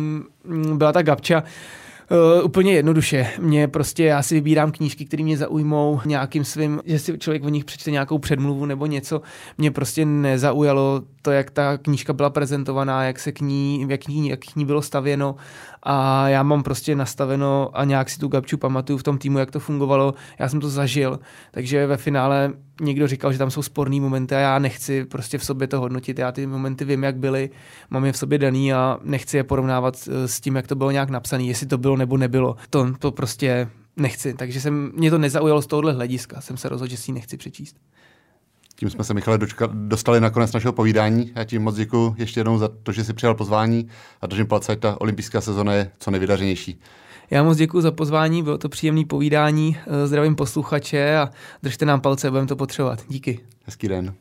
mm, 0.43 0.77
byla 0.77 0.91
ta 0.91 1.01
Gabča, 1.01 1.43
Uh, 2.11 2.45
úplně 2.45 2.73
jednoduše. 2.73 3.27
Mě 3.39 3.67
prostě, 3.67 4.03
já 4.03 4.23
si 4.23 4.35
vybírám 4.35 4.71
knížky, 4.71 5.05
které 5.05 5.23
mě 5.23 5.37
zaujmou 5.37 6.01
nějakým 6.05 6.45
svým, 6.45 6.81
že 6.85 6.99
si 6.99 7.17
člověk 7.17 7.43
o 7.43 7.49
nich 7.49 7.65
přečte 7.65 7.91
nějakou 7.91 8.17
předmluvu 8.17 8.65
nebo 8.65 8.85
něco. 8.85 9.21
Mě 9.57 9.71
prostě 9.71 10.05
nezaujalo 10.05 11.01
to, 11.21 11.31
jak 11.31 11.51
ta 11.51 11.77
knížka 11.77 12.13
byla 12.13 12.29
prezentovaná, 12.29 13.03
jak 13.03 13.19
se 13.19 13.31
k 13.31 13.41
ní, 13.41 13.85
jak 13.89 14.07
ní, 14.07 14.29
jak 14.29 14.39
k 14.39 14.55
ní 14.55 14.65
bylo 14.65 14.81
stavěno 14.81 15.35
a 15.83 16.29
já 16.29 16.43
mám 16.43 16.63
prostě 16.63 16.95
nastaveno 16.95 17.69
a 17.73 17.83
nějak 17.83 18.09
si 18.09 18.19
tu 18.19 18.27
Gabču 18.27 18.57
pamatuju 18.57 18.97
v 18.97 19.03
tom 19.03 19.17
týmu, 19.17 19.37
jak 19.37 19.51
to 19.51 19.59
fungovalo. 19.59 20.13
Já 20.39 20.49
jsem 20.49 20.59
to 20.59 20.69
zažil, 20.69 21.19
takže 21.51 21.87
ve 21.87 21.97
finále 21.97 22.53
někdo 22.81 23.07
říkal, 23.07 23.31
že 23.31 23.37
tam 23.37 23.51
jsou 23.51 23.61
sporné 23.61 24.01
momenty 24.01 24.35
a 24.35 24.39
já 24.39 24.59
nechci 24.59 25.05
prostě 25.05 25.37
v 25.37 25.45
sobě 25.45 25.67
to 25.67 25.79
hodnotit. 25.79 26.19
Já 26.19 26.31
ty 26.31 26.47
momenty 26.47 26.85
vím, 26.85 27.03
jak 27.03 27.15
byly, 27.15 27.49
mám 27.89 28.05
je 28.05 28.11
v 28.11 28.17
sobě 28.17 28.37
daný 28.37 28.73
a 28.73 28.99
nechci 29.03 29.37
je 29.37 29.43
porovnávat 29.43 30.07
eh, 30.07 30.27
s 30.27 30.39
tím, 30.39 30.55
jak 30.55 30.67
to 30.67 30.75
bylo 30.75 30.91
nějak 30.91 31.09
napsané, 31.09 31.43
jestli 31.43 31.67
to 31.67 31.77
bylo 31.77 31.97
nebo 31.97 32.17
nebylo. 32.17 32.55
To, 32.69 32.93
to 32.99 33.11
prostě 33.11 33.69
nechci, 33.97 34.33
takže 34.33 34.61
jsem, 34.61 34.91
mě 34.95 35.11
to 35.11 35.17
nezaujalo 35.17 35.61
z 35.61 35.67
tohohle 35.67 35.93
hlediska. 35.93 36.41
Jsem 36.41 36.57
se 36.57 36.69
rozhodl, 36.69 36.91
že 36.91 36.97
si 36.97 37.11
ji 37.11 37.15
nechci 37.15 37.37
přečíst. 37.37 37.75
Tím 38.75 38.89
jsme 38.89 39.03
se, 39.03 39.13
Michale, 39.13 39.37
dočka, 39.37 39.69
dostali 39.73 40.21
na 40.21 40.29
konec 40.29 40.53
našeho 40.53 40.73
povídání. 40.73 41.31
Já 41.35 41.43
ti 41.43 41.59
moc 41.59 41.75
děkuji 41.75 42.15
ještě 42.17 42.39
jednou 42.39 42.57
za 42.57 42.69
to, 42.83 42.91
že 42.91 43.03
jsi 43.03 43.13
přijal 43.13 43.35
pozvání 43.35 43.87
a 44.21 44.27
držím 44.27 44.47
palce, 44.47 44.75
ta 44.75 45.01
olympijská 45.01 45.41
sezona 45.41 45.73
je 45.73 45.91
co 45.99 46.11
nejvydařenější. 46.11 46.79
Já 47.31 47.43
moc 47.43 47.57
děkuji 47.57 47.81
za 47.81 47.91
pozvání, 47.91 48.43
bylo 48.43 48.57
to 48.57 48.69
příjemné 48.69 49.05
povídání, 49.05 49.77
zdravím 50.05 50.35
posluchače 50.35 51.17
a 51.17 51.29
držte 51.63 51.85
nám 51.85 52.01
palce, 52.01 52.29
budeme 52.29 52.47
to 52.47 52.55
potřebovat. 52.55 52.99
Díky. 53.07 53.39
Hezký 53.65 53.87
den. 53.87 54.13